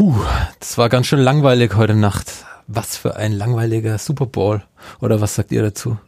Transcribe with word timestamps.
Puh, 0.00 0.16
das 0.58 0.78
war 0.78 0.88
ganz 0.88 1.08
schön 1.08 1.18
langweilig 1.18 1.76
heute 1.76 1.94
Nacht. 1.94 2.46
Was 2.66 2.96
für 2.96 3.16
ein 3.16 3.32
langweiliger 3.32 3.98
Super 3.98 4.24
Bowl. 4.24 4.62
Oder 5.02 5.20
was 5.20 5.34
sagt 5.34 5.52
ihr 5.52 5.60
dazu? 5.60 5.98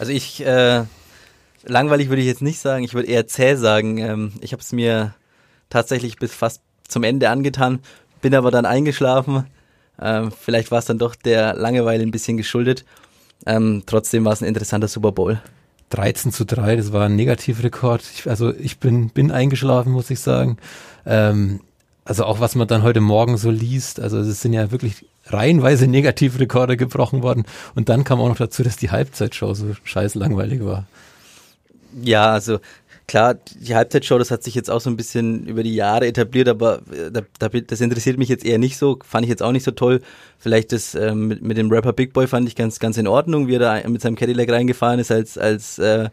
Also 0.00 0.10
ich, 0.10 0.44
äh, 0.44 0.82
langweilig 1.62 2.08
würde 2.08 2.20
ich 2.20 2.26
jetzt 2.26 2.42
nicht 2.42 2.58
sagen, 2.58 2.82
ich 2.82 2.94
würde 2.94 3.06
eher 3.06 3.28
zäh 3.28 3.54
sagen. 3.54 3.98
Ähm, 3.98 4.32
ich 4.40 4.50
habe 4.50 4.60
es 4.60 4.72
mir 4.72 5.14
tatsächlich 5.70 6.16
bis 6.16 6.34
fast 6.34 6.62
zum 6.88 7.04
Ende 7.04 7.30
angetan, 7.30 7.78
bin 8.20 8.34
aber 8.34 8.50
dann 8.50 8.66
eingeschlafen. 8.66 9.46
Ähm, 10.02 10.32
vielleicht 10.32 10.72
war 10.72 10.80
es 10.80 10.86
dann 10.86 10.98
doch 10.98 11.14
der 11.14 11.54
Langeweile 11.54 12.02
ein 12.02 12.10
bisschen 12.10 12.36
geschuldet. 12.36 12.84
Ähm, 13.46 13.84
trotzdem 13.86 14.24
war 14.24 14.32
es 14.32 14.42
ein 14.42 14.48
interessanter 14.48 14.88
Super 14.88 15.12
Bowl. 15.12 15.40
13 15.90 16.32
zu 16.32 16.44
3, 16.44 16.74
das 16.74 16.92
war 16.92 17.06
ein 17.06 17.14
Negativrekord. 17.14 18.02
Ich, 18.12 18.28
also 18.28 18.52
ich 18.52 18.80
bin, 18.80 19.10
bin 19.10 19.30
eingeschlafen, 19.30 19.92
muss 19.92 20.10
ich 20.10 20.18
sagen. 20.18 20.56
Ähm, 21.06 21.60
also 22.04 22.24
auch 22.24 22.40
was 22.40 22.54
man 22.54 22.68
dann 22.68 22.82
heute 22.82 23.00
Morgen 23.00 23.36
so 23.36 23.50
liest, 23.50 24.00
also 24.00 24.18
es 24.18 24.40
sind 24.40 24.52
ja 24.52 24.70
wirklich 24.70 25.06
reihenweise 25.26 25.86
Negativrekorde 25.86 26.76
gebrochen 26.76 27.22
worden. 27.22 27.44
Und 27.74 27.88
dann 27.88 28.04
kam 28.04 28.20
auch 28.20 28.28
noch 28.28 28.36
dazu, 28.36 28.62
dass 28.62 28.76
die 28.76 28.90
Halbzeitshow 28.90 29.54
so 29.54 29.74
scheiß 29.84 30.14
langweilig 30.14 30.64
war. 30.64 30.86
Ja, 32.02 32.32
also 32.32 32.58
klar, 33.06 33.34
die 33.34 33.74
Halbzeitshow, 33.74 34.18
das 34.18 34.30
hat 34.30 34.42
sich 34.42 34.54
jetzt 34.54 34.70
auch 34.70 34.80
so 34.80 34.90
ein 34.90 34.96
bisschen 34.96 35.46
über 35.46 35.62
die 35.62 35.74
Jahre 35.74 36.06
etabliert, 36.06 36.48
aber 36.48 36.82
äh, 36.92 37.22
das 37.38 37.80
interessiert 37.80 38.18
mich 38.18 38.28
jetzt 38.28 38.44
eher 38.44 38.58
nicht 38.58 38.76
so, 38.76 38.98
fand 39.02 39.24
ich 39.24 39.30
jetzt 39.30 39.42
auch 39.42 39.52
nicht 39.52 39.64
so 39.64 39.70
toll. 39.70 40.02
Vielleicht 40.38 40.72
das 40.72 40.94
ähm, 40.94 41.28
mit, 41.28 41.42
mit 41.42 41.56
dem 41.56 41.70
Rapper 41.70 41.92
Big 41.92 42.12
Boy 42.12 42.26
fand 42.26 42.48
ich 42.48 42.56
ganz, 42.56 42.78
ganz 42.78 42.98
in 42.98 43.06
Ordnung, 43.06 43.48
wie 43.48 43.54
er 43.54 43.82
da 43.82 43.88
mit 43.88 44.02
seinem 44.02 44.16
Cadillac 44.16 44.50
reingefahren 44.50 45.00
ist, 45.00 45.10
als, 45.10 45.38
als 45.38 45.78
äh, 45.78 46.10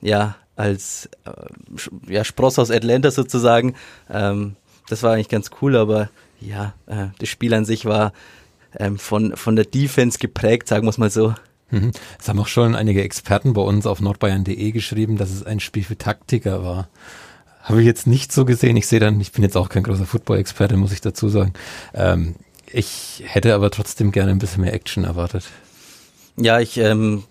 ja, 0.00 0.36
als 0.56 1.08
äh, 1.24 2.12
ja, 2.12 2.22
Spross 2.22 2.58
aus 2.58 2.70
Atlanta 2.70 3.10
sozusagen. 3.10 3.74
Ähm, 4.08 4.54
das 4.88 5.02
war 5.02 5.14
eigentlich 5.14 5.28
ganz 5.28 5.50
cool, 5.60 5.76
aber 5.76 6.10
ja, 6.40 6.74
äh, 6.86 7.06
das 7.18 7.28
Spiel 7.28 7.54
an 7.54 7.64
sich 7.64 7.84
war 7.84 8.12
ähm, 8.78 8.98
von, 8.98 9.36
von 9.36 9.56
der 9.56 9.64
Defense 9.64 10.18
geprägt, 10.18 10.68
sagen 10.68 10.84
wir 10.84 10.90
es 10.90 10.98
mal 10.98 11.10
so. 11.10 11.34
Mhm. 11.70 11.92
Es 12.20 12.28
haben 12.28 12.38
auch 12.38 12.48
schon 12.48 12.74
einige 12.74 13.02
Experten 13.02 13.52
bei 13.52 13.62
uns 13.62 13.86
auf 13.86 14.00
nordbayern.de 14.00 14.72
geschrieben, 14.72 15.16
dass 15.16 15.30
es 15.30 15.42
ein 15.44 15.60
Spiel 15.60 15.84
für 15.84 15.98
Taktiker 15.98 16.62
war. 16.64 16.88
Habe 17.62 17.80
ich 17.80 17.86
jetzt 17.86 18.06
nicht 18.06 18.30
so 18.30 18.44
gesehen. 18.44 18.76
Ich 18.76 18.86
sehe 18.86 19.00
dann, 19.00 19.20
ich 19.20 19.32
bin 19.32 19.42
jetzt 19.42 19.56
auch 19.56 19.70
kein 19.70 19.82
großer 19.82 20.04
Football-Experte, 20.04 20.76
muss 20.76 20.92
ich 20.92 21.00
dazu 21.00 21.28
sagen. 21.28 21.54
Ähm, 21.94 22.34
ich 22.66 23.22
hätte 23.26 23.54
aber 23.54 23.70
trotzdem 23.70 24.12
gerne 24.12 24.32
ein 24.32 24.38
bisschen 24.38 24.62
mehr 24.62 24.74
Action 24.74 25.04
erwartet. 25.04 25.44
Ja, 26.36 26.58
ich 26.58 26.78
ähm, 26.78 27.24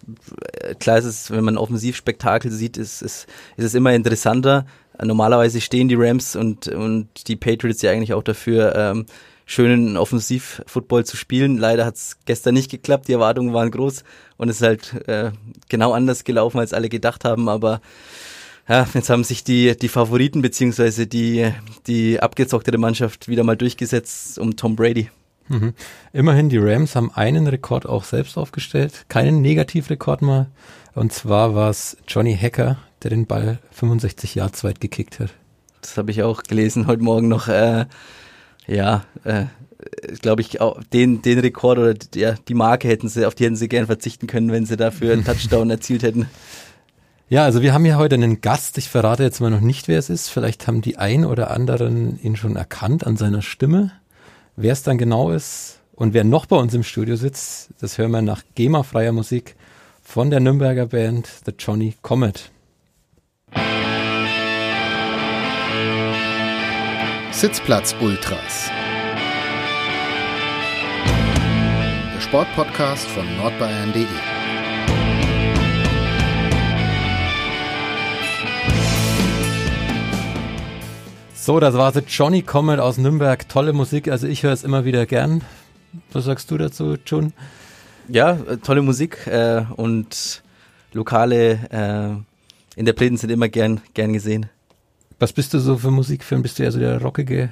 klar 0.80 0.98
ist 0.98 1.06
es, 1.06 1.32
wenn 1.32 1.44
man 1.44 1.58
Offensivspektakel 1.58 2.52
sieht, 2.52 2.78
ist, 2.78 3.02
ist, 3.02 3.28
ist 3.58 3.66
es 3.66 3.74
immer 3.74 3.94
interessanter. 3.94 4.66
Normalerweise 5.02 5.60
stehen 5.60 5.90
die 5.90 5.96
Rams 5.96 6.36
und, 6.36 6.68
und 6.68 7.28
die 7.28 7.36
Patriots 7.36 7.82
ja 7.82 7.92
eigentlich 7.92 8.14
auch 8.14 8.24
dafür, 8.24 8.76
ähm, 8.76 9.06
schönen 9.46 9.98
Offensiv-Football 9.98 11.06
zu 11.06 11.18
spielen. 11.18 11.58
Leider 11.58 11.86
hat 11.86 11.96
es 11.96 12.18
gestern 12.26 12.54
nicht 12.54 12.72
geklappt, 12.72 13.08
die 13.08 13.14
Erwartungen 13.14 13.54
waren 13.54 13.72
groß 13.72 14.04
und 14.38 14.50
es 14.50 14.58
ist 14.58 14.62
halt 14.62 15.08
äh, 15.08 15.32
genau 15.68 15.92
anders 15.92 16.24
gelaufen, 16.24 16.60
als 16.60 16.74
alle 16.74 16.90
gedacht 16.90 17.26
haben, 17.26 17.50
aber 17.50 17.82
ja, 18.70 18.88
jetzt 18.94 19.10
haben 19.10 19.26
sich 19.26 19.44
die, 19.44 19.76
die 19.76 19.90
Favoriten 19.90 20.42
beziehungsweise 20.42 21.06
die, 21.06 21.52
die 21.88 22.22
abgezocktere 22.22 22.78
Mannschaft 22.78 23.28
wieder 23.28 23.44
mal 23.44 23.58
durchgesetzt 23.58 24.40
um 24.40 24.56
Tom 24.56 24.78
Brady. 24.78 25.10
Mhm. 25.48 25.74
Immerhin, 26.14 26.50
die 26.50 26.58
Rams 26.58 26.96
haben 26.96 27.12
einen 27.14 27.48
Rekord 27.48 27.86
auch 27.86 28.04
selbst 28.04 28.38
aufgestellt, 28.38 29.06
keinen 29.10 29.42
Negativrekord 29.42 30.22
mal. 30.22 30.48
Und 30.96 31.12
zwar 31.12 31.56
war 31.56 31.70
es 31.70 31.98
Johnny 32.08 32.38
Hacker, 32.38 32.78
der 33.02 33.10
den 33.10 33.26
Ball 33.26 33.60
65 33.72 34.36
Yards 34.36 34.64
weit 34.64 34.80
gekickt 34.80 35.20
hat. 35.20 35.34
Das 35.82 35.98
habe 35.98 36.12
ich 36.12 36.24
auch 36.24 36.44
gelesen 36.44 36.88
heute 36.88 37.04
Morgen 37.04 37.28
noch. 37.28 37.48
Äh, 37.48 37.86
ja, 38.68 39.04
äh, 39.24 39.46
glaube 40.22 40.42
ich, 40.42 40.62
auch 40.62 40.82
den, 40.94 41.22
den 41.22 41.40
Rekord 41.40 41.78
oder 41.78 41.94
die, 41.94 42.20
ja, 42.20 42.36
die 42.48 42.54
Marke 42.54 42.88
hätten 42.88 43.10
sie, 43.10 43.26
auf 43.26 43.36
die 43.36 43.46
hätten 43.46 43.56
sie 43.56 43.68
gern 43.68 43.86
verzichten 43.86 44.28
können, 44.28 44.52
wenn 44.52 44.66
sie 44.66 44.78
dafür 44.78 45.14
einen 45.14 45.26
Touchdown 45.26 45.70
erzielt 45.70 46.04
hätten. 46.04 46.28
Ja, 47.30 47.44
also 47.46 47.62
wir 47.62 47.74
haben 47.74 47.86
ja 47.86 47.98
heute 47.98 48.16
einen 48.16 48.42
Gast. 48.42 48.78
Ich 48.78 48.90
verrate 48.90 49.24
jetzt 49.24 49.42
mal 49.42 49.50
noch 49.50 49.62
nicht, 49.62 49.88
wer 49.88 49.98
es 49.98 50.10
ist. 50.10 50.30
Vielleicht 50.30 50.68
haben 50.68 50.82
die 50.82 50.98
ein 50.98 51.26
oder 51.26 51.52
anderen 51.52 52.20
ihn 52.22 52.36
schon 52.36 52.56
erkannt 52.56 53.06
an 53.06 53.18
seiner 53.18 53.42
Stimme. 53.42 53.92
Wer 54.56 54.74
es 54.74 54.84
dann 54.84 55.00
genau 55.00 55.32
ist 55.32 55.80
und 55.96 56.14
wer 56.14 56.24
noch 56.24 56.46
bei 56.46 56.56
uns 56.56 56.76
im 56.76 56.84
Studio 56.84 57.16
sitzt, 57.16 57.72
das 57.80 57.98
hören 57.98 58.12
wir 58.12 58.22
nach 58.22 58.44
GEMA-freier 58.54 59.12
Musik 59.12 59.56
von 60.04 60.30
der 60.30 60.42
Nürnberger 60.42 60.86
Band 60.86 61.28
The 61.46 61.54
Johnny 61.58 61.96
Comet. 62.04 62.52
Sitzplatz 67.32 67.96
Ultras. 68.00 68.70
Der 72.14 72.22
Sportpodcast 72.22 73.08
von 73.08 73.26
nordbayern.de. 73.38 74.06
So, 81.46 81.60
das 81.60 81.74
war 81.74 81.92
The 81.92 82.00
Johnny 82.08 82.42
Comet 82.42 82.80
aus 82.80 82.98
Nürnberg. 82.98 83.50
Tolle 83.50 83.74
Musik, 83.74 84.08
also 84.08 84.28
ich 84.28 84.44
höre 84.44 84.54
es 84.54 84.64
immer 84.64 84.86
wieder 84.86 85.06
gern. 85.06 85.42
Was 86.14 86.24
sagst 86.24 86.50
du 86.50 86.58
dazu, 86.58 86.96
John? 87.06 87.34
Ja, 88.08 88.38
äh, 88.50 88.56
tolle 88.60 88.82
Musik 88.82 89.28
äh, 89.28 89.66
und 89.76 90.42
lokale 90.94 92.24
äh, 92.78 92.80
Interpreten 92.80 93.18
sind 93.18 93.30
immer 93.30 93.50
gern, 93.50 93.82
gern 93.94 94.14
gesehen. 94.14 94.46
Was 95.20 95.34
bist 95.34 95.54
du 95.54 95.60
so 95.60 95.76
für 95.78 95.92
Musikfilm? 95.92 96.44
Bist 96.44 96.60
du 96.60 96.64
eher 96.64 96.72
so 96.72 96.80
der 96.80 97.02
rockige 97.02 97.50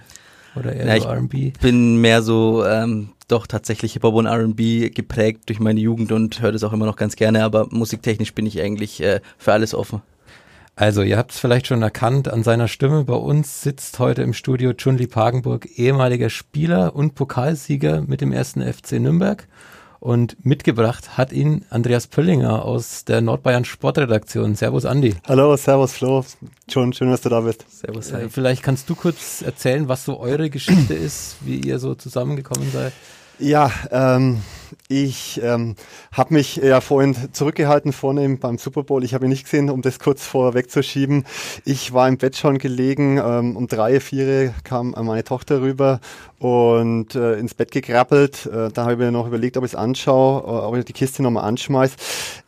oder 0.55 0.73
eher 0.73 0.85
ja, 0.85 1.01
so 1.01 1.09
R&B? 1.09 1.47
Ich 1.47 1.59
bin 1.59 1.97
mehr 1.97 2.21
so 2.21 2.65
ähm, 2.65 3.09
doch 3.27 3.45
tatsächlich 3.45 3.91
Hip-Hop 3.91 4.15
und 4.15 4.25
R&B 4.25 4.91
geprägt 4.91 5.41
durch 5.47 5.59
meine 5.59 5.81
Jugend 5.81 6.13
und 6.13 6.41
höre 6.41 6.53
das 6.53 6.63
auch 6.63 6.71
immer 6.71 6.85
noch 6.85 6.95
ganz 6.95 7.17
gerne, 7.17 7.43
aber 7.43 7.67
musiktechnisch 7.71 8.33
bin 8.33 8.45
ich 8.45 8.61
eigentlich 8.61 9.03
äh, 9.03 9.19
für 9.37 9.51
alles 9.51 9.73
offen. 9.73 10.01
Also, 10.75 11.01
ihr 11.01 11.17
habt 11.17 11.31
es 11.31 11.39
vielleicht 11.39 11.67
schon 11.67 11.81
erkannt 11.81 12.27
an 12.27 12.43
seiner 12.43 12.67
Stimme. 12.67 13.03
Bei 13.03 13.13
uns 13.13 13.61
sitzt 13.61 13.99
heute 13.99 14.23
im 14.23 14.33
Studio 14.33 14.73
Chunli 14.73 15.07
Pagenburg, 15.07 15.67
ehemaliger 15.77 16.29
Spieler 16.29 16.95
und 16.95 17.13
Pokalsieger 17.13 18.01
mit 18.01 18.21
dem 18.21 18.31
ersten 18.31 18.61
FC 18.61 18.93
Nürnberg 18.93 19.47
und 20.01 20.43
mitgebracht 20.43 21.15
hat 21.15 21.31
ihn 21.31 21.63
Andreas 21.69 22.07
Pöllinger 22.07 22.65
aus 22.65 23.05
der 23.05 23.21
Nordbayern 23.21 23.65
Sportredaktion. 23.65 24.55
Servus 24.55 24.83
Andi. 24.83 25.13
Hallo, 25.27 25.55
servus 25.55 25.93
Flo. 25.93 26.25
Schon 26.67 26.91
schön, 26.91 27.11
dass 27.11 27.21
du 27.21 27.29
da 27.29 27.41
bist. 27.41 27.65
Servus. 27.69 28.11
Äh, 28.11 28.27
vielleicht 28.29 28.63
kannst 28.63 28.89
du 28.89 28.95
kurz 28.95 29.43
erzählen, 29.43 29.87
was 29.87 30.03
so 30.03 30.19
eure 30.19 30.49
Geschichte 30.49 30.95
ist, 30.95 31.35
wie 31.41 31.59
ihr 31.59 31.77
so 31.77 31.93
zusammengekommen 31.93 32.71
seid. 32.71 32.93
Ja, 33.37 33.71
ähm, 33.91 34.41
ich 34.91 35.39
ähm, 35.41 35.75
habe 36.11 36.33
mich 36.33 36.57
ja 36.57 36.81
vorhin 36.81 37.15
zurückgehalten 37.31 37.93
vorne 37.93 38.37
beim 38.37 38.57
Super 38.57 38.83
Bowl. 38.83 39.05
Ich 39.05 39.13
habe 39.13 39.25
ihn 39.25 39.29
nicht 39.29 39.45
gesehen, 39.45 39.69
um 39.69 39.81
das 39.81 39.99
kurz 39.99 40.25
vorwegzuschieben. 40.27 41.25
Ich 41.63 41.93
war 41.93 42.09
im 42.09 42.17
Bett 42.17 42.35
schon 42.35 42.57
gelegen. 42.57 43.17
Ähm, 43.17 43.55
um 43.55 43.67
drei, 43.67 44.01
vier 44.01 44.53
kam 44.65 44.93
meine 45.01 45.23
Tochter 45.23 45.61
rüber 45.61 46.01
und 46.39 47.15
äh, 47.15 47.35
ins 47.35 47.53
Bett 47.53 47.71
gekrabbelt. 47.71 48.45
Äh, 48.47 48.69
da 48.73 48.83
habe 48.83 48.93
ich 48.93 48.99
mir 48.99 49.11
noch 49.11 49.27
überlegt, 49.27 49.55
ob 49.55 49.63
ich 49.63 49.71
es 49.71 49.75
anschaue, 49.75 50.41
äh, 50.41 50.65
ob 50.65 50.75
ich 50.75 50.83
die 50.83 50.93
Kiste 50.93 51.23
nochmal 51.23 51.45
anschmeiß. 51.45 51.95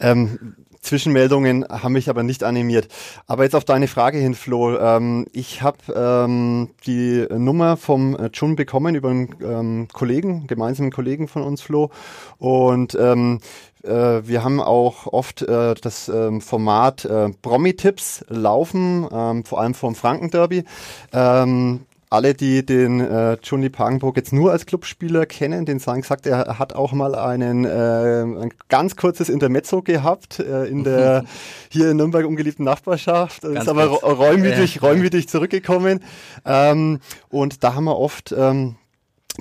Ähm, 0.01 0.55
Zwischenmeldungen 0.83 1.65
haben 1.67 1.93
mich 1.93 2.09
aber 2.09 2.23
nicht 2.23 2.43
animiert. 2.43 2.87
Aber 3.25 3.43
jetzt 3.43 3.55
auf 3.55 3.65
deine 3.65 3.87
Frage 3.87 4.19
hin, 4.19 4.35
Flo. 4.35 4.77
Ähm, 4.77 5.25
ich 5.31 5.61
habe 5.61 5.77
ähm, 5.95 6.69
die 6.85 7.25
Nummer 7.29 7.77
vom 7.77 8.15
äh, 8.15 8.29
Jun 8.33 8.55
bekommen 8.55 8.93
über 8.95 9.09
einen 9.09 9.35
ähm, 9.41 9.87
Kollegen, 9.91 10.45
gemeinsamen 10.45 10.91
Kollegen 10.91 11.27
von 11.27 11.41
uns, 11.41 11.61
Flo. 11.61 11.89
Und 12.37 12.95
ähm, 12.95 13.39
äh, 13.83 14.21
wir 14.27 14.43
haben 14.43 14.61
auch 14.61 15.07
oft 15.07 15.41
äh, 15.41 15.75
das 15.75 16.09
ähm, 16.09 16.41
Format 16.41 17.05
äh, 17.05 17.29
Promi-Tipps 17.41 18.25
laufen, 18.29 19.07
ähm, 19.11 19.45
vor 19.45 19.61
allem 19.61 19.73
vom 19.73 19.95
Franken-Derby. 19.95 20.63
Ähm, 21.11 21.85
alle, 22.13 22.35
die 22.35 22.63
den 22.63 22.99
äh, 22.99 23.37
Johnny 23.43 23.69
Pagenburg 23.69 24.15
jetzt 24.17 24.33
nur 24.33 24.51
als 24.51 24.67
Clubspieler 24.67 25.25
kennen, 25.25 25.65
den 25.65 25.79
sagen 25.79 26.01
gesagt, 26.01 26.27
er 26.27 26.59
hat 26.59 26.73
auch 26.73 26.93
mal 26.93 27.15
einen 27.15 27.65
äh, 27.65 28.21
ein 28.23 28.53
ganz 28.69 28.95
kurzes 28.95 29.29
Intermezzo 29.29 29.81
gehabt 29.81 30.39
äh, 30.39 30.65
in 30.65 30.83
der 30.83 31.25
hier 31.69 31.89
in 31.89 31.97
Nürnberg 31.97 32.25
umgeliebten 32.25 32.63
Nachbarschaft, 32.63 33.41
ganz 33.41 33.63
ist 33.63 33.67
aber 33.67 33.85
räumwidrig, 33.85 34.83
räumwidrig 34.83 35.27
zurückgekommen. 35.27 36.01
Ähm, 36.45 36.99
und 37.29 37.63
da 37.63 37.73
haben 37.73 37.85
wir 37.85 37.97
oft 37.97 38.33
ähm, 38.37 38.75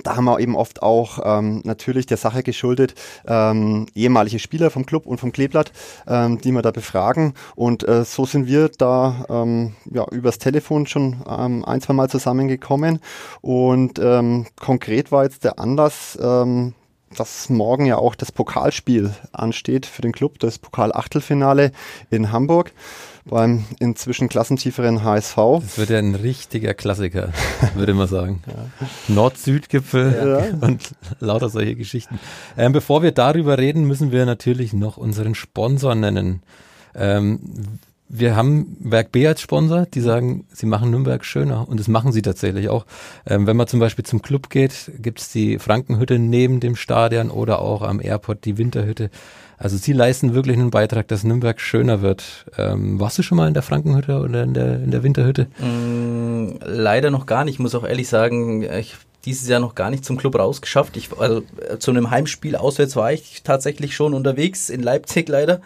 da 0.03 0.17
haben 0.17 0.25
wir 0.25 0.41
eben 0.41 0.57
oft 0.57 0.83
auch 0.83 1.19
ähm, 1.23 1.61
natürlich 1.65 2.07
der 2.07 2.17
Sache 2.17 2.43
geschuldet, 2.43 2.95
ähm, 3.27 3.87
ehemalige 3.95 4.39
Spieler 4.39 4.71
vom 4.71 4.87
Club 4.87 5.07
und 5.07 5.19
vom 5.19 5.33
Kleeblatt, 5.33 5.73
ähm, 6.07 6.39
die 6.41 6.51
wir 6.53 6.63
da 6.63 6.71
befragen. 6.71 7.35
Und 7.57 7.87
äh, 7.87 8.05
so 8.05 8.25
sind 8.25 8.47
wir 8.47 8.71
da 8.71 9.27
ähm, 9.29 9.75
ja, 9.91 10.07
übers 10.11 10.39
Telefon 10.39 10.87
schon 10.87 11.23
ähm, 11.29 11.65
ein, 11.65 11.81
zwei 11.83 11.93
Mal 11.93 12.09
zusammengekommen. 12.09 13.01
Und 13.43 13.99
ähm, 13.99 14.47
konkret 14.59 15.13
war 15.13 15.25
jetzt 15.25 15.45
der 15.45 15.59
Anlass, 15.59 16.19
ähm, 16.23 16.73
dass 17.17 17.51
morgen 17.51 17.85
ja 17.85 17.97
auch 17.97 18.15
das 18.15 18.33
Pokalspiel 18.33 19.15
ansteht 19.33 19.85
für 19.85 20.01
den 20.01 20.13
Club, 20.13 20.39
das 20.39 20.59
Pokalachtelfinale 20.59 21.73
in 22.11 22.33
Hamburg 22.33 22.73
beim 23.25 23.65
inzwischen 23.79 24.29
klassentieferen 24.29 25.05
HSV. 25.05 25.37
Das 25.61 25.79
wird 25.79 25.91
ja 25.91 25.99
ein 25.99 26.15
richtiger 26.15 26.75
Klassiker, 26.75 27.31
würde 27.75 27.95
man 27.95 28.09
sagen. 28.09 28.43
Ja. 28.53 28.89
Nord-Süd-Gipfel 29.09 30.51
ja. 30.61 30.67
und 30.67 30.91
lauter 31.21 31.49
solche 31.49 31.75
Geschichten. 31.75 32.19
Ähm, 32.57 32.73
bevor 32.73 33.03
wir 33.03 33.13
darüber 33.13 33.57
reden, 33.57 33.87
müssen 33.87 34.13
wir 34.13 34.27
natürlich 34.27 34.73
noch 34.73 34.97
unseren 34.97 35.35
Sponsor 35.35 35.95
nennen. 35.95 36.43
Ähm, 36.95 37.41
wir 38.15 38.37
haben 38.37 38.77
Werk 38.81 39.11
B 39.11 39.27
als 39.27 39.41
Sponsor, 39.41 39.87
die 39.87 40.01
sagen, 40.01 40.47
sie 40.53 40.67
machen 40.67 40.91
Nürnberg 40.91 41.25
schöner 41.25 41.67
und 41.67 41.81
das 41.81 41.89
machen 41.89 42.13
sie 42.13 42.21
tatsächlich 42.21 42.69
auch. 42.69 42.85
Ähm, 43.25 43.47
wenn 43.47 43.57
man 43.57 43.69
zum 43.69 43.81
Beispiel 43.81 44.05
zum 44.05 44.21
Club 44.21 44.51
geht, 44.51 44.93
gibt's 44.99 45.33
die 45.33 45.59
Frankenhütte 45.59 46.19
neben 46.19 46.61
dem 46.61 46.77
Stadion 46.77 47.31
oder 47.31 47.61
auch 47.61 47.81
am 47.81 48.01
Airport 48.03 48.45
die 48.45 48.59
Winterhütte. 48.59 49.11
Also 49.63 49.77
sie 49.77 49.93
leisten 49.93 50.35
wirklich 50.35 50.57
einen 50.57 50.73
Beitrag, 50.73 51.07
dass 51.07 51.23
Nürnberg 51.23 51.61
schöner 51.61 52.03
wird. 52.03 52.47
Ähm, 52.59 52.99
warst 52.99 53.17
du 53.19 53.23
schon 53.23 53.37
mal 53.39 53.47
in 53.47 53.55
der 53.55 53.63
Frankenhütte 53.63 54.19
oder 54.19 54.43
in 54.43 54.55
der, 54.55 54.83
in 54.83 54.91
der 54.91 55.05
Winterhütte? 55.05 55.47
Mm, 55.61 56.59
leider 56.65 57.13
noch 57.13 57.27
gar 57.27 57.45
nicht. 57.45 57.55
Ich 57.55 57.59
muss 57.61 57.77
auch 57.77 57.87
ehrlich 57.87 58.09
sagen, 58.09 58.63
ich 58.65 58.97
dieses 59.25 59.49
Jahr 59.49 59.61
noch 59.61 59.77
gar 59.77 59.91
nicht 59.91 60.05
zum 60.05 60.17
Club 60.17 60.37
rausgeschafft. 60.37 60.97
Ich, 60.97 61.17
also 61.17 61.43
äh, 61.69 61.79
zu 61.79 61.93
einem 61.93 62.11
Heimspiel 62.11 62.57
auswärts 62.57 62.97
war 62.97 63.13
ich 63.13 63.45
tatsächlich 63.45 63.95
schon 63.95 64.15
unterwegs, 64.15 64.69
in 64.69 64.83
Leipzig 64.83 65.29
leider. 65.29 65.61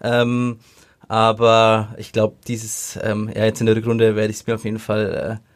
Ähm, 0.00 0.60
aber 1.08 1.88
ich 1.96 2.12
glaube, 2.12 2.36
dieses, 2.46 3.00
ähm, 3.02 3.28
ja, 3.34 3.44
jetzt 3.44 3.58
in 3.58 3.66
der 3.66 3.74
Rückrunde 3.74 4.14
werde 4.14 4.30
ich 4.30 4.36
es 4.36 4.46
mir 4.46 4.54
auf 4.54 4.64
jeden 4.64 4.78
Fall, 4.78 5.40
äh, 5.40 5.49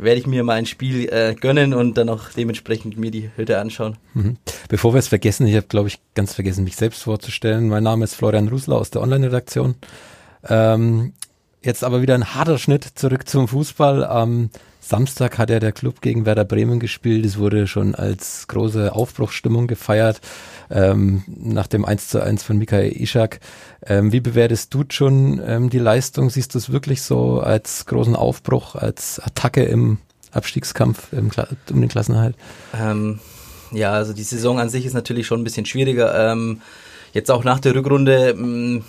werde 0.00 0.20
ich 0.20 0.26
mir 0.26 0.42
mal 0.44 0.54
ein 0.54 0.66
Spiel 0.66 1.08
äh, 1.12 1.34
gönnen 1.34 1.74
und 1.74 1.96
dann 1.98 2.08
auch 2.08 2.30
dementsprechend 2.36 2.96
mir 2.96 3.10
die 3.10 3.30
Hütte 3.36 3.58
anschauen. 3.58 3.96
Mhm. 4.14 4.36
Bevor 4.68 4.94
wir 4.94 4.98
es 4.98 5.08
vergessen, 5.08 5.46
ich 5.46 5.56
habe, 5.56 5.66
glaube 5.66 5.88
ich, 5.88 5.98
ganz 6.14 6.34
vergessen, 6.34 6.64
mich 6.64 6.76
selbst 6.76 7.02
vorzustellen. 7.02 7.68
Mein 7.68 7.82
Name 7.82 8.04
ist 8.04 8.14
Florian 8.14 8.48
Rusler 8.48 8.76
aus 8.76 8.90
der 8.90 9.02
Online-Redaktion. 9.02 9.74
Ähm, 10.48 11.12
jetzt 11.62 11.84
aber 11.84 12.02
wieder 12.02 12.14
ein 12.14 12.34
harter 12.34 12.58
Schnitt 12.58 12.84
zurück 12.94 13.28
zum 13.28 13.48
Fußball. 13.48 14.04
Am 14.04 14.50
Samstag 14.80 15.38
hat 15.38 15.50
ja 15.50 15.60
der 15.60 15.72
Club 15.72 16.00
gegen 16.00 16.26
Werder 16.26 16.44
Bremen 16.44 16.80
gespielt. 16.80 17.24
Es 17.24 17.38
wurde 17.38 17.66
schon 17.66 17.94
als 17.94 18.48
große 18.48 18.94
Aufbruchsstimmung 18.94 19.66
gefeiert 19.66 20.20
ähm, 20.70 21.22
nach 21.26 21.66
dem 21.66 21.84
1 21.84 22.08
zu 22.08 22.22
1 22.22 22.42
von 22.42 22.58
Mikael 22.58 22.90
Ishak. 22.90 23.40
Ähm, 23.86 24.12
wie 24.12 24.20
bewertest 24.20 24.72
du 24.74 24.84
schon 24.88 25.40
ähm, 25.44 25.70
die 25.70 25.78
Leistung? 25.78 26.30
Siehst 26.30 26.54
du 26.54 26.58
es 26.58 26.72
wirklich 26.72 27.02
so 27.02 27.40
als 27.40 27.86
großen 27.86 28.16
Aufbruch, 28.16 28.74
als 28.74 29.20
Attacke 29.20 29.64
im 29.64 29.98
Abstiegskampf 30.32 31.12
im 31.12 31.30
um 31.70 31.80
den 31.80 31.88
Klassenerhalt? 31.88 32.36
Ähm, 32.78 33.20
ja, 33.72 33.92
also 33.92 34.12
die 34.12 34.22
Saison 34.22 34.58
an 34.58 34.68
sich 34.68 34.86
ist 34.86 34.94
natürlich 34.94 35.26
schon 35.26 35.40
ein 35.40 35.44
bisschen 35.44 35.66
schwieriger. 35.66 36.32
Ähm, 36.32 36.60
jetzt 37.12 37.30
auch 37.30 37.44
nach 37.44 37.60
der 37.60 37.74
Rückrunde 37.74 38.34
mm, 38.34 38.84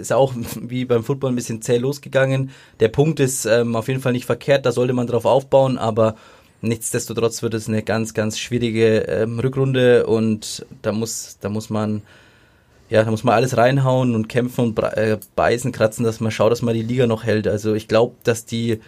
ist 0.00 0.12
auch 0.12 0.32
wie 0.60 0.84
beim 0.84 1.04
Football 1.04 1.32
ein 1.32 1.36
bisschen 1.36 1.62
zäh 1.62 1.78
losgegangen. 1.78 2.50
Der 2.80 2.88
Punkt 2.88 3.20
ist 3.20 3.44
ähm, 3.46 3.76
auf 3.76 3.88
jeden 3.88 4.00
Fall 4.00 4.12
nicht 4.12 4.26
verkehrt, 4.26 4.66
da 4.66 4.72
sollte 4.72 4.92
man 4.92 5.06
drauf 5.06 5.24
aufbauen, 5.24 5.78
aber 5.78 6.16
Nichtsdestotrotz 6.64 7.42
wird 7.42 7.52
es 7.52 7.68
eine 7.68 7.82
ganz, 7.82 8.14
ganz 8.14 8.38
schwierige 8.38 9.00
ähm, 9.00 9.38
Rückrunde 9.38 10.06
und 10.06 10.64
da 10.80 10.92
muss, 10.92 11.36
da 11.42 11.50
muss 11.50 11.68
man, 11.68 12.00
ja, 12.88 13.04
da 13.04 13.10
muss 13.10 13.22
man 13.22 13.34
alles 13.34 13.58
reinhauen 13.58 14.14
und 14.14 14.28
kämpfen 14.28 14.64
und 14.64 14.78
äh, 14.78 15.18
beißen, 15.36 15.72
kratzen, 15.72 16.04
dass 16.04 16.20
man 16.20 16.30
schaut, 16.30 16.52
dass 16.52 16.62
man 16.62 16.74
die 16.74 16.82
Liga 16.82 17.06
noch 17.06 17.24
hält. 17.24 17.46
Also 17.46 17.74
ich 17.74 17.86
glaube, 17.86 18.14
dass 18.24 18.46
die, 18.46 18.80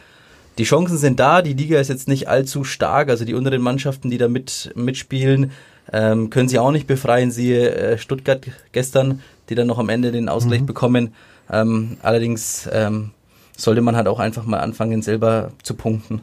die 0.56 0.64
Chancen 0.64 0.96
sind 0.96 1.20
da. 1.20 1.42
Die 1.42 1.52
Liga 1.52 1.78
ist 1.78 1.88
jetzt 1.88 2.08
nicht 2.08 2.28
allzu 2.28 2.64
stark. 2.64 3.10
Also 3.10 3.26
die 3.26 3.34
unteren 3.34 3.60
Mannschaften, 3.60 4.08
die 4.08 4.18
da 4.18 4.28
mit, 4.28 4.72
mitspielen, 4.74 5.50
ähm, 5.92 6.30
können 6.30 6.48
sie 6.48 6.58
auch 6.58 6.72
nicht 6.72 6.86
befreien. 6.86 7.30
Siehe 7.30 7.74
äh, 7.74 7.98
Stuttgart 7.98 8.46
gestern, 8.72 9.20
die 9.48 9.54
dann 9.54 9.66
noch 9.66 9.78
am 9.78 9.88
Ende 9.88 10.12
den 10.12 10.28
Ausgleich 10.28 10.62
mhm. 10.62 10.66
bekommen. 10.66 11.14
Ähm, 11.50 11.96
allerdings 12.02 12.68
ähm, 12.72 13.12
sollte 13.56 13.80
man 13.80 13.96
halt 13.96 14.08
auch 14.08 14.18
einfach 14.18 14.44
mal 14.44 14.60
anfangen, 14.60 15.02
selber 15.02 15.52
zu 15.62 15.74
punkten. 15.74 16.22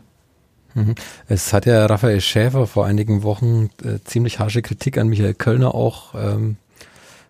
Mhm. 0.73 0.95
Es 1.27 1.53
hat 1.53 1.65
ja 1.65 1.85
Raphael 1.85 2.21
Schäfer 2.21 2.67
vor 2.67 2.85
einigen 2.85 3.23
Wochen 3.23 3.69
äh, 3.83 3.99
ziemlich 4.03 4.39
harsche 4.39 4.61
Kritik 4.61 4.97
an 4.97 5.07
Michael 5.07 5.33
Kölner 5.33 5.75
auch 5.75 6.15
ähm, 6.15 6.57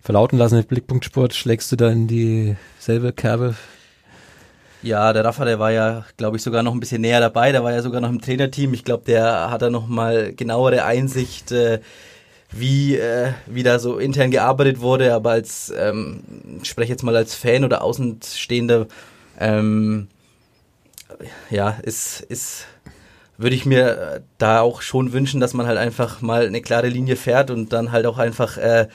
verlauten 0.01 0.37
lassen 0.37 0.57
mit 0.57 0.67
Blickpunkt 0.67 1.05
Sport. 1.05 1.33
Schlägst 1.33 1.71
du 1.71 1.75
da 1.75 1.89
in 1.89 2.07
dieselbe 2.07 3.13
Kerbe? 3.13 3.55
Ja, 4.81 5.13
der 5.13 5.23
Rafa, 5.23 5.45
der 5.45 5.59
war 5.59 5.71
ja, 5.71 6.03
glaube 6.17 6.35
ich, 6.35 6.43
sogar 6.43 6.61
noch 6.61 6.73
ein 6.73 6.79
bisschen 6.81 7.01
näher 7.01 7.21
dabei. 7.21 7.53
Der 7.53 7.63
war 7.63 7.71
ja 7.71 7.81
sogar 7.81 8.01
noch 8.01 8.09
im 8.09 8.19
Trainerteam. 8.19 8.73
Ich 8.73 8.83
glaube, 8.83 9.05
der 9.05 9.49
hat 9.49 9.61
da 9.61 9.69
noch 9.69 9.87
mal 9.87 10.33
genauere 10.33 10.83
Einsicht, 10.83 11.53
äh, 11.53 11.79
wie, 12.55 12.95
äh, 12.95 13.31
wie 13.45 13.63
da 13.63 13.79
so 13.79 13.97
intern 13.97 14.31
gearbeitet 14.31 14.79
wurde. 14.79 15.13
Aber 15.13 15.31
als, 15.31 15.73
ähm, 15.75 16.21
ich 16.61 16.69
spreche 16.69 16.91
jetzt 16.91 17.03
mal 17.03 17.15
als 17.15 17.35
Fan 17.35 17.63
oder 17.63 17.83
Außenstehender, 17.83 18.87
ähm, 19.39 20.07
ja, 21.49 21.77
ist, 21.83 22.21
ist 22.21 22.65
würde 23.37 23.55
ich 23.55 23.65
mir 23.65 23.87
äh, 23.89 24.21
da 24.37 24.61
auch 24.61 24.81
schon 24.81 25.13
wünschen, 25.13 25.39
dass 25.39 25.53
man 25.53 25.65
halt 25.65 25.77
einfach 25.77 26.21
mal 26.21 26.45
eine 26.45 26.61
klare 26.61 26.87
Linie 26.87 27.15
fährt 27.15 27.51
und 27.51 27.73
dann 27.73 27.91
halt 27.91 28.05
auch 28.05 28.17
einfach 28.17 28.57
äh, 28.57 28.87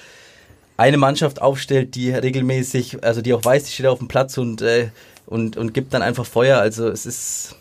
eine 0.77 0.97
Mannschaft 0.97 1.43
aufstellt, 1.43 1.95
die 1.97 2.13
regelmäßig, 2.13 3.05
also 3.05 3.21
die 3.21 3.35
auch 3.35 3.45
weiß, 3.45 3.65
die 3.65 3.73
steht 3.73 3.87
auf 3.87 3.99
dem 3.99 4.09
Platz 4.09 4.39
und, 4.39 4.63
äh, 4.63 4.91
und, 5.27 5.57
und 5.57 5.75
gibt 5.75 5.93
dann 5.93 6.03
einfach 6.03 6.25
Feuer. 6.25 6.59
Also 6.59 6.89
es 6.89 7.05
ist, 7.05 7.57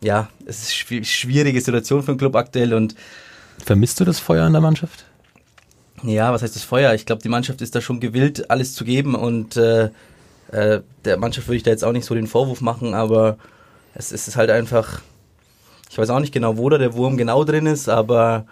ja, 0.00 0.28
es 0.46 0.62
ist 0.62 0.90
eine 0.90 1.04
schwierige 1.04 1.60
Situation 1.60 2.02
für 2.02 2.12
den 2.12 2.18
Club 2.18 2.36
aktuell 2.36 2.74
und 2.74 2.94
Vermisst 3.64 4.00
du 4.00 4.04
das 4.04 4.18
Feuer 4.18 4.46
in 4.46 4.52
der 4.52 4.62
Mannschaft? 4.62 5.04
Ja, 6.04 6.32
was 6.32 6.42
heißt 6.42 6.54
das 6.54 6.64
Feuer? 6.64 6.92
Ich 6.94 7.06
glaube, 7.06 7.22
die 7.22 7.30
Mannschaft 7.30 7.62
ist 7.62 7.74
da 7.74 7.80
schon 7.80 7.98
gewillt, 7.98 8.50
alles 8.50 8.74
zu 8.74 8.84
geben 8.84 9.14
und 9.14 9.56
äh, 9.56 9.88
äh, 10.52 10.82
der 11.04 11.16
Mannschaft 11.16 11.48
würde 11.48 11.56
ich 11.56 11.62
da 11.62 11.70
jetzt 11.70 11.84
auch 11.84 11.92
nicht 11.92 12.04
so 12.04 12.14
den 12.14 12.26
Vorwurf 12.26 12.60
machen, 12.60 12.92
aber 12.92 13.38
es, 13.94 14.12
es 14.12 14.28
ist 14.28 14.36
halt 14.36 14.50
einfach, 14.50 15.00
ich 15.90 15.96
weiß 15.96 16.10
auch 16.10 16.20
nicht 16.20 16.34
genau, 16.34 16.58
wo 16.58 16.68
da 16.68 16.76
der 16.76 16.94
Wurm 16.94 17.16
genau 17.16 17.42
drin 17.44 17.64
ist, 17.66 17.88
aber 17.88 18.44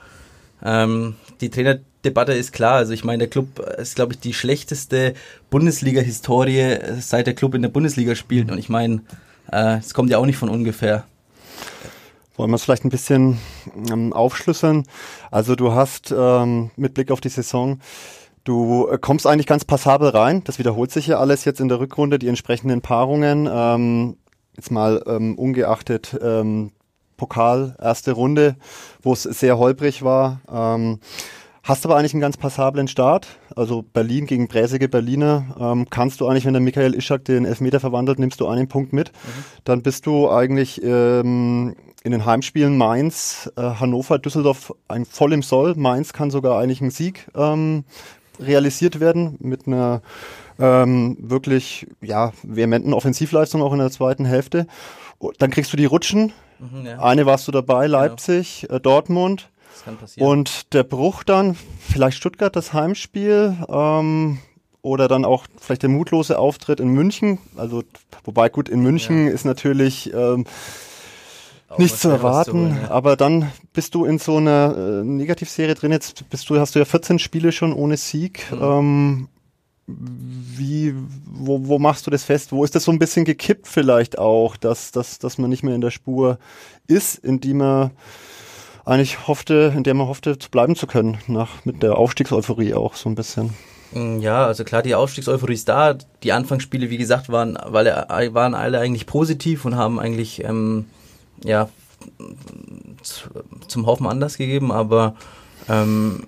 ähm, 0.65 1.17
die 1.43 1.51
Trainerdebatte 1.51 2.33
ist 2.33 2.53
klar. 2.53 2.77
Also 2.77 2.95
ich 2.95 3.05
meine, 3.05 3.19
der 3.19 3.29
Club 3.29 3.59
ist, 3.79 3.97
glaube 3.97 4.15
ich, 4.15 4.21
die 4.21 4.33
schlechteste 4.33 5.15
Bundesliga-Historie, 5.51 6.79
seit 7.01 7.27
der 7.27 7.35
Club 7.35 7.55
in 7.55 7.63
der 7.63 7.69
Bundesliga 7.69 8.15
spielt. 8.15 8.51
Und 8.51 8.59
ich 8.59 8.69
meine, 8.69 9.03
äh, 9.51 9.79
es 9.79 9.91
äh, 9.91 9.95
kommt 9.95 10.11
ja 10.11 10.19
auch 10.19 10.27
nicht 10.27 10.39
von 10.39 10.49
ungefähr. 10.49 11.05
Wollen 12.43 12.51
wir 12.51 12.57
es 12.57 12.65
vielleicht 12.65 12.85
ein 12.85 12.91
bisschen 12.91 13.39
ähm, 13.89 14.13
aufschlüsseln? 14.13 14.83
Also 15.31 15.55
du 15.55 15.75
hast 15.75 16.13
ähm, 16.17 16.73
mit 16.75 16.93
Blick 16.93 17.13
auf 17.13 17.21
die 17.21 17.29
Saison 17.29 17.79
Du 18.43 18.89
äh, 18.89 18.99
kommst 18.99 19.29
eigentlich 19.29 19.47
ganz 19.47 19.65
passabel 19.65 20.09
rein. 20.09 20.43
Das 20.43 20.59
wiederholt 20.59 20.91
sich 20.91 21.07
ja 21.07 21.21
alles 21.21 21.45
jetzt 21.45 21.61
in 21.61 21.69
der 21.69 21.79
Rückrunde, 21.79 22.19
die 22.19 22.27
entsprechenden 22.27 22.81
Paarungen. 22.81 23.49
Ähm, 23.49 24.17
jetzt 24.57 24.73
mal 24.73 25.05
ähm, 25.07 25.39
ungeachtet 25.39 26.19
ähm, 26.21 26.73
Pokal, 27.17 27.77
erste 27.81 28.11
Runde, 28.11 28.57
wo 29.03 29.13
es 29.13 29.23
sehr 29.23 29.57
holprig 29.59 30.03
war. 30.03 30.41
Ähm, 30.53 30.99
hast 31.63 31.85
aber 31.85 31.97
eigentlich 31.97 32.15
einen 32.15 32.23
ganz 32.23 32.37
passablen 32.37 32.89
Start. 32.89 33.29
Also 33.55 33.83
Berlin 33.83 34.27
gegen 34.27 34.49
bräsige 34.49 34.89
Berliner. 34.89 35.45
Ähm, 35.61 35.87
kannst 35.89 36.21
du 36.21 36.27
eigentlich, 36.27 36.45
wenn 36.45 36.55
der 36.55 36.61
Michael 36.63 36.95
Ischak 36.95 37.25
den 37.25 37.45
Elfmeter 37.45 37.79
verwandelt, 37.79 38.19
nimmst 38.19 38.41
du 38.41 38.49
einen 38.49 38.67
Punkt 38.67 38.93
mit. 38.93 39.13
Mhm. 39.13 39.45
Dann 39.63 39.83
bist 39.83 40.07
du 40.07 40.29
eigentlich 40.29 40.83
ähm, 40.83 41.77
in 42.05 42.13
den 42.13 42.25
Heimspielen 42.27 42.77
Mainz, 42.77 43.51
äh, 43.57 43.63
Hannover, 43.63 44.19
Düsseldorf 44.19 44.75
ein 44.89 45.05
voll 45.05 45.33
im 45.33 45.43
Soll. 45.43 45.75
Mainz 45.77 46.13
kann 46.13 46.31
sogar 46.31 46.59
eigentlich 46.59 46.81
einen 46.81 46.91
Sieg 46.91 47.29
ähm, 47.35 47.85
realisiert 48.41 49.01
werden 49.01 49.37
mit 49.41 49.67
einer 49.67 50.03
ähm, 50.59 51.17
wirklich 51.21 51.87
ja, 52.01 52.33
vehementen 52.43 52.93
Offensivleistung 52.93 53.63
auch 53.63 53.73
in 53.73 53.79
der 53.79 53.91
zweiten 53.91 54.25
Hälfte. 54.25 54.67
Dann 55.39 55.51
kriegst 55.51 55.73
du 55.73 55.77
die 55.77 55.85
Rutschen, 55.85 56.33
Mhm, 56.63 56.87
ja. 56.87 56.99
Eine 57.01 57.27
warst 57.27 57.49
du 57.49 57.53
dabei, 57.53 57.87
genau. 57.87 57.99
Leipzig, 57.99 58.63
genau. 58.63 58.77
äh, 58.77 58.81
Dortmund. 58.81 59.51
Das 59.73 59.85
kann 59.85 59.97
passieren. 59.97 60.29
Und 60.29 60.73
der 60.73 60.85
Bruch 60.85 61.25
dann, 61.25 61.57
vielleicht 61.81 62.17
Stuttgart, 62.17 62.55
das 62.55 62.73
Heimspiel. 62.73 63.57
Ähm, 63.69 64.39
oder 64.81 65.07
dann 65.07 65.25
auch 65.25 65.47
vielleicht 65.61 65.83
der 65.83 65.91
mutlose 65.91 66.39
Auftritt 66.39 66.81
in 66.81 66.89
München. 66.89 67.39
Also, 67.57 67.85
wobei 68.25 68.49
gut, 68.49 68.69
in 68.69 68.81
München 68.81 69.27
ja. 69.27 69.33
ist 69.33 69.45
natürlich 69.45 70.13
ähm, 70.13 70.45
nicht 71.79 71.99
zu 71.99 72.09
erwarten, 72.09 72.77
ja. 72.83 72.91
aber 72.91 73.17
dann 73.17 73.51
bist 73.73 73.95
du 73.95 74.05
in 74.05 74.19
so 74.19 74.37
einer 74.37 74.75
äh, 74.77 75.05
Negativserie 75.05 75.75
drin. 75.75 75.93
Jetzt 75.93 76.29
bist 76.31 76.49
du, 76.49 76.59
hast 76.59 76.75
du 76.75 76.79
ja 76.79 76.85
14 76.85 77.19
Spiele 77.19 77.53
schon 77.53 77.73
ohne 77.73 77.97
Sieg. 77.97 78.51
Mhm. 78.51 78.63
Ähm, 78.63 79.29
wie, 79.87 80.95
wo, 81.27 81.67
wo 81.67 81.79
machst 81.79 82.07
du 82.07 82.11
das 82.11 82.25
fest? 82.25 82.53
Wo 82.53 82.65
ist 82.65 82.75
das 82.75 82.85
so 82.85 82.93
ein 82.93 82.99
bisschen 82.99 83.25
gekippt 83.25 83.67
vielleicht 83.67 84.19
auch, 84.19 84.57
dass, 84.57 84.93
dass, 84.93 85.19
dass 85.19 85.39
man 85.39 85.51
nicht 85.51 85.63
mehr 85.63 85.75
in 85.75 85.81
der 85.81 85.91
Spur 85.91 86.39
ist, 86.87 87.17
in 87.19 87.41
die 87.41 87.55
man 87.55 87.91
eigentlich 88.85 89.27
hoffte, 89.27 89.73
in 89.77 89.85
der 89.85 89.95
man 89.95 90.09
hoffte, 90.09 90.39
zu 90.39 90.51
bleiben 90.51 90.77
zu 90.77 90.87
können, 90.87 91.19
nach, 91.27 91.65
mit 91.65 91.83
der 91.83 91.97
Aufstiegseuphorie 91.97 92.75
auch 92.75 92.95
so 92.95 93.09
ein 93.09 93.15
bisschen. 93.15 93.55
Mm, 93.93 94.21
ja, 94.21 94.47
also 94.47 94.65
klar, 94.65 94.83
die 94.83 94.95
Aufstiegseuphorie 94.95 95.55
ist 95.55 95.69
da. 95.69 95.95
Die 96.23 96.33
Anfangsspiele, 96.33 96.91
wie 96.91 96.99
gesagt, 96.99 97.29
waren, 97.29 97.59
weil, 97.65 97.87
waren 97.87 98.55
alle 98.55 98.79
eigentlich 98.81 99.07
positiv 99.07 99.65
und 99.65 99.77
haben 99.77 99.99
eigentlich, 99.99 100.45
ähm, 100.45 100.87
ja, 101.45 101.69
zum 103.69 103.87
Hoffen 103.87 104.07
anders 104.07 104.37
gegeben, 104.37 104.73
aber 104.73 105.15
ähm, 105.69 106.25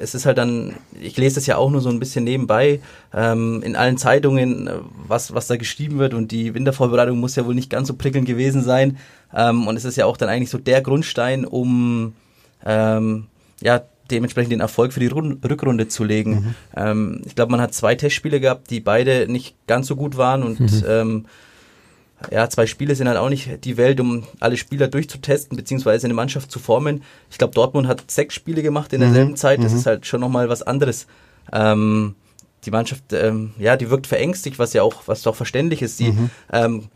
es 0.00 0.14
ist 0.14 0.26
halt 0.26 0.38
dann, 0.38 0.74
ich 1.00 1.16
lese 1.16 1.36
das 1.36 1.46
ja 1.46 1.56
auch 1.56 1.70
nur 1.70 1.80
so 1.80 1.90
ein 1.90 1.98
bisschen 1.98 2.24
nebenbei, 2.24 2.80
ähm, 3.12 3.62
in 3.62 3.76
allen 3.76 3.98
Zeitungen, 3.98 4.70
was, 5.06 5.34
was 5.34 5.46
da 5.46 5.56
geschrieben 5.56 5.98
wird 5.98 6.14
und 6.14 6.32
die 6.32 6.54
Wintervorbereitung 6.54 7.18
muss 7.18 7.36
ja 7.36 7.46
wohl 7.46 7.54
nicht 7.54 7.70
ganz 7.70 7.88
so 7.88 7.94
prickelnd 7.94 8.26
gewesen 8.26 8.62
sein. 8.62 8.98
Ähm, 9.34 9.66
und 9.66 9.76
es 9.76 9.84
ist 9.84 9.96
ja 9.96 10.06
auch 10.06 10.16
dann 10.16 10.28
eigentlich 10.28 10.50
so 10.50 10.58
der 10.58 10.80
Grundstein, 10.80 11.44
um 11.44 12.14
ähm, 12.64 13.26
ja, 13.60 13.82
dementsprechend 14.10 14.52
den 14.52 14.60
Erfolg 14.60 14.92
für 14.92 15.00
die 15.00 15.06
Run 15.06 15.40
Rückrunde 15.48 15.88
zu 15.88 16.04
legen. 16.04 16.32
Mhm. 16.32 16.54
Ähm, 16.76 17.22
ich 17.24 17.34
glaube, 17.34 17.52
man 17.52 17.60
hat 17.60 17.74
zwei 17.74 17.94
Testspiele 17.94 18.40
gehabt, 18.40 18.70
die 18.70 18.80
beide 18.80 19.30
nicht 19.30 19.54
ganz 19.66 19.86
so 19.86 19.96
gut 19.96 20.16
waren 20.16 20.42
und 20.42 20.60
mhm. 20.60 21.26
Ja, 22.30 22.48
zwei 22.48 22.66
Spiele 22.66 22.94
sind 22.94 23.08
halt 23.08 23.18
auch 23.18 23.28
nicht 23.28 23.64
die 23.64 23.76
Welt, 23.76 24.00
um 24.00 24.24
alle 24.40 24.56
Spieler 24.56 24.88
durchzutesten, 24.88 25.56
beziehungsweise 25.56 26.06
eine 26.06 26.14
Mannschaft 26.14 26.50
zu 26.50 26.58
formen. 26.58 27.02
Ich 27.30 27.38
glaube, 27.38 27.54
Dortmund 27.54 27.88
hat 27.88 28.10
sechs 28.10 28.34
Spiele 28.34 28.62
gemacht 28.62 28.92
in 28.92 29.00
derselben 29.00 29.32
mhm. 29.32 29.36
Zeit. 29.36 29.62
Das 29.62 29.72
mhm. 29.72 29.78
ist 29.78 29.86
halt 29.86 30.06
schon 30.06 30.20
nochmal 30.20 30.48
was 30.48 30.62
anderes. 30.62 31.06
Ähm, 31.52 32.14
die 32.64 32.70
Mannschaft, 32.70 33.12
ähm, 33.12 33.52
ja, 33.58 33.76
die 33.76 33.90
wirkt 33.90 34.06
verängstigt, 34.06 34.58
was 34.58 34.72
ja 34.72 34.82
auch, 34.82 35.02
was 35.06 35.22
doch 35.22 35.34
verständlich 35.34 35.82
ist. 35.82 35.98
Die, 35.98 36.12
mhm. 36.12 36.30
ähm, 36.52 36.88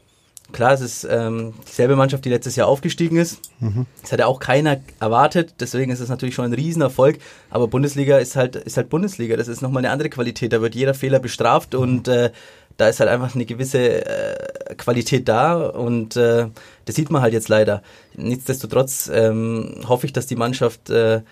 klar, 0.52 0.72
es 0.72 0.80
ist 0.80 1.06
ähm, 1.10 1.54
dieselbe 1.66 1.96
Mannschaft, 1.96 2.24
die 2.24 2.28
letztes 2.28 2.56
Jahr 2.56 2.68
aufgestiegen 2.68 3.16
ist. 3.16 3.40
Mhm. 3.58 3.86
Das 4.00 4.12
hat 4.12 4.20
ja 4.20 4.26
auch 4.26 4.38
keiner 4.38 4.80
erwartet, 5.00 5.54
deswegen 5.60 5.90
ist 5.90 6.00
es 6.00 6.08
natürlich 6.08 6.34
schon 6.34 6.44
ein 6.44 6.52
Riesenerfolg. 6.52 7.18
Aber 7.50 7.66
Bundesliga 7.66 8.18
ist 8.18 8.36
halt, 8.36 8.56
ist 8.56 8.76
halt 8.76 8.88
Bundesliga. 8.88 9.36
Das 9.36 9.48
ist 9.48 9.60
nochmal 9.60 9.80
eine 9.80 9.90
andere 9.92 10.10
Qualität. 10.10 10.52
Da 10.52 10.60
wird 10.60 10.74
jeder 10.74 10.94
Fehler 10.94 11.18
bestraft 11.18 11.74
und 11.74 12.06
äh, 12.06 12.30
da 12.76 12.88
ist 12.88 13.00
halt 13.00 13.08
einfach 13.08 13.34
eine 13.34 13.46
gewisse 13.46 14.06
äh, 14.06 14.74
Qualität 14.76 15.28
da 15.28 15.54
und 15.54 16.16
äh, 16.16 16.48
das 16.84 16.94
sieht 16.94 17.10
man 17.10 17.22
halt 17.22 17.32
jetzt 17.32 17.48
leider. 17.48 17.82
Nichtsdestotrotz 18.14 19.10
ähm, 19.12 19.76
hoffe 19.88 20.06
ich, 20.06 20.12
dass 20.12 20.26
die 20.26 20.36
Mannschaft 20.36 20.90
äh, 20.90 21.22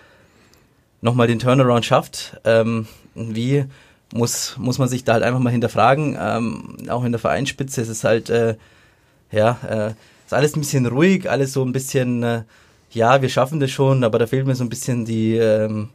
nochmal 1.01 1.27
den 1.27 1.39
Turnaround 1.39 1.85
schafft. 1.85 2.39
Ähm, 2.43 2.87
wie 3.13 3.65
muss, 4.13 4.55
muss 4.57 4.77
man 4.77 4.87
sich 4.87 5.03
da 5.03 5.13
halt 5.13 5.23
einfach 5.23 5.39
mal 5.39 5.51
hinterfragen. 5.51 6.17
Ähm, 6.19 6.77
auch 6.89 7.03
in 7.03 7.11
der 7.11 7.19
Vereinsspitze 7.19 7.81
ist 7.81 7.89
es 7.89 8.03
halt, 8.03 8.29
äh, 8.29 8.55
ja, 9.31 9.59
äh, 9.69 9.93
ist 10.25 10.33
alles 10.33 10.55
ein 10.55 10.61
bisschen 10.61 10.85
ruhig, 10.85 11.29
alles 11.29 11.53
so 11.53 11.63
ein 11.63 11.71
bisschen, 11.71 12.23
äh, 12.23 12.43
ja, 12.91 13.21
wir 13.21 13.29
schaffen 13.29 13.59
das 13.59 13.71
schon, 13.71 14.03
aber 14.03 14.19
da 14.19 14.27
fehlt 14.27 14.47
mir 14.47 14.55
so 14.55 14.63
ein 14.63 14.69
bisschen 14.69 15.05
die, 15.05 15.35
ähm, 15.35 15.89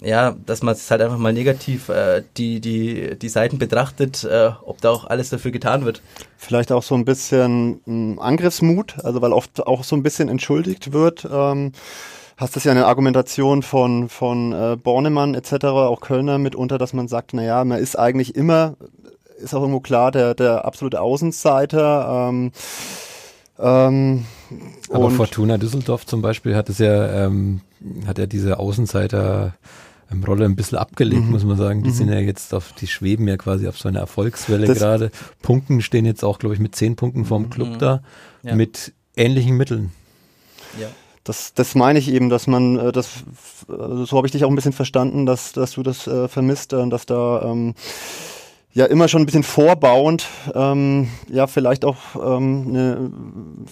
ja, 0.00 0.34
dass 0.46 0.62
man 0.62 0.74
es 0.74 0.90
halt 0.90 1.00
einfach 1.02 1.18
mal 1.18 1.32
negativ 1.32 1.88
äh, 1.88 2.22
die, 2.36 2.60
die, 2.60 3.18
die 3.18 3.28
Seiten 3.28 3.58
betrachtet, 3.58 4.24
äh, 4.24 4.50
ob 4.64 4.80
da 4.80 4.90
auch 4.90 5.04
alles 5.04 5.30
dafür 5.30 5.50
getan 5.50 5.84
wird. 5.84 6.02
Vielleicht 6.36 6.72
auch 6.72 6.82
so 6.82 6.94
ein 6.94 7.04
bisschen 7.04 7.80
mh, 7.86 8.22
Angriffsmut, 8.22 8.96
also 9.04 9.22
weil 9.22 9.32
oft 9.32 9.66
auch 9.66 9.84
so 9.84 9.96
ein 9.96 10.02
bisschen 10.02 10.28
entschuldigt 10.28 10.92
wird. 10.92 11.26
Ähm, 11.30 11.72
hast 12.36 12.56
das 12.56 12.64
ja 12.64 12.72
eine 12.72 12.86
Argumentation 12.86 13.62
von, 13.62 14.08
von 14.08 14.52
äh, 14.52 14.76
Bornemann 14.76 15.34
etc., 15.34 15.64
auch 15.64 16.00
Kölner 16.00 16.38
mitunter, 16.38 16.78
dass 16.78 16.92
man 16.92 17.08
sagt, 17.08 17.32
naja, 17.32 17.64
man 17.64 17.78
ist 17.78 17.98
eigentlich 17.98 18.34
immer, 18.34 18.76
ist 19.38 19.54
auch 19.54 19.60
irgendwo 19.60 19.80
klar, 19.80 20.10
der, 20.10 20.34
der 20.34 20.64
absolute 20.64 21.00
Außenseiter. 21.00 22.28
Ähm, 22.30 22.52
ähm, 23.58 24.24
Aber 24.90 25.10
Fortuna 25.10 25.58
Düsseldorf 25.58 26.06
zum 26.06 26.22
Beispiel 26.22 26.56
hat 26.56 26.68
es 26.68 26.78
ja, 26.78 27.26
ähm, 27.26 27.60
hat 28.06 28.18
ja 28.18 28.26
diese 28.26 28.58
Außenseiter 28.58 29.54
Rolle 30.26 30.44
ein 30.44 30.56
bisschen 30.56 30.78
abgelegt, 30.78 31.24
mhm. 31.24 31.30
muss 31.30 31.44
man 31.44 31.56
sagen. 31.56 31.82
Die 31.82 31.90
mhm. 31.90 31.94
sind 31.94 32.08
ja 32.08 32.18
jetzt 32.18 32.54
auf, 32.54 32.72
die 32.72 32.86
schweben 32.86 33.26
ja 33.26 33.36
quasi 33.36 33.66
auf 33.66 33.78
so 33.78 33.88
einer 33.88 34.00
Erfolgswelle 34.00 34.72
gerade. 34.72 35.10
Punkten 35.42 35.80
stehen 35.80 36.04
jetzt 36.04 36.24
auch, 36.24 36.38
glaube 36.38 36.54
ich, 36.54 36.60
mit 36.60 36.76
zehn 36.76 36.94
Punkten 36.96 37.24
vorm 37.24 37.50
Club 37.50 37.70
mhm. 37.70 37.78
da, 37.78 38.02
ja. 38.42 38.54
mit 38.54 38.92
ähnlichen 39.16 39.56
Mitteln. 39.56 39.92
Ja. 40.80 40.88
Das, 41.24 41.54
das 41.54 41.74
meine 41.74 41.98
ich 41.98 42.12
eben, 42.12 42.28
dass 42.28 42.46
man, 42.46 42.78
äh, 42.78 42.92
das, 42.92 43.24
äh, 43.68 44.04
so 44.04 44.16
habe 44.16 44.26
ich 44.26 44.32
dich 44.32 44.44
auch 44.44 44.50
ein 44.50 44.54
bisschen 44.54 44.74
verstanden, 44.74 45.24
dass, 45.24 45.52
dass 45.52 45.72
du 45.72 45.82
das 45.82 46.06
äh, 46.06 46.28
vermisst, 46.28 46.74
äh, 46.74 46.86
dass 46.88 47.06
da 47.06 47.42
ähm, 47.50 47.74
ja 48.74 48.86
immer 48.86 49.06
schon 49.06 49.22
ein 49.22 49.26
bisschen 49.26 49.44
vorbauend, 49.44 50.26
ähm, 50.52 51.08
ja 51.30 51.46
vielleicht 51.46 51.84
auch 51.84 51.96
ähm, 52.16 52.66
eine, 52.68 53.10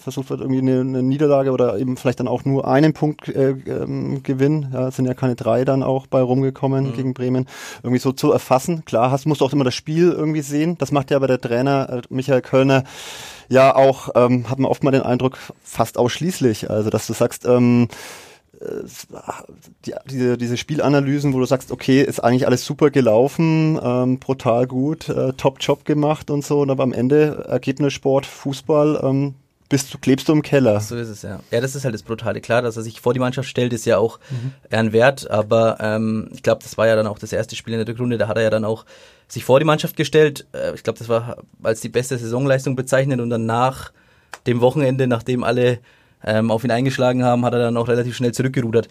versucht 0.00 0.30
wird 0.30 0.40
irgendwie 0.40 0.60
eine, 0.60 0.80
eine 0.80 1.02
Niederlage 1.02 1.50
oder 1.50 1.76
eben 1.78 1.96
vielleicht 1.96 2.20
dann 2.20 2.28
auch 2.28 2.44
nur 2.44 2.68
einen 2.68 2.92
Punkt 2.92 3.28
äh, 3.28 3.50
ähm, 3.50 4.22
Gewinn, 4.22 4.68
ja, 4.72 4.92
sind 4.92 5.06
ja 5.06 5.14
keine 5.14 5.34
drei 5.34 5.64
dann 5.64 5.82
auch 5.82 6.06
bei 6.06 6.22
rumgekommen 6.22 6.86
mhm. 6.86 6.92
gegen 6.94 7.14
Bremen, 7.14 7.46
irgendwie 7.82 7.98
so 7.98 8.12
zu 8.12 8.30
erfassen. 8.30 8.84
Klar, 8.84 9.10
hast, 9.10 9.26
musst 9.26 9.40
du 9.40 9.44
auch 9.44 9.52
immer 9.52 9.64
das 9.64 9.74
Spiel 9.74 10.12
irgendwie 10.12 10.42
sehen. 10.42 10.78
Das 10.78 10.92
macht 10.92 11.10
ja 11.10 11.16
aber 11.16 11.26
der 11.26 11.40
Trainer 11.40 11.88
äh, 11.90 12.02
Michael 12.08 12.42
Kölner 12.42 12.84
ja 13.48 13.74
auch, 13.74 14.10
ähm, 14.14 14.48
hat 14.48 14.60
man 14.60 14.70
oft 14.70 14.84
mal 14.84 14.92
den 14.92 15.02
Eindruck, 15.02 15.36
fast 15.64 15.98
ausschließlich. 15.98 16.70
Also 16.70 16.90
dass 16.90 17.08
du 17.08 17.12
sagst, 17.12 17.44
ähm, 17.44 17.88
die, 19.84 19.94
diese, 20.10 20.38
diese 20.38 20.56
Spielanalysen, 20.56 21.32
wo 21.32 21.38
du 21.38 21.46
sagst, 21.46 21.72
okay, 21.72 22.02
ist 22.02 22.20
eigentlich 22.20 22.46
alles 22.46 22.64
super 22.64 22.90
gelaufen, 22.90 23.78
ähm, 23.82 24.18
brutal 24.18 24.66
gut, 24.66 25.08
äh, 25.08 25.32
top 25.34 25.58
Job 25.60 25.84
gemacht 25.84 26.30
und 26.30 26.44
so, 26.44 26.60
und 26.60 26.70
aber 26.70 26.82
am 26.82 26.92
Ende 26.92 27.44
Ergebnis 27.48 27.92
Sport, 27.92 28.26
Fußball, 28.26 29.00
ähm, 29.02 29.34
bist 29.68 29.92
du, 29.94 29.98
klebst 29.98 30.28
du 30.28 30.32
im 30.32 30.42
Keller. 30.42 30.80
So 30.80 30.96
ist 30.96 31.08
es, 31.08 31.22
ja. 31.22 31.40
Ja, 31.50 31.62
das 31.62 31.74
ist 31.74 31.84
halt 31.84 31.94
das 31.94 32.02
Brutale. 32.02 32.42
Klar, 32.42 32.60
dass 32.60 32.76
er 32.76 32.82
sich 32.82 33.00
vor 33.00 33.14
die 33.14 33.20
Mannschaft 33.20 33.48
stellt, 33.48 33.72
ist 33.72 33.86
ja 33.86 33.96
auch 33.96 34.18
mhm. 34.30 34.52
ein 34.70 34.92
Wert, 34.92 35.30
aber 35.30 35.78
ähm, 35.80 36.28
ich 36.34 36.42
glaube, 36.42 36.62
das 36.62 36.76
war 36.76 36.86
ja 36.86 36.94
dann 36.94 37.06
auch 37.06 37.18
das 37.18 37.32
erste 37.32 37.56
Spiel 37.56 37.72
in 37.72 37.78
der 37.78 37.88
Rückrunde, 37.88 38.18
da 38.18 38.28
hat 38.28 38.36
er 38.36 38.42
ja 38.42 38.50
dann 38.50 38.66
auch 38.66 38.84
sich 39.28 39.44
vor 39.44 39.58
die 39.58 39.64
Mannschaft 39.64 39.96
gestellt. 39.96 40.46
Äh, 40.52 40.74
ich 40.74 40.82
glaube, 40.82 40.98
das 40.98 41.08
war 41.08 41.38
als 41.62 41.80
die 41.80 41.88
beste 41.88 42.18
Saisonleistung 42.18 42.76
bezeichnet 42.76 43.20
und 43.20 43.30
dann 43.30 43.46
nach 43.46 43.92
dem 44.46 44.60
Wochenende, 44.60 45.06
nachdem 45.06 45.42
alle 45.42 45.78
ähm, 46.24 46.50
auf 46.50 46.64
ihn 46.64 46.70
eingeschlagen 46.70 47.24
haben, 47.24 47.44
hat 47.44 47.54
er 47.54 47.60
dann 47.60 47.76
auch 47.76 47.88
relativ 47.88 48.16
schnell 48.16 48.32
zurückgerudert. 48.32 48.88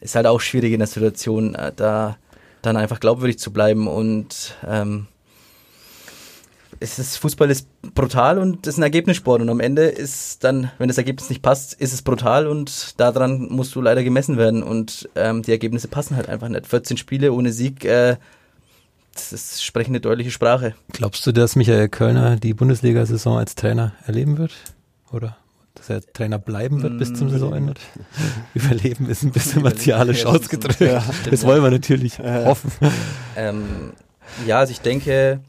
Ist 0.00 0.14
halt 0.14 0.26
auch 0.26 0.40
schwierig 0.40 0.72
in 0.72 0.80
der 0.80 0.88
Situation, 0.88 1.54
äh, 1.54 1.72
da 1.74 2.16
dann 2.62 2.76
einfach 2.76 3.00
glaubwürdig 3.00 3.38
zu 3.38 3.52
bleiben 3.52 3.88
und 3.88 4.56
ähm, 4.66 5.06
es 6.82 6.98
ist, 6.98 7.16
Fußball 7.18 7.50
ist 7.50 7.68
brutal 7.94 8.38
und 8.38 8.66
es 8.66 8.74
ist 8.74 8.78
ein 8.78 8.82
Ergebnissport 8.82 9.40
und 9.40 9.48
am 9.48 9.60
Ende 9.60 9.84
ist 9.84 10.42
dann, 10.42 10.70
wenn 10.78 10.88
das 10.88 10.98
Ergebnis 10.98 11.28
nicht 11.28 11.42
passt, 11.42 11.74
ist 11.74 11.92
es 11.92 12.02
brutal 12.02 12.46
und 12.46 12.98
daran 13.00 13.48
musst 13.50 13.74
du 13.74 13.80
leider 13.80 14.02
gemessen 14.02 14.36
werden 14.36 14.62
und 14.62 15.08
ähm, 15.14 15.42
die 15.42 15.52
Ergebnisse 15.52 15.88
passen 15.88 16.16
halt 16.16 16.28
einfach 16.28 16.48
nicht. 16.48 16.66
14 16.66 16.96
Spiele 16.96 17.32
ohne 17.32 17.52
Sieg, 17.52 17.84
äh, 17.84 18.16
das 19.14 19.32
ist 19.32 19.64
sprechen 19.64 19.90
eine 19.90 20.00
deutliche 20.00 20.30
Sprache. 20.30 20.74
Glaubst 20.92 21.26
du, 21.26 21.32
dass 21.32 21.56
Michael 21.56 21.88
Kölner 21.88 22.36
die 22.36 22.54
Bundesliga-Saison 22.54 23.38
als 23.38 23.54
Trainer 23.54 23.92
erleben 24.06 24.38
wird? 24.38 24.52
Oder? 25.12 25.36
Dass 25.74 25.90
er 25.90 26.00
Trainer 26.12 26.38
bleiben 26.38 26.82
wird 26.82 26.98
bis 26.98 27.14
zum 27.14 27.28
mm. 27.28 27.30
Saisonende. 27.30 27.74
Überleben 28.54 29.08
ist 29.08 29.22
ein 29.22 29.32
bisschen 29.32 29.62
martialisch 29.62 30.26
ausgedrückt. 30.26 30.80
Ja, 30.80 31.02
das 31.30 31.44
wollen 31.44 31.62
wir 31.62 31.70
natürlich 31.70 32.18
ja. 32.18 32.44
hoffen. 32.44 32.70
Ähm, 33.36 33.92
ja, 34.46 34.58
also 34.58 34.72
ich 34.72 34.80
denke, 34.80 35.40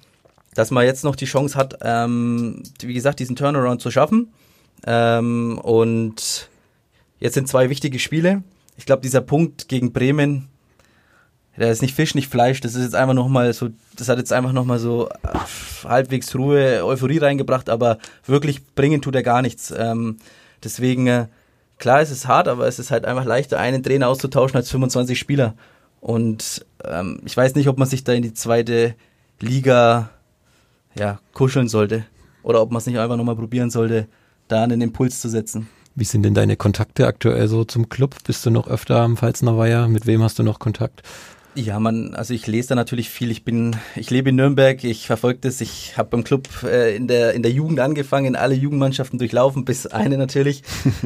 dass 0.54 0.72
man 0.72 0.86
jetzt 0.86 1.04
noch 1.04 1.16
die 1.16 1.26
Chance 1.26 1.58
hat, 1.58 1.80
ähm, 1.82 2.64
wie 2.82 2.94
gesagt, 2.94 3.20
diesen 3.20 3.36
Turnaround 3.36 3.82
zu 3.82 3.92
schaffen. 3.92 4.34
Ähm, 4.86 5.60
und 5.60 6.50
jetzt 7.20 7.34
sind 7.34 7.48
zwei 7.48 7.70
wichtige 7.70 8.00
Spiele. 8.00 8.44
Ich 8.78 8.86
glaube, 8.86 9.02
dieser 9.02 9.22
Punkt 9.22 9.68
gegen 9.68 9.94
Bremen, 9.94 10.50
der 11.58 11.72
ist 11.72 11.82
nicht 11.82 11.96
Fisch, 11.96 12.16
nicht 12.16 12.30
Fleisch. 12.30 12.62
Das 12.62 12.76
ist 12.76 12.84
jetzt 12.84 12.96
einfach 12.96 13.14
nochmal 13.14 13.54
so, 13.54 13.70
das 13.96 14.10
hat 14.10 14.18
jetzt 14.18 14.34
einfach 14.34 14.54
nochmal 14.54 14.80
so 14.80 15.10
äh, 15.10 15.88
halbwegs 15.88 16.34
Ruhe, 16.36 16.84
Euphorie 16.84 17.20
reingebracht, 17.20 17.70
aber 17.70 18.00
wirklich 18.26 18.66
bringen 18.74 19.02
tut 19.02 19.16
er 19.16 19.24
gar 19.24 19.42
nichts. 19.42 19.74
Ähm, 19.76 20.18
deswegen, 20.64 21.08
äh, 21.08 21.28
klar, 21.78 22.02
es 22.02 22.12
ist 22.12 22.28
hart, 22.28 22.48
aber 22.48 22.68
es 22.68 22.80
ist 22.80 22.92
halt 22.92 23.06
einfach 23.06 23.26
leichter, 23.26 23.60
einen 23.60 23.84
Trainer 23.84 24.08
auszutauschen 24.08 24.58
als 24.58 24.72
25 24.72 25.18
Spieler. 25.20 25.54
Und 26.02 26.66
ähm, 26.84 27.22
ich 27.26 27.38
weiß 27.38 27.56
nicht, 27.56 27.68
ob 27.68 27.78
man 27.78 27.88
sich 27.88 28.04
da 28.04 28.14
in 28.14 28.24
die 28.24 28.34
zweite 28.34 28.96
Liga 29.40 30.10
ja, 30.96 31.20
kuscheln 31.34 31.68
sollte. 31.68 32.06
Oder 32.42 32.62
ob 32.62 32.72
man 32.72 32.80
es 32.80 32.86
nicht 32.86 32.98
einfach 32.98 33.16
nochmal 33.16 33.36
probieren 33.36 33.70
sollte, 33.70 34.08
da 34.48 34.64
einen 34.64 34.82
Impuls 34.82 35.22
zu 35.22 35.30
setzen. 35.30 35.70
Wie 35.96 36.04
sind 36.04 36.24
denn 36.24 36.34
deine 36.34 36.58
Kontakte 36.58 37.06
aktuell 37.08 37.48
so 37.48 37.64
zum 37.64 37.88
Club? 37.88 38.16
Bist 38.26 38.46
du 38.46 38.50
noch 38.50 38.68
öfter 38.68 39.00
am 39.00 39.16
Pfalzner 39.16 39.58
Weiher? 39.58 39.88
Mit 39.88 40.08
wem 40.08 40.24
hast 40.24 40.40
du 40.40 40.44
noch 40.44 40.60
Kontakt? 40.60 41.04
Ja, 41.56 41.80
man, 41.80 42.16
also 42.16 42.34
ich 42.34 42.48
lese 42.48 42.70
da 42.70 42.76
natürlich 42.76 43.10
viel. 43.10 43.30
Ich 43.30 43.44
bin, 43.44 43.76
ich 43.96 44.10
lebe 44.10 44.30
in 44.30 44.36
Nürnberg, 44.36 44.84
ich 44.84 45.06
verfolge 45.06 45.40
das. 45.42 45.62
Ich 45.62 45.98
habe 45.98 46.10
beim 46.10 46.24
Club 46.24 46.48
äh, 46.64 46.96
in 46.96 47.08
der 47.08 47.34
in 47.34 47.44
der 47.44 47.52
Jugend 47.52 47.80
angefangen, 47.80 48.36
alle 48.36 48.56
Jugendmannschaften 48.56 49.20
durchlaufen, 49.20 49.64
bis 49.64 49.86
eine 49.86 50.18
natürlich. 50.18 50.64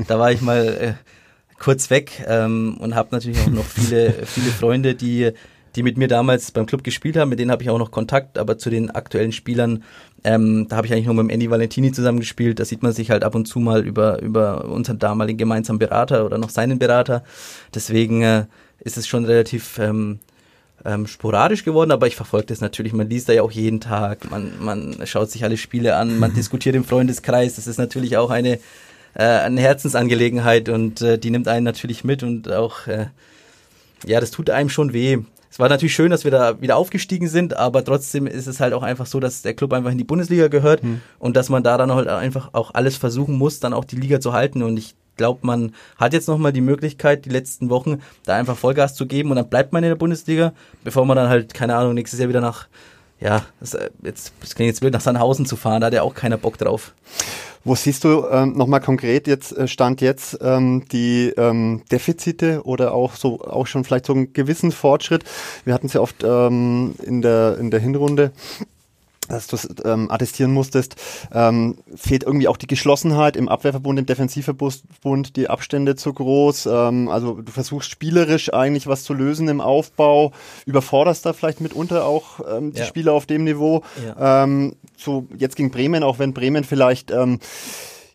da 0.08 0.20
war 0.20 0.32
ich 0.32 0.42
mal 0.42 0.68
äh, 0.68 0.94
kurz 1.60 1.90
weg 1.90 2.24
ähm, 2.28 2.78
und 2.80 2.96
habe 2.96 3.10
natürlich 3.12 3.40
auch 3.42 3.48
noch 3.48 3.66
viele 3.66 4.14
viele 4.26 4.52
Freunde, 4.52 4.96
die 4.96 5.32
die 5.76 5.84
mit 5.84 5.98
mir 5.98 6.08
damals 6.08 6.52
beim 6.52 6.66
Club 6.66 6.84
gespielt 6.84 7.18
haben. 7.18 7.30
Mit 7.30 7.40
denen 7.40 7.52
habe 7.52 7.62
ich 7.62 7.70
auch 7.70 7.78
noch 7.78 7.92
Kontakt, 7.92 8.38
aber 8.38 8.58
zu 8.58 8.70
den 8.70 8.90
aktuellen 8.90 9.34
Spielern, 9.34 9.84
ähm, 10.24 10.68
da 10.70 10.78
habe 10.78 10.88
ich 10.88 10.94
eigentlich 10.94 11.06
nur 11.06 11.14
mit 11.14 11.26
dem 11.26 11.30
Andy 11.30 11.52
Valentini 11.52 11.92
zusammengespielt. 11.92 12.60
Da 12.60 12.66
sieht 12.66 12.82
man 12.84 12.94
sich 12.94 13.12
halt 13.12 13.26
ab 13.26 13.36
und 13.36 13.48
zu 13.48 13.60
mal 13.60 13.86
über 13.86 14.22
über 14.22 14.66
unseren 14.66 14.98
damaligen 14.98 15.38
gemeinsamen 15.38 15.78
Berater 15.78 16.26
oder 16.26 16.38
noch 16.38 16.52
seinen 16.52 16.80
Berater. 16.80 17.24
Deswegen 17.76 18.22
äh, 18.22 18.46
ist 18.80 18.98
es 18.98 19.08
schon 19.08 19.26
relativ 19.26 19.78
ähm, 19.80 20.20
ähm, 20.88 21.06
sporadisch 21.06 21.66
geworden, 21.66 21.92
aber 21.92 22.08
ich 22.08 22.16
verfolge 22.16 22.48
das 22.48 22.62
natürlich. 22.62 22.94
Man 22.94 23.10
liest 23.10 23.28
da 23.28 23.34
ja 23.34 23.42
auch 23.44 23.52
jeden 23.52 23.82
Tag, 23.82 24.32
man, 24.32 24.54
man 24.60 24.96
schaut 25.06 25.30
sich 25.30 25.44
alle 25.44 25.58
Spiele 25.58 25.98
an, 25.98 26.18
man 26.18 26.34
diskutiert 26.34 26.76
im 26.76 26.86
Freundeskreis. 26.86 27.56
Das 27.56 27.68
ist 27.68 27.78
natürlich 27.78 28.16
auch 28.16 28.30
eine, 28.30 28.54
äh, 29.14 29.24
eine 29.24 29.60
Herzensangelegenheit 29.60 30.70
und 30.70 31.02
äh, 31.02 31.20
die 31.20 31.30
nimmt 31.30 31.50
einen 31.50 31.66
natürlich 31.66 32.06
mit 32.06 32.24
und 32.24 32.52
auch, 32.52 32.88
äh, 32.88 33.08
ja, 34.06 34.22
das 34.22 34.32
tut 34.32 34.50
einem 34.50 34.70
schon 34.70 34.94
weh. 34.94 35.18
Es 35.52 35.60
war 35.60 35.70
natürlich 35.70 35.96
schön, 35.96 36.12
dass 36.12 36.24
wir 36.24 36.32
da 36.32 36.62
wieder 36.62 36.78
aufgestiegen 36.78 37.28
sind, 37.28 37.56
aber 37.58 37.84
trotzdem 37.84 38.26
ist 38.26 38.48
es 38.48 38.60
halt 38.60 38.74
auch 38.74 38.84
einfach 38.84 39.08
so, 39.08 39.20
dass 39.20 39.42
der 39.42 39.56
Club 39.56 39.74
einfach 39.74 39.92
in 39.92 39.98
die 39.98 40.04
Bundesliga 40.04 40.48
gehört 40.48 40.84
hm. 40.84 41.02
und 41.20 41.36
dass 41.36 41.50
man 41.50 41.64
da 41.64 41.78
dann 41.78 41.92
halt 41.92 42.08
einfach 42.08 42.50
auch 42.54 42.74
alles 42.74 42.96
versuchen 42.96 43.36
muss, 43.38 43.60
dann 43.60 43.74
auch 43.74 43.86
die 43.86 43.96
Liga 43.96 44.20
zu 44.20 44.34
halten. 44.34 44.62
Und 44.62 44.78
ich 44.78 44.96
glaube, 45.18 45.40
man 45.42 45.74
hat 45.98 46.14
jetzt 46.14 46.28
nochmal 46.28 46.54
die 46.54 46.62
Möglichkeit, 46.62 47.26
die 47.26 47.30
letzten 47.30 47.70
Wochen 47.70 48.02
da 48.26 48.36
einfach 48.36 48.58
Vollgas 48.58 48.96
zu 48.96 49.06
geben 49.06 49.30
und 49.32 49.36
dann 49.36 49.50
bleibt 49.50 49.74
man 49.74 49.84
in 49.84 49.90
der 49.90 49.96
Bundesliga, 49.96 50.54
bevor 50.84 51.06
man 51.06 51.18
dann 51.18 51.30
halt, 51.30 51.54
keine 51.54 51.76
Ahnung, 51.76 51.94
nächstes 51.94 52.20
Jahr 52.20 52.30
wieder 52.30 52.42
nach, 52.42 52.68
ja, 53.20 53.46
das, 53.60 53.74
äh, 53.74 53.90
jetzt, 54.04 54.34
das 54.42 54.56
klingt 54.56 54.70
jetzt 54.70 54.80
blöd, 54.80 54.94
nach 54.94 55.02
Sandhausen 55.02 55.46
zu 55.46 55.56
fahren, 55.56 55.82
da 55.82 55.88
hat 55.88 55.94
ja 55.94 56.04
auch 56.04 56.14
keiner 56.14 56.38
Bock 56.38 56.58
drauf. 56.58 56.94
Wo 57.64 57.76
siehst 57.76 58.06
du 58.06 58.26
ähm, 58.32 58.54
nochmal 58.54 58.80
konkret 58.80 59.28
jetzt, 59.28 59.52
äh, 59.58 59.68
Stand 59.68 60.00
jetzt, 60.00 60.38
ähm, 60.42 60.86
die 60.90 61.34
ähm, 61.36 61.82
Defizite 61.92 62.62
oder 62.64 62.94
auch 62.94 63.16
so, 63.16 63.42
auch 63.42 63.68
schon 63.68 63.84
vielleicht 63.84 64.06
so 64.06 64.14
einen 64.14 64.32
gewissen 64.32 64.72
Fortschritt? 64.72 65.26
Wir 65.66 65.74
hatten 65.74 65.88
es 65.88 65.94
ja 65.94 66.00
oft 66.00 66.24
ähm, 66.24 66.96
in 67.04 67.22
der, 67.22 67.58
in 67.60 67.70
der 67.70 67.82
Hinrunde 67.82 68.32
dass 69.28 69.48
du 69.48 69.58
ähm, 69.86 70.10
attestieren 70.10 70.52
musstest, 70.52 70.96
ähm, 71.34 71.78
fehlt 71.96 72.24
irgendwie 72.24 72.48
auch 72.48 72.58
die 72.58 72.68
Geschlossenheit 72.68 73.36
im 73.36 73.50
Abwehrverbund, 73.50 74.00
im 74.00 74.06
Defensivverbund, 74.06 75.36
die 75.36 75.50
Abstände 75.50 75.96
zu 75.96 76.14
groß. 76.14 76.68
Ähm, 76.68 77.10
also 77.10 77.42
du 77.42 77.52
versuchst 77.52 77.90
spielerisch 77.90 78.54
eigentlich 78.54 78.88
was 78.88 79.04
zu 79.04 79.14
lösen 79.14 79.48
im 79.48 79.62
Aufbau, 79.62 80.32
überforderst 80.66 81.26
da 81.26 81.34
vielleicht 81.34 81.62
mitunter 81.62 82.06
auch 82.06 82.40
ähm, 82.50 82.74
die 82.74 82.80
ja. 82.80 82.86
Spieler 82.86 83.14
auf 83.14 83.26
dem 83.26 83.44
Niveau. 83.44 83.84
Ja. 84.06 84.44
Ähm, 84.44 84.76
so 84.98 85.28
jetzt 85.38 85.56
gegen 85.56 85.72
Bremen, 85.72 86.04
auch 86.04 86.20
wenn 86.20 86.34
Bremen 86.34 86.64
vielleicht 86.64 87.12
ähm, 87.12 87.40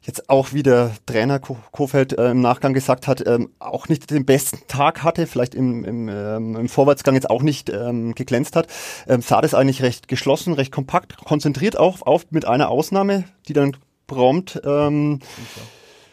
jetzt 0.03 0.29
auch 0.29 0.53
wie 0.53 0.63
der 0.63 0.93
Trainer 1.07 1.39
Kofeld 1.39 2.19
äh, 2.19 2.31
im 2.31 2.41
Nachgang 2.41 2.75
gesagt 2.75 3.07
hat, 3.07 3.27
ähm, 3.27 3.51
auch 3.59 3.89
nicht 3.89 4.11
den 4.11 4.25
besten 4.25 4.67
Tag 4.69 5.03
hatte, 5.03 5.27
vielleicht 5.27 5.55
im, 5.55 5.85
im, 5.85 6.09
ähm, 6.09 6.57
im 6.57 6.69
Vorwärtsgang 6.69 7.15
jetzt 7.15 7.31
auch 7.31 7.43
nicht 7.43 7.71
ähm, 7.71 8.15
geglänzt 8.15 8.57
hat, 8.57 8.67
ähm, 9.09 9.23
sah 9.23 9.41
das 9.41 9.55
eigentlich 9.55 9.83
recht 9.83 10.09
geschlossen, 10.09 10.55
recht 10.55 10.73
kompakt, 10.73 11.17
konzentriert 11.19 11.79
auch 11.79 12.03
auf 12.03 12.27
mit 12.31 12.45
einer 12.45 12.69
Ausnahme, 12.69 13.25
die 13.49 13.53
dann 13.53 13.77
prompt 14.07 14.61
ähm, 14.65 15.21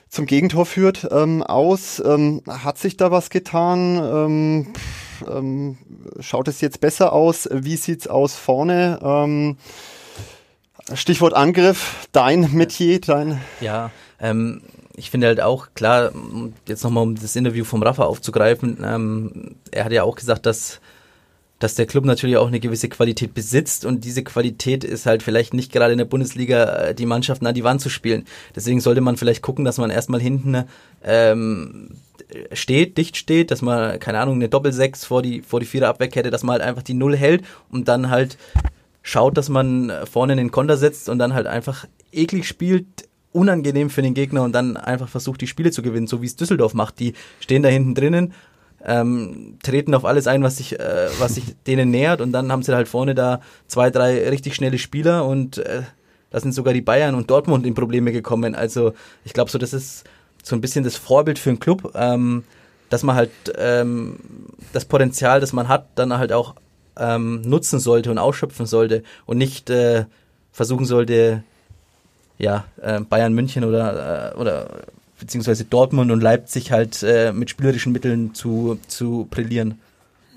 zum 0.07 0.25
Gegentor 0.25 0.65
führt, 0.65 1.07
ähm, 1.11 1.43
aus. 1.43 2.01
Ähm, 2.03 2.41
hat 2.47 2.77
sich 2.77 2.97
da 2.97 3.11
was 3.11 3.29
getan? 3.29 3.97
Ähm, 3.97 4.67
ähm, 5.27 5.77
schaut 6.19 6.47
es 6.47 6.61
jetzt 6.61 6.79
besser 6.79 7.13
aus? 7.13 7.47
Wie 7.51 7.75
sieht's 7.75 8.07
aus 8.07 8.35
vorne? 8.35 8.99
Ähm, 9.03 9.57
Stichwort 10.95 11.33
Angriff, 11.33 12.07
dein 12.11 12.51
Metier, 12.53 12.99
dein. 13.01 13.39
Ja, 13.61 13.91
ähm, 14.19 14.61
ich 14.95 15.11
finde 15.11 15.27
halt 15.27 15.41
auch, 15.41 15.67
klar, 15.73 16.11
jetzt 16.67 16.83
nochmal 16.83 17.03
um 17.03 17.15
das 17.15 17.35
Interview 17.35 17.63
vom 17.63 17.83
Rafa 17.83 18.03
aufzugreifen, 18.03 18.77
ähm, 18.83 19.55
er 19.71 19.85
hat 19.85 19.91
ja 19.91 20.03
auch 20.03 20.15
gesagt, 20.15 20.45
dass, 20.45 20.81
dass 21.59 21.75
der 21.75 21.85
Club 21.85 22.05
natürlich 22.05 22.37
auch 22.37 22.47
eine 22.47 22.59
gewisse 22.59 22.89
Qualität 22.89 23.33
besitzt 23.33 23.85
und 23.85 24.03
diese 24.03 24.23
Qualität 24.23 24.83
ist 24.83 25.05
halt 25.05 25.23
vielleicht 25.23 25.53
nicht 25.53 25.71
gerade 25.71 25.93
in 25.93 25.99
der 25.99 26.05
Bundesliga 26.05 26.87
äh, 26.87 26.95
die 26.95 27.05
Mannschaften 27.05 27.47
an 27.47 27.55
die 27.55 27.63
Wand 27.63 27.81
zu 27.81 27.89
spielen. 27.89 28.25
Deswegen 28.55 28.81
sollte 28.81 29.01
man 29.01 29.15
vielleicht 29.15 29.41
gucken, 29.41 29.65
dass 29.65 29.77
man 29.77 29.89
erstmal 29.89 30.21
hinten 30.21 30.65
ähm, 31.03 31.91
steht, 32.53 32.97
dicht 32.97 33.15
steht, 33.15 33.51
dass 33.51 33.61
man, 33.61 33.99
keine 33.99 34.19
Ahnung, 34.19 34.35
eine 34.35 34.49
Doppelsechs 34.49 35.05
vor 35.05 35.21
die, 35.21 35.41
vor 35.41 35.59
die 35.59 35.65
Viererabwehrkette, 35.65 36.29
dass 36.29 36.43
man 36.43 36.53
halt 36.53 36.63
einfach 36.63 36.83
die 36.83 36.93
Null 36.93 37.15
hält 37.15 37.43
und 37.71 37.87
dann 37.87 38.09
halt 38.09 38.37
schaut, 39.09 39.37
dass 39.37 39.49
man 39.49 39.91
vorne 40.09 40.33
in 40.33 40.37
den 40.37 40.51
Konter 40.51 40.77
setzt 40.77 41.09
und 41.09 41.17
dann 41.17 41.33
halt 41.33 41.47
einfach 41.47 41.85
eklig 42.11 42.47
spielt, 42.47 42.85
unangenehm 43.31 43.89
für 43.89 44.03
den 44.03 44.13
Gegner 44.13 44.43
und 44.43 44.53
dann 44.53 44.77
einfach 44.77 45.09
versucht, 45.09 45.41
die 45.41 45.47
Spiele 45.47 45.71
zu 45.71 45.81
gewinnen, 45.81 46.05
so 46.05 46.21
wie 46.21 46.27
es 46.27 46.35
Düsseldorf 46.35 46.75
macht. 46.75 46.99
Die 46.99 47.13
stehen 47.39 47.63
da 47.63 47.69
hinten 47.69 47.95
drinnen, 47.95 48.33
ähm, 48.85 49.57
treten 49.63 49.95
auf 49.95 50.05
alles 50.05 50.27
ein, 50.27 50.43
was 50.43 50.57
sich, 50.57 50.79
äh, 50.79 51.07
was 51.17 51.35
sich 51.35 51.55
denen 51.67 51.89
nähert 51.89 52.21
und 52.21 52.31
dann 52.31 52.51
haben 52.51 52.61
sie 52.61 52.75
halt 52.75 52.87
vorne 52.87 53.15
da 53.15 53.41
zwei, 53.65 53.89
drei 53.89 54.29
richtig 54.29 54.53
schnelle 54.53 54.77
Spieler 54.77 55.25
und 55.25 55.57
äh, 55.57 55.81
da 56.29 56.39
sind 56.39 56.53
sogar 56.53 56.75
die 56.75 56.81
Bayern 56.81 57.15
und 57.15 57.31
Dortmund 57.31 57.65
in 57.65 57.73
Probleme 57.73 58.11
gekommen. 58.11 58.53
Also 58.53 58.93
ich 59.25 59.33
glaube 59.33 59.49
so, 59.49 59.57
das 59.57 59.73
ist 59.73 60.03
so 60.43 60.55
ein 60.55 60.61
bisschen 60.61 60.83
das 60.83 60.95
Vorbild 60.95 61.39
für 61.39 61.49
einen 61.49 61.59
Club, 61.59 61.93
ähm, 61.95 62.43
dass 62.91 63.01
man 63.01 63.15
halt 63.15 63.31
ähm, 63.57 64.17
das 64.71 64.85
Potenzial, 64.85 65.39
das 65.39 65.51
man 65.51 65.67
hat, 65.67 65.87
dann 65.95 66.15
halt 66.15 66.31
auch 66.31 66.53
ähm, 66.99 67.41
nutzen 67.41 67.79
sollte 67.79 68.11
und 68.11 68.17
ausschöpfen 68.17 68.65
sollte 68.65 69.03
und 69.25 69.37
nicht 69.37 69.69
äh, 69.69 70.05
versuchen 70.51 70.85
sollte, 70.85 71.43
ja, 72.37 72.65
äh, 72.81 73.01
Bayern 73.01 73.33
München 73.33 73.63
oder, 73.63 74.33
äh, 74.33 74.37
oder 74.37 74.83
beziehungsweise 75.19 75.65
Dortmund 75.65 76.11
und 76.11 76.21
Leipzig 76.21 76.71
halt 76.71 77.03
äh, 77.03 77.31
mit 77.33 77.49
spielerischen 77.49 77.91
Mitteln 77.91 78.33
zu, 78.33 78.79
zu 78.87 79.27
brillieren. 79.29 79.79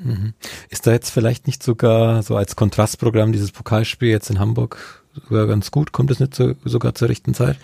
Mhm. 0.02 0.34
Ist 0.68 0.86
da 0.86 0.92
jetzt 0.92 1.10
vielleicht 1.10 1.46
nicht 1.46 1.62
sogar 1.62 2.22
so 2.22 2.36
als 2.36 2.56
Kontrastprogramm 2.56 3.32
dieses 3.32 3.52
Pokalspiel 3.52 4.08
jetzt 4.08 4.30
in 4.30 4.40
Hamburg 4.40 5.02
sogar 5.28 5.46
ganz 5.46 5.70
gut? 5.70 5.92
Kommt 5.92 6.10
es 6.10 6.20
nicht 6.20 6.34
so, 6.34 6.54
sogar 6.64 6.94
zur 6.94 7.08
rechten 7.08 7.34
Zeit? 7.34 7.56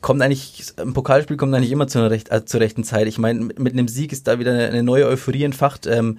Kommt 0.00 0.20
eigentlich, 0.22 0.64
ein 0.76 0.92
Pokalspiel 0.92 1.36
kommt 1.36 1.54
eigentlich 1.54 1.70
immer 1.70 1.86
zur, 1.86 2.10
recht, 2.10 2.30
äh, 2.30 2.44
zur 2.44 2.60
rechten 2.60 2.84
Zeit. 2.84 3.06
Ich 3.06 3.18
meine, 3.18 3.40
mit, 3.40 3.58
mit 3.58 3.72
einem 3.72 3.88
Sieg 3.88 4.12
ist 4.12 4.26
da 4.26 4.38
wieder 4.38 4.52
eine, 4.52 4.66
eine 4.68 4.82
neue 4.82 5.06
Euphorie 5.06 5.44
entfacht. 5.44 5.86
Ähm, 5.86 6.18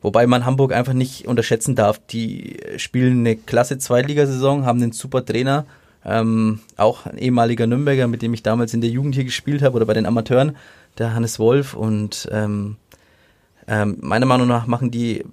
Wobei 0.00 0.26
man 0.26 0.44
Hamburg 0.44 0.72
einfach 0.72 0.92
nicht 0.92 1.26
unterschätzen 1.26 1.74
darf. 1.74 2.00
Die 2.10 2.56
spielen 2.76 3.20
eine 3.20 3.36
klasse 3.36 3.78
Zweitligasaison, 3.78 4.64
haben 4.64 4.80
einen 4.80 4.92
super 4.92 5.24
Trainer, 5.24 5.66
ähm, 6.04 6.60
auch 6.76 7.06
ein 7.06 7.18
ehemaliger 7.18 7.66
Nürnberger, 7.66 8.06
mit 8.06 8.22
dem 8.22 8.32
ich 8.32 8.42
damals 8.42 8.74
in 8.74 8.80
der 8.80 8.90
Jugend 8.90 9.14
hier 9.14 9.24
gespielt 9.24 9.62
habe 9.62 9.76
oder 9.76 9.86
bei 9.86 9.94
den 9.94 10.06
Amateuren, 10.06 10.56
der 10.98 11.14
Hannes 11.14 11.38
Wolf. 11.38 11.74
Und 11.74 12.28
ähm, 12.30 12.76
ähm, 13.66 13.98
meiner 14.00 14.26
Meinung 14.26 14.46
nach 14.46 14.66
machen 14.66 14.90
die 14.90 15.24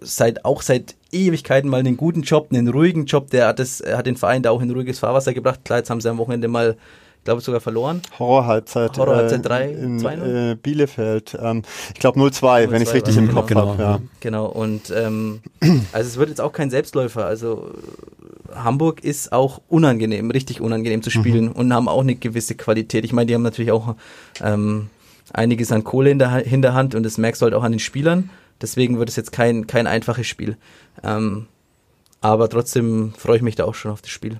seit 0.00 0.44
auch 0.44 0.62
seit 0.62 0.94
Ewigkeiten 1.10 1.68
mal 1.68 1.80
einen 1.80 1.96
guten 1.96 2.22
Job, 2.22 2.48
einen 2.50 2.68
ruhigen 2.68 3.06
Job. 3.06 3.30
Der 3.30 3.48
hat, 3.48 3.58
das, 3.58 3.82
hat 3.86 4.06
den 4.06 4.16
Verein 4.16 4.42
da 4.42 4.50
auch 4.50 4.62
in 4.62 4.70
ruhiges 4.70 4.98
Fahrwasser 5.00 5.34
gebracht. 5.34 5.60
Klar, 5.64 5.80
jetzt 5.80 5.90
haben 5.90 6.00
sie 6.00 6.10
am 6.10 6.18
Wochenende 6.18 6.48
mal 6.48 6.76
glaube 7.24 7.40
sogar 7.40 7.60
verloren. 7.60 8.02
Horror-Halbzeit. 8.18 8.96
Horror-Halbzeit 8.98 9.44
3, 9.44 9.64
äh, 9.64 9.72
in 9.72 10.04
äh, 10.04 10.56
Bielefeld. 10.60 11.36
Ähm, 11.40 11.62
ich 11.92 12.00
glaube 12.00 12.20
0-2, 12.20 12.70
wenn 12.70 12.82
ich 12.82 12.88
es 12.88 12.94
richtig 12.94 13.16
im 13.16 13.32
Kopf 13.32 13.46
genau. 13.46 13.68
habe. 13.68 13.82
Ja. 13.82 14.00
Genau, 14.20 14.46
und 14.46 14.92
ähm, 14.94 15.40
also 15.92 16.08
es 16.08 16.16
wird 16.16 16.28
jetzt 16.28 16.40
auch 16.40 16.52
kein 16.52 16.70
Selbstläufer. 16.70 17.24
Also 17.24 17.72
Hamburg 18.54 19.02
ist 19.02 19.32
auch 19.32 19.60
unangenehm, 19.68 20.30
richtig 20.30 20.60
unangenehm 20.60 21.02
zu 21.02 21.10
spielen 21.10 21.46
mhm. 21.46 21.52
und 21.52 21.72
haben 21.72 21.88
auch 21.88 22.02
eine 22.02 22.14
gewisse 22.14 22.54
Qualität. 22.54 23.04
Ich 23.04 23.12
meine, 23.12 23.26
die 23.26 23.34
haben 23.34 23.42
natürlich 23.42 23.72
auch 23.72 23.96
ähm, 24.42 24.90
einiges 25.32 25.72
an 25.72 25.84
Kohle 25.84 26.10
in 26.10 26.18
der 26.18 26.30
Hinterhand 26.30 26.94
und 26.94 27.02
das 27.02 27.18
merkst 27.18 27.42
du 27.42 27.44
halt 27.44 27.54
auch 27.54 27.64
an 27.64 27.72
den 27.72 27.80
Spielern. 27.80 28.30
Deswegen 28.60 28.98
wird 28.98 29.08
es 29.08 29.16
jetzt 29.16 29.32
kein, 29.32 29.66
kein 29.66 29.86
einfaches 29.86 30.26
Spiel. 30.26 30.56
Ähm, 31.02 31.46
aber 32.20 32.48
trotzdem 32.48 33.12
freue 33.16 33.36
ich 33.36 33.42
mich 33.42 33.56
da 33.56 33.64
auch 33.64 33.74
schon 33.74 33.90
auf 33.90 34.00
das 34.00 34.10
Spiel. 34.10 34.38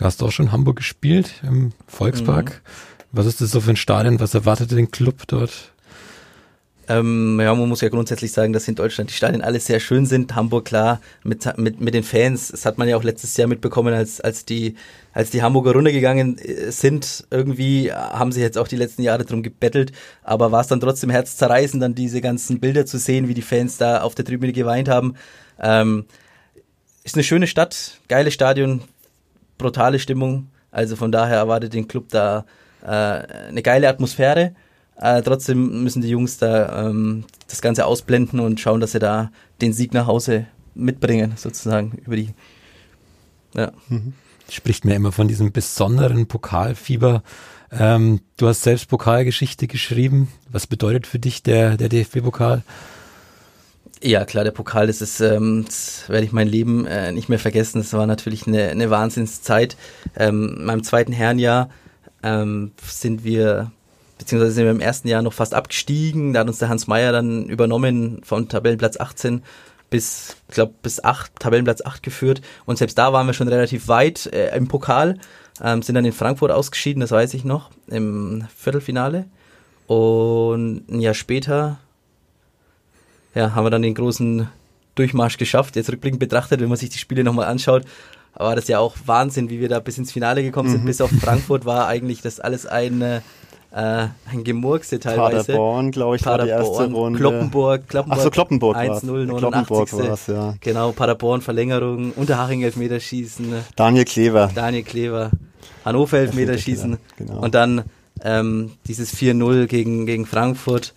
Du 0.00 0.06
hast 0.06 0.22
auch 0.22 0.32
schon 0.32 0.50
Hamburg 0.50 0.76
gespielt, 0.76 1.42
im 1.42 1.72
Volkspark. 1.86 2.62
Mhm. 2.64 3.08
Was 3.12 3.26
ist 3.26 3.42
das 3.42 3.50
so 3.50 3.60
für 3.60 3.68
ein 3.68 3.76
Stadion? 3.76 4.18
Was 4.18 4.32
erwartet 4.32 4.70
den 4.70 4.90
Club 4.90 5.24
dort? 5.26 5.74
Ähm, 6.88 7.38
ja, 7.38 7.54
man 7.54 7.68
muss 7.68 7.82
ja 7.82 7.90
grundsätzlich 7.90 8.32
sagen, 8.32 8.54
dass 8.54 8.66
in 8.66 8.76
Deutschland 8.76 9.10
die 9.10 9.14
Stadien 9.14 9.42
alle 9.42 9.60
sehr 9.60 9.78
schön 9.78 10.06
sind. 10.06 10.34
Hamburg 10.34 10.64
klar 10.64 11.02
mit, 11.22 11.46
mit, 11.58 11.82
mit 11.82 11.92
den 11.92 12.02
Fans. 12.02 12.48
Das 12.48 12.64
hat 12.64 12.78
man 12.78 12.88
ja 12.88 12.96
auch 12.96 13.04
letztes 13.04 13.36
Jahr 13.36 13.46
mitbekommen, 13.46 13.92
als, 13.92 14.22
als 14.22 14.46
die, 14.46 14.74
als 15.12 15.28
die 15.28 15.42
Hamburger 15.42 15.72
runtergegangen 15.72 16.38
äh, 16.38 16.72
sind. 16.72 17.26
Irgendwie 17.30 17.92
haben 17.92 18.32
sie 18.32 18.40
jetzt 18.40 18.56
auch 18.56 18.68
die 18.68 18.76
letzten 18.76 19.02
Jahre 19.02 19.26
drum 19.26 19.42
gebettelt. 19.42 19.92
Aber 20.22 20.50
war 20.50 20.62
es 20.62 20.68
dann 20.68 20.80
trotzdem 20.80 21.10
herzzerreißend, 21.10 21.82
dann 21.82 21.94
diese 21.94 22.22
ganzen 22.22 22.58
Bilder 22.58 22.86
zu 22.86 22.96
sehen, 22.96 23.28
wie 23.28 23.34
die 23.34 23.42
Fans 23.42 23.76
da 23.76 24.00
auf 24.00 24.14
der 24.14 24.24
Tribüne 24.24 24.54
geweint 24.54 24.88
haben. 24.88 25.16
Ähm, 25.60 26.06
ist 27.04 27.16
eine 27.16 27.24
schöne 27.24 27.46
Stadt, 27.46 28.00
geiles 28.08 28.32
Stadion, 28.32 28.80
brutale 29.60 29.98
Stimmung. 29.98 30.48
Also 30.70 30.96
von 30.96 31.12
daher 31.12 31.36
erwartet 31.36 31.74
den 31.74 31.88
Club 31.88 32.08
da 32.10 32.44
äh, 32.82 32.86
eine 32.86 33.62
geile 33.62 33.88
Atmosphäre. 33.88 34.54
Äh, 34.96 35.22
trotzdem 35.22 35.82
müssen 35.82 36.02
die 36.02 36.10
Jungs 36.10 36.38
da 36.38 36.88
ähm, 36.88 37.24
das 37.48 37.62
Ganze 37.62 37.86
ausblenden 37.86 38.40
und 38.40 38.60
schauen, 38.60 38.80
dass 38.80 38.92
sie 38.92 38.98
da 38.98 39.30
den 39.60 39.72
Sieg 39.72 39.94
nach 39.94 40.06
Hause 40.06 40.46
mitbringen, 40.74 41.32
sozusagen 41.36 41.98
über 42.04 42.16
die. 42.16 42.30
Ja. 43.54 43.72
Mhm. 43.88 44.12
Spricht 44.48 44.84
mir 44.84 44.94
immer 44.94 45.12
von 45.12 45.28
diesem 45.28 45.52
besonderen 45.52 46.26
Pokalfieber. 46.26 47.22
Ähm, 47.72 48.20
du 48.36 48.48
hast 48.48 48.62
selbst 48.62 48.88
Pokalgeschichte 48.88 49.68
geschrieben. 49.68 50.28
Was 50.50 50.66
bedeutet 50.66 51.06
für 51.06 51.18
dich 51.18 51.42
der, 51.42 51.76
der 51.76 51.88
DFB-Pokal? 51.88 52.62
Ja, 54.02 54.24
klar, 54.24 54.44
der 54.44 54.50
Pokal, 54.50 54.86
das 54.86 55.02
ist, 55.02 55.20
ähm, 55.20 55.64
das 55.66 56.08
werde 56.08 56.24
ich 56.24 56.32
mein 56.32 56.48
Leben 56.48 56.86
äh, 56.86 57.12
nicht 57.12 57.28
mehr 57.28 57.38
vergessen. 57.38 57.78
Das 57.78 57.92
war 57.92 58.06
natürlich 58.06 58.46
eine, 58.46 58.68
eine 58.68 58.88
Wahnsinnszeit. 58.88 59.76
Ähm, 60.16 60.56
in 60.58 60.64
meinem 60.64 60.82
zweiten 60.82 61.12
Herrenjahr 61.12 61.68
ähm, 62.22 62.72
sind 62.82 63.24
wir, 63.24 63.72
beziehungsweise 64.16 64.52
sind 64.52 64.64
wir 64.64 64.70
im 64.70 64.80
ersten 64.80 65.06
Jahr 65.08 65.20
noch 65.20 65.34
fast 65.34 65.52
abgestiegen. 65.52 66.32
Da 66.32 66.40
hat 66.40 66.48
uns 66.48 66.58
der 66.58 66.70
Hans 66.70 66.86
Meyer 66.86 67.12
dann 67.12 67.44
übernommen 67.44 68.22
von 68.24 68.48
Tabellenplatz 68.48 68.98
18 68.98 69.42
bis, 69.90 70.36
ich 70.48 70.54
glaube, 70.54 70.72
bis 70.82 71.04
8, 71.04 71.32
Tabellenplatz 71.38 71.82
8 71.84 72.02
geführt. 72.02 72.40
Und 72.64 72.78
selbst 72.78 72.96
da 72.96 73.12
waren 73.12 73.26
wir 73.26 73.34
schon 73.34 73.48
relativ 73.48 73.88
weit 73.88 74.26
äh, 74.32 74.56
im 74.56 74.68
Pokal, 74.68 75.18
ähm, 75.62 75.82
sind 75.82 75.96
dann 75.96 76.06
in 76.06 76.12
Frankfurt 76.12 76.52
ausgeschieden, 76.52 77.00
das 77.00 77.10
weiß 77.10 77.34
ich 77.34 77.44
noch, 77.44 77.70
im 77.88 78.46
Viertelfinale. 78.56 79.26
Und 79.86 80.88
ein 80.88 81.00
Jahr 81.00 81.14
später 81.14 81.78
ja, 83.34 83.54
haben 83.54 83.64
wir 83.64 83.70
dann 83.70 83.82
den 83.82 83.94
großen 83.94 84.48
Durchmarsch 84.94 85.38
geschafft. 85.38 85.76
Jetzt 85.76 85.90
rückblickend 85.90 86.20
betrachtet, 86.20 86.60
wenn 86.60 86.68
man 86.68 86.78
sich 86.78 86.90
die 86.90 86.98
Spiele 86.98 87.24
nochmal 87.24 87.46
anschaut, 87.46 87.84
war 88.34 88.56
das 88.56 88.68
ja 88.68 88.78
auch 88.78 88.96
Wahnsinn, 89.06 89.50
wie 89.50 89.60
wir 89.60 89.68
da 89.68 89.80
bis 89.80 89.98
ins 89.98 90.12
Finale 90.12 90.42
gekommen 90.42 90.70
sind. 90.70 90.82
Mhm. 90.82 90.86
Bis 90.86 91.00
auf 91.00 91.10
Frankfurt 91.10 91.64
war 91.64 91.86
eigentlich 91.86 92.22
das 92.22 92.40
alles 92.40 92.66
ein, 92.66 93.02
äh, 93.02 93.20
ein 93.72 94.44
Gemurkse 94.44 94.98
teilweise. 94.98 95.52
Paderborn, 95.52 95.90
glaube 95.90 96.16
ich, 96.16 96.22
Paderborn, 96.22 96.50
war 96.50 96.62
die 96.62 96.68
erste 96.68 96.92
Runde. 96.92 97.18
Kloppenburg, 97.18 97.88
Kloppenburg. 97.88 98.18
Ach 98.18 98.22
so, 98.22 98.30
Kloppenburg 98.30 98.76
1-0, 98.76 99.26
89. 99.26 100.08
War's, 100.08 100.26
ja. 100.26 100.54
Genau, 100.60 100.92
Paderborn, 100.92 101.40
Verlängerung, 101.40 102.12
Unterhaching 102.12 102.62
Elfmeterschießen. 102.62 103.54
Daniel 103.76 104.04
Klever. 104.04 104.50
Daniel 104.54 104.84
Klever. 104.84 105.30
Hannover 105.84 106.18
Elfmeterschießen. 106.18 106.98
Genau. 107.16 107.40
Und 107.40 107.54
dann 107.54 107.84
ähm, 108.22 108.72
dieses 108.86 109.14
4-0 109.14 109.66
gegen, 109.66 110.06
gegen 110.06 110.26
Frankfurt 110.26 110.94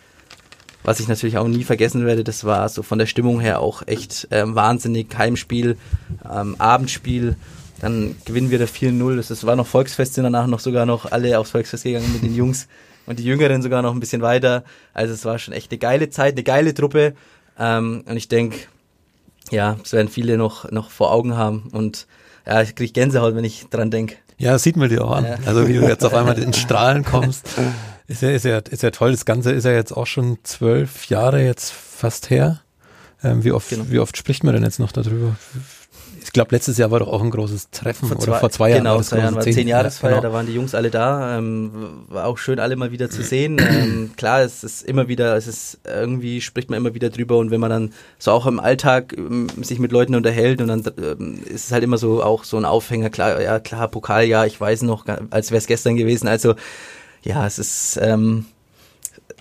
was 0.84 1.00
ich 1.00 1.08
natürlich 1.08 1.38
auch 1.38 1.48
nie 1.48 1.64
vergessen 1.64 2.06
werde, 2.06 2.24
das 2.24 2.44
war 2.44 2.68
so 2.70 2.84
von 2.84 3.00
der 3.00 3.06
Stimmung 3.06 3.40
her 3.40 3.60
auch 3.60 3.88
echt 3.88 4.28
ähm, 4.32 4.56
wahnsinnig. 4.56 5.08
Heimspiel, 5.18 5.78
ähm, 6.30 6.56
Abendspiel, 6.60 7.36
dann 7.80 8.16
gewinnen 8.26 8.52
wir 8.52 8.60
da 8.60 8.66
4-0. 8.66 9.28
Das 9.28 9.46
war 9.46 9.56
noch 9.56 9.68
Volksfest, 9.68 10.14
sind 10.14 10.24
danach 10.24 10.48
noch 10.48 10.60
sogar 10.60 10.86
noch 10.86 11.12
alle 11.12 11.40
aufs 11.40 11.52
Volksfest 11.52 11.84
gegangen 11.84 12.12
mit 12.14 12.24
den 12.24 12.36
Jungs 12.36 12.68
und 13.06 13.20
die 13.20 13.24
Jüngeren 13.24 13.62
sogar 13.62 13.82
noch 13.82 13.94
ein 13.94 14.00
bisschen 14.00 14.22
weiter. 14.22 14.64
Also 14.94 15.14
es 15.14 15.26
war 15.26 15.40
schon 15.40 15.54
echt 15.54 15.72
eine 15.72 15.80
geile 15.80 16.10
Zeit, 16.10 16.34
eine 16.34 16.44
geile 16.44 16.74
Truppe. 16.74 17.14
Ähm, 17.58 18.04
und 18.08 18.18
ich 18.18 18.28
denke, 18.28 18.58
ja, 19.52 19.78
es 19.84 19.94
werden 19.94 20.08
viele 20.08 20.38
noch, 20.38 20.70
noch 20.72 20.90
vor 20.90 21.12
Augen 21.12 21.36
haben. 21.36 21.70
Und 21.72 22.08
ja, 22.46 22.62
ich 22.62 22.76
kriege 22.76 22.92
Gänsehaut, 22.92 23.36
wenn 23.36 23.44
ich 23.44 23.68
dran 23.70 23.92
denke. 23.92 24.16
Ja, 24.38 24.58
sieht 24.58 24.76
man 24.76 24.90
dir 24.90 25.06
auch 25.06 25.12
an. 25.12 25.26
Ja. 25.26 25.38
Also 25.46 25.68
wie 25.68 25.74
du 25.74 25.88
jetzt 25.88 26.04
auf 26.04 26.14
einmal 26.14 26.38
in 26.38 26.54
Strahlen 26.54 27.06
kommst. 27.06 27.48
Ist 28.08 28.22
ja, 28.22 28.32
ist 28.32 28.46
ja, 28.46 28.58
ist 28.58 28.84
ja 28.84 28.92
toll. 28.92 29.12
Das 29.12 29.26
Ganze 29.26 29.52
ist 29.52 29.64
ja 29.64 29.72
jetzt 29.72 29.92
auch 29.92 30.08
schon 30.08 30.38
zwölf 30.44 31.06
Jahre 31.06 31.44
jetzt 31.44 31.72
fast 31.72 32.30
her. 32.30 32.62
Ähm, 33.24 33.44
wie 33.44 33.52
oft, 33.52 33.70
genau. 33.70 33.86
wie 33.90 34.00
oft 34.00 34.18
spricht 34.18 34.44
man 34.44 34.54
denn 34.54 34.64
jetzt 34.64 34.80
noch 34.80 34.92
darüber? 34.92 35.38
Ich 36.22 36.32
glaube, 36.32 36.56
letztes 36.56 36.78
Jahr 36.78 36.90
war 36.90 37.00
doch 37.00 37.10
auch 37.10 37.22
ein 37.22 37.30
großes 37.30 37.70
Treffen 37.70 38.08
vor 38.08 38.18
zwei, 38.18 38.32
oder 38.32 38.40
vor 38.40 38.50
zwei 38.50 38.70
Jahren. 38.70 38.80
Genau, 38.80 38.96
vor 38.96 39.04
zwei 39.04 39.18
Jahren 39.20 39.36
war 39.36 39.42
zehn 39.42 39.68
Jahresfeier, 39.68 40.12
genau. 40.12 40.22
da 40.22 40.34
waren 40.34 40.46
die 40.46 40.54
Jungs 40.54 40.74
alle 40.74 40.90
da. 40.90 41.38
Ähm, 41.38 42.06
war 42.08 42.26
auch 42.26 42.38
schön, 42.38 42.60
alle 42.60 42.76
mal 42.76 42.92
wieder 42.92 43.10
zu 43.10 43.24
sehen. 43.24 43.60
Ähm, 43.74 44.12
klar, 44.18 44.42
es 44.42 44.64
ist 44.64 44.84
immer 44.84 45.08
wieder, 45.08 45.36
es 45.36 45.48
ist 45.48 45.80
irgendwie 45.86 46.42
spricht 46.42 46.70
man 46.70 46.78
immer 46.78 46.94
wieder 46.94 47.10
drüber 47.10 47.38
und 47.38 47.50
wenn 47.50 47.60
man 47.60 47.70
dann 47.70 47.94
so 48.20 48.32
auch 48.32 48.46
im 48.46 48.60
Alltag 48.60 49.14
ähm, 49.18 49.48
sich 49.62 49.80
mit 49.80 49.92
Leuten 49.92 50.16
unterhält 50.16 50.62
und 50.62 50.68
dann 50.68 50.84
ähm, 50.98 51.40
ist 51.46 51.66
es 51.66 51.72
halt 51.72 51.84
immer 51.84 51.98
so 51.98 52.22
auch 52.22 52.44
so 52.44 52.58
ein 52.58 52.66
Aufhänger. 52.66 53.10
Klar, 53.10 53.42
ja 53.42 53.60
klar, 53.60 53.88
Pokal, 53.88 54.26
ja, 54.26 54.46
ich 54.46 54.60
weiß 54.60 54.84
noch, 54.84 55.06
als 55.30 55.52
wäre 55.52 55.58
es 55.60 55.68
gestern 55.68 55.96
gewesen. 55.96 56.28
Also 56.28 56.56
ja, 57.24 57.46
es 57.46 57.60
ist, 57.60 58.00
ähm, 58.02 58.46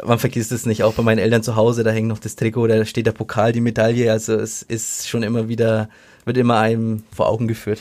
man 0.05 0.18
vergisst 0.18 0.53
es 0.53 0.66
nicht, 0.66 0.83
auch 0.83 0.95
bei 0.95 1.03
meinen 1.03 1.18
Eltern 1.18 1.42
zu 1.42 1.57
Hause, 1.57 1.85
da 1.85 1.90
hängt 1.90 2.09
noch 2.09 2.18
das 2.18 2.37
Trikot, 2.37 2.68
da 2.68 2.85
steht 2.85 3.07
der 3.07 3.12
Pokal, 3.12 3.53
die 3.53 3.61
Medaille, 3.61 4.11
also 4.11 4.35
es 4.35 4.62
ist 4.62 5.09
schon 5.09 5.23
immer 5.23 5.49
wieder, 5.49 5.88
wird 6.25 6.37
immer 6.37 6.59
einem 6.59 7.03
vor 7.14 7.29
Augen 7.29 7.49
geführt. 7.49 7.81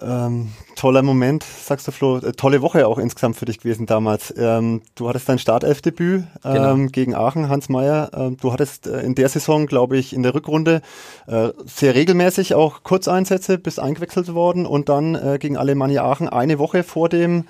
Ähm, 0.00 0.52
toller 0.76 1.02
Moment, 1.02 1.44
sagst 1.44 1.86
du 1.88 1.92
Flo. 1.92 2.18
Äh, 2.18 2.32
tolle 2.32 2.62
Woche 2.62 2.86
auch 2.86 2.98
insgesamt 2.98 3.36
für 3.36 3.44
dich 3.44 3.58
gewesen 3.58 3.86
damals. 3.86 4.32
Ähm, 4.36 4.82
du 4.94 5.08
hattest 5.08 5.28
dein 5.28 5.38
Startelfdebüt 5.38 6.24
ähm, 6.44 6.52
genau. 6.52 6.76
gegen 6.90 7.14
Aachen, 7.14 7.48
Hans 7.48 7.68
Meyer. 7.68 8.10
Ähm, 8.14 8.36
du 8.40 8.52
hattest 8.52 8.86
äh, 8.86 9.00
in 9.00 9.14
der 9.14 9.28
Saison, 9.28 9.66
glaube 9.66 9.98
ich, 9.98 10.12
in 10.12 10.22
der 10.22 10.34
Rückrunde 10.34 10.80
äh, 11.26 11.48
sehr 11.66 11.94
regelmäßig 11.94 12.54
auch 12.54 12.82
Kurzeinsätze, 12.82 13.58
bist 13.58 13.80
eingewechselt 13.80 14.32
worden 14.32 14.64
und 14.64 14.88
dann 14.88 15.16
äh, 15.16 15.38
gegen 15.38 15.56
Alemannia 15.56 16.04
Aachen 16.04 16.28
eine 16.28 16.58
Woche 16.58 16.82
vor 16.82 17.08
dem 17.08 17.44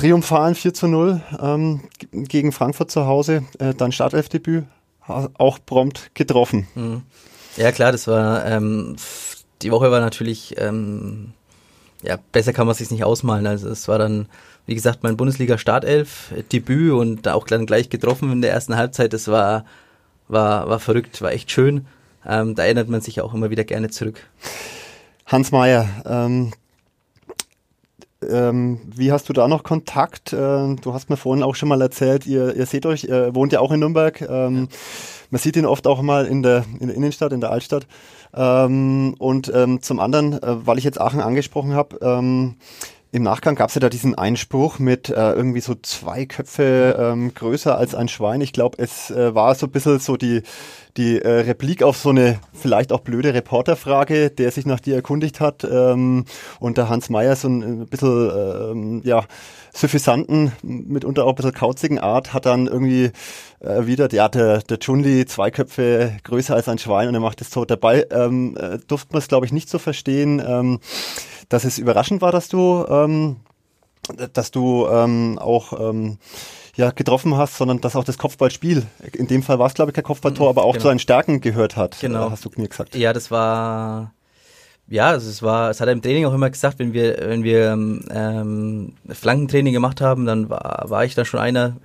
triumphalen 0.00 0.54
4 0.54 0.72
zu 0.72 0.88
0 0.88 1.20
ähm, 1.40 1.82
gegen 2.10 2.52
Frankfurt 2.52 2.90
zu 2.90 3.06
Hause, 3.06 3.44
äh, 3.58 3.74
dann 3.74 3.92
Startelfdebüt, 3.92 4.64
auch 5.06 5.58
prompt 5.64 6.10
getroffen. 6.14 6.66
Mhm. 6.74 7.02
Ja 7.56 7.70
klar, 7.70 7.92
das 7.92 8.06
war, 8.06 8.46
ähm, 8.46 8.96
die 9.60 9.70
Woche 9.70 9.90
war 9.90 10.00
natürlich, 10.00 10.54
ähm, 10.58 11.32
ja, 12.02 12.18
besser 12.32 12.54
kann 12.54 12.66
man 12.66 12.74
sich 12.74 12.90
nicht 12.90 13.04
ausmalen. 13.04 13.46
Also 13.46 13.68
es 13.68 13.88
war 13.88 13.98
dann, 13.98 14.26
wie 14.64 14.74
gesagt, 14.74 15.02
mein 15.02 15.18
Bundesliga-Startelf-Debüt 15.18 16.92
und 16.92 17.28
auch 17.28 17.46
dann 17.46 17.66
gleich 17.66 17.90
getroffen 17.90 18.32
in 18.32 18.40
der 18.40 18.52
ersten 18.52 18.76
Halbzeit. 18.76 19.12
Das 19.12 19.28
war, 19.28 19.66
war, 20.28 20.66
war 20.66 20.78
verrückt, 20.78 21.20
war 21.20 21.32
echt 21.32 21.50
schön. 21.50 21.86
Ähm, 22.26 22.54
da 22.54 22.64
erinnert 22.64 22.88
man 22.88 23.02
sich 23.02 23.20
auch 23.20 23.34
immer 23.34 23.50
wieder 23.50 23.64
gerne 23.64 23.90
zurück. 23.90 24.20
Hans 25.26 25.52
Mayer, 25.52 25.88
ähm, 26.06 26.52
ähm, 28.28 28.80
wie 28.84 29.12
hast 29.12 29.28
du 29.28 29.32
da 29.32 29.48
noch 29.48 29.62
Kontakt? 29.62 30.32
Äh, 30.32 30.36
du 30.36 30.92
hast 30.92 31.10
mir 31.10 31.16
vorhin 31.16 31.42
auch 31.42 31.54
schon 31.54 31.68
mal 31.68 31.80
erzählt, 31.80 32.26
ihr, 32.26 32.54
ihr 32.54 32.66
seht 32.66 32.86
euch, 32.86 33.04
ihr 33.04 33.34
wohnt 33.34 33.52
ja 33.52 33.60
auch 33.60 33.72
in 33.72 33.80
Nürnberg. 33.80 34.20
Ähm, 34.22 34.68
man 35.30 35.40
sieht 35.40 35.56
ihn 35.56 35.66
oft 35.66 35.86
auch 35.86 36.02
mal 36.02 36.26
in 36.26 36.42
der, 36.42 36.64
in 36.80 36.88
der 36.88 36.96
Innenstadt, 36.96 37.32
in 37.32 37.40
der 37.40 37.50
Altstadt. 37.50 37.86
Ähm, 38.34 39.14
und 39.18 39.50
ähm, 39.54 39.80
zum 39.82 40.00
anderen, 40.00 40.34
äh, 40.34 40.66
weil 40.66 40.78
ich 40.78 40.84
jetzt 40.84 41.00
Aachen 41.00 41.20
angesprochen 41.20 41.74
habe, 41.74 41.98
ähm, 42.02 42.56
im 43.12 43.24
Nachgang 43.24 43.56
gab 43.56 43.70
es 43.70 43.74
ja 43.74 43.80
da 43.80 43.88
diesen 43.88 44.14
Einspruch 44.14 44.78
mit 44.78 45.08
äh, 45.08 45.32
irgendwie 45.32 45.60
so 45.60 45.74
zwei 45.74 46.26
Köpfe 46.26 46.96
ähm, 46.98 47.34
größer 47.34 47.76
als 47.76 47.94
ein 47.94 48.06
Schwein. 48.06 48.40
Ich 48.40 48.52
glaube, 48.52 48.78
es 48.80 49.10
äh, 49.10 49.34
war 49.34 49.54
so 49.56 49.66
ein 49.66 49.72
bisschen 49.72 49.98
so 49.98 50.16
die, 50.16 50.42
die 50.96 51.18
äh, 51.18 51.40
Replik 51.40 51.82
auf 51.82 51.96
so 51.96 52.10
eine 52.10 52.38
vielleicht 52.52 52.92
auch 52.92 53.00
blöde 53.00 53.34
Reporterfrage, 53.34 54.30
der 54.30 54.52
sich 54.52 54.64
nach 54.64 54.78
dir 54.78 54.94
erkundigt 54.94 55.40
hat. 55.40 55.64
Ähm, 55.64 56.24
und 56.60 56.78
der 56.78 56.88
Hans 56.88 57.10
Meyer 57.10 57.34
so 57.34 57.48
ein, 57.48 57.62
ein 57.82 57.86
bisschen, 57.86 58.30
ähm, 58.30 59.02
ja, 59.04 59.24
suffisanten, 59.72 60.52
mitunter 60.62 61.24
auch 61.24 61.30
ein 61.30 61.34
bisschen 61.36 61.54
kauzigen 61.54 61.98
Art, 61.98 62.32
hat 62.32 62.46
dann 62.46 62.66
irgendwie 62.66 63.10
erwidert, 63.60 64.12
ja, 64.12 64.28
der, 64.28 64.58
der 64.58 64.78
Chunli, 64.78 65.26
zwei 65.26 65.50
Köpfe 65.50 66.16
größer 66.24 66.54
als 66.54 66.68
ein 66.68 66.78
Schwein 66.78 67.08
und 67.08 67.14
er 67.14 67.20
macht 67.20 67.40
es 67.40 67.50
so. 67.50 67.64
Dabei 67.64 68.06
ähm, 68.10 68.56
äh, 68.56 68.78
durfte 68.86 69.12
man 69.12 69.18
es, 69.18 69.28
glaube 69.28 69.46
ich, 69.46 69.52
nicht 69.52 69.68
so 69.68 69.78
verstehen. 69.78 70.42
Ähm, 70.44 70.80
dass 71.50 71.64
es 71.64 71.78
überraschend 71.78 72.22
war, 72.22 72.32
dass 72.32 72.48
du, 72.48 72.86
ähm, 72.88 73.36
dass 74.32 74.50
du 74.50 74.86
ähm, 74.86 75.38
auch 75.38 75.78
ähm, 75.78 76.18
ja, 76.76 76.90
getroffen 76.92 77.36
hast, 77.36 77.56
sondern 77.56 77.80
dass 77.82 77.96
auch 77.96 78.04
das 78.04 78.16
Kopfballspiel, 78.16 78.86
in 79.12 79.26
dem 79.26 79.42
Fall 79.42 79.58
war 79.58 79.66
es 79.66 79.74
glaube 79.74 79.90
ich 79.90 79.94
kein 79.94 80.04
Kopfballtor, 80.04 80.46
mhm, 80.46 80.50
aber 80.50 80.64
auch 80.64 80.72
genau. 80.72 80.82
zu 80.82 80.88
deinen 80.88 81.00
Stärken 81.00 81.40
gehört 81.40 81.76
hat, 81.76 81.98
genau. 82.00 82.28
Äh, 82.28 82.30
hast 82.30 82.44
du 82.44 82.50
mir 82.56 82.68
gesagt. 82.68 82.94
Ja, 82.94 83.12
das 83.12 83.30
war 83.30 84.14
ja, 84.90 85.08
also 85.08 85.30
es 85.30 85.42
war, 85.42 85.70
es 85.70 85.80
hat 85.80 85.88
er 85.88 85.92
im 85.92 86.02
Training 86.02 86.26
auch 86.26 86.34
immer 86.34 86.50
gesagt, 86.50 86.78
wenn 86.78 86.92
wir, 86.92 87.16
wenn 87.20 87.44
wir 87.44 87.72
ähm, 87.72 88.92
Flankentraining 89.08 89.72
gemacht 89.72 90.00
haben, 90.00 90.26
dann 90.26 90.50
war, 90.50 90.84
war 90.88 91.04
ich 91.04 91.14
da 91.14 91.24
schon 91.24 91.40
einer 91.40 91.76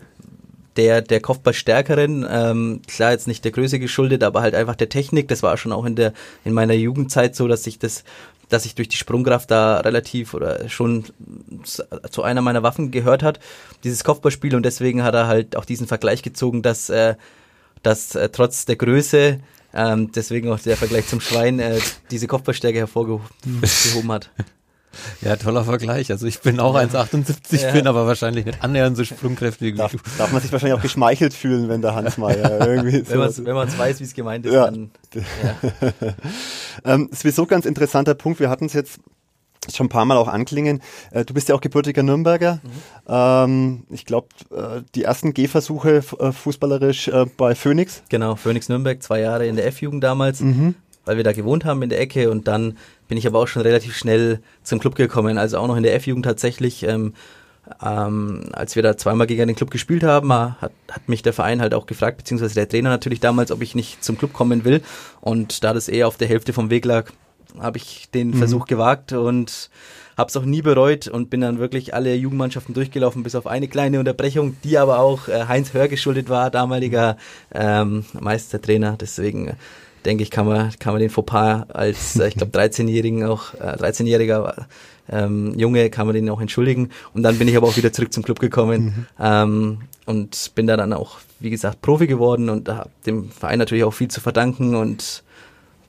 der, 0.76 1.02
der 1.02 1.22
Kopfballstärkeren, 1.22 2.26
ähm, 2.30 2.82
klar 2.88 3.12
jetzt 3.12 3.28
nicht 3.28 3.46
der 3.46 3.52
Größe 3.52 3.80
geschuldet, 3.80 4.24
aber 4.24 4.42
halt 4.42 4.56
einfach 4.56 4.76
der 4.76 4.90
Technik. 4.90 5.28
Das 5.28 5.44
war 5.44 5.56
schon 5.56 5.72
auch 5.72 5.86
in 5.86 5.96
der, 5.96 6.14
in 6.44 6.52
meiner 6.52 6.74
Jugendzeit 6.74 7.36
so, 7.36 7.48
dass 7.48 7.66
ich 7.68 7.80
das 7.80 8.04
dass 8.50 8.66
ich 8.66 8.76
durch 8.76 8.90
die 8.90 8.98
Sprungkraft 8.98 9.50
da 9.50 9.80
relativ 9.80 10.34
oder 10.34 10.70
schon 10.70 11.06
zu 11.64 12.22
einer 12.22 12.42
meiner 12.42 12.62
Waffen 12.62 12.92
gehört 12.92 13.24
hat, 13.24 13.40
dieses 13.84 14.04
Kopfballspiel 14.04 14.56
und 14.56 14.64
deswegen 14.64 15.04
hat 15.04 15.16
er 15.16 15.28
halt 15.28 15.56
auch 15.56 15.66
diesen 15.66 15.88
Vergleich 15.88 16.22
gezogen, 16.22 16.62
dass, 16.62 16.90
äh, 16.90 17.16
dass 17.82 18.14
äh, 18.14 18.30
trotz 18.30 18.66
der 18.66 18.76
Größe, 18.76 19.40
ähm, 19.76 20.12
deswegen 20.14 20.50
auch 20.50 20.60
der 20.60 20.78
Vergleich 20.78 21.08
zum 21.08 21.22
Schwein, 21.22 21.60
äh, 21.60 21.80
diese 22.10 22.28
Kopfballstärke 22.28 22.80
hervorgehoben 22.80 24.12
hat. 24.12 24.32
Ja, 25.22 25.36
toller 25.36 25.66
Vergleich. 25.66 26.10
Also 26.10 26.26
ich 26.26 26.40
bin 26.40 26.60
auch 26.60 26.76
1,78, 26.76 27.62
ja. 27.62 27.72
bin 27.72 27.86
aber 27.86 28.08
wahrscheinlich 28.08 28.46
nicht 28.46 28.64
annähernd 28.64 28.96
so 28.96 29.04
sprungkräftig 29.04 29.74
wie 29.74 29.78
darf, 29.78 29.92
du. 29.92 29.98
Darf 30.18 30.32
man 30.32 30.42
sich 30.42 30.52
wahrscheinlich 30.54 30.78
auch 30.78 30.82
geschmeichelt 30.82 31.34
fühlen, 31.34 31.68
wenn 31.68 31.82
der 31.82 31.96
Hans 31.96 32.18
Meier 32.18 32.66
irgendwie 32.66 33.04
so. 33.04 33.46
Wenn 33.46 33.56
man 33.56 33.68
es 33.68 33.78
weiß, 33.78 34.00
wie 34.00 34.06
es 34.06 34.14
gemeint 34.14 34.46
ist, 34.46 34.54
ja. 34.54 34.66
dann. 34.66 34.92
Ja. 35.14 35.74
ähm, 36.86 37.10
sowieso 37.12 37.46
ganz 37.46 37.66
interessanter 37.66 38.16
Punkt. 38.16 38.40
Wir 38.40 38.50
hatten 38.50 38.68
es 38.68 38.74
jetzt 38.74 39.00
schon 39.74 39.88
ein 39.88 39.90
paar 39.90 40.06
Mal 40.06 40.18
auch 40.18 40.28
anklingen. 40.28 40.82
Äh, 41.12 41.26
du 41.26 41.34
bist 41.34 41.50
ja 41.50 41.56
auch 41.56 41.62
gebürtiger 41.62 42.04
Nürnberger. 42.04 42.60
Mhm. 43.08 43.84
Ich 43.90 44.06
glaube, 44.06 44.28
äh, 44.52 44.82
die 44.96 45.04
ersten 45.04 45.34
Gehversuche 45.34 46.04
äh, 46.20 46.32
fußballerisch 46.32 47.12
bei 47.38 47.54
Phoenix. 47.56 48.02
Genau, 48.10 48.36
Phoenix 48.36 48.68
Nürnberg, 48.68 49.02
zwei 49.02 49.22
Jahre 49.22 49.46
in 49.46 49.56
der 49.56 49.68
F-Jugend 49.68 50.04
damals. 50.04 50.42
Mhm 50.42 50.76
weil 51.06 51.18
wir 51.18 51.24
da 51.24 51.34
gewohnt 51.34 51.66
haben 51.66 51.84
in 51.84 51.90
der 51.90 52.02
Ecke 52.02 52.32
und 52.32 52.48
dann 52.48 52.78
bin 53.08 53.18
ich 53.18 53.28
aber 53.28 53.40
auch 53.40 53.48
schon 53.48 53.62
relativ 53.62 53.96
schnell 53.96 54.40
zum 54.64 54.80
Club 54.80 54.96
gekommen, 54.96 55.38
also 55.38 55.60
auch 55.60 55.68
noch 55.68 55.78
in 55.78 55.84
der 55.84 55.94
F-Jugend 55.96 56.26
tatsächlich. 56.26 56.82
Ähm, 56.82 57.14
ähm, 57.82 58.50
als 58.54 58.76
wir 58.76 58.84
da 58.84 58.96
zweimal 58.96 59.28
gegen 59.28 59.48
den 59.48 59.56
Club 59.56 59.72
gespielt 59.72 60.04
haben, 60.04 60.32
hat, 60.32 60.72
hat 60.92 61.10
mich 61.10 61.24
der 61.24 61.34
Verein 61.34 61.62
halt 61.62 61.74
auch 61.74 61.88
gefragt, 61.88 62.18
beziehungsweise 62.18 62.54
der 62.54 62.70
Trainer 62.70 62.90
natürlich 62.90 63.20
damals, 63.20 63.52
ob 63.52 63.62
ich 63.62 63.76
nicht 63.76 64.04
zum 64.04 64.18
Club 64.18 64.34
kommen 64.34 64.66
will. 64.66 64.82
Und 65.22 65.64
da 65.64 65.74
das 65.74 65.88
eher 65.88 66.08
auf 66.08 66.18
der 66.18 66.28
Hälfte 66.28 66.54
vom 66.54 66.70
Weg 66.70 66.86
lag, 66.86 67.12
habe 67.62 67.78
ich 67.78 68.10
den 68.14 68.30
mhm. 68.30 68.36
Versuch 68.36 68.66
gewagt 68.66 69.14
und 69.14 69.70
habe 70.18 70.30
es 70.30 70.38
auch 70.38 70.46
nie 70.46 70.62
bereut 70.62 71.08
und 71.08 71.30
bin 71.30 71.42
dann 71.42 71.60
wirklich 71.60 71.94
alle 71.94 72.16
Jugendmannschaften 72.16 72.74
durchgelaufen, 72.74 73.24
bis 73.24 73.36
auf 73.36 73.48
eine 73.48 73.68
kleine 73.68 74.00
Unterbrechung, 74.00 74.56
die 74.64 74.78
aber 74.78 75.00
auch 75.00 75.28
äh, 75.28 75.46
Heinz 75.48 75.74
Hör 75.74 75.88
geschuldet 75.88 76.30
war, 76.30 76.50
damaliger 76.52 77.18
ähm, 77.54 78.06
Meistertrainer. 78.14 78.98
Deswegen 79.00 79.56
denke 80.06 80.24
ich, 80.24 80.32
kann 80.32 80.46
man, 80.46 80.72
kann 80.80 80.94
man 80.94 81.02
den 81.02 81.10
Fauxpas 81.10 81.70
als, 81.70 82.18
äh, 82.18 82.30
ich 82.30 82.36
glaube, 82.36 82.58
13-Jährigen 82.58 83.26
auch, 83.26 83.54
äh, 83.56 83.76
13-Jähriger 83.78 84.66
ähm, 85.10 85.54
Junge, 85.58 85.90
kann 85.90 86.08
man 86.08 86.16
den 86.16 86.30
auch 86.30 86.42
entschuldigen. 86.42 86.90
Und 87.14 87.24
dann 87.24 87.38
bin 87.38 87.48
ich 87.48 87.58
aber 87.58 87.68
auch 87.68 87.78
wieder 87.78 87.92
zurück 87.92 88.14
zum 88.14 88.24
Club 88.24 88.40
gekommen 88.40 88.84
mhm. 88.84 89.06
ähm, 89.20 89.78
und 90.06 90.52
bin 90.56 90.68
da 90.68 90.78
dann 90.78 90.94
auch, 90.94 91.20
wie 91.40 91.50
gesagt, 91.50 91.82
Profi 91.82 92.08
geworden 92.08 92.50
und 92.50 92.70
habe 92.70 92.90
dem 93.06 93.30
Verein 93.30 93.60
natürlich 93.60 93.84
auch 93.84 93.94
viel 93.94 94.08
zu 94.08 94.22
verdanken 94.22 94.76
und 94.76 95.24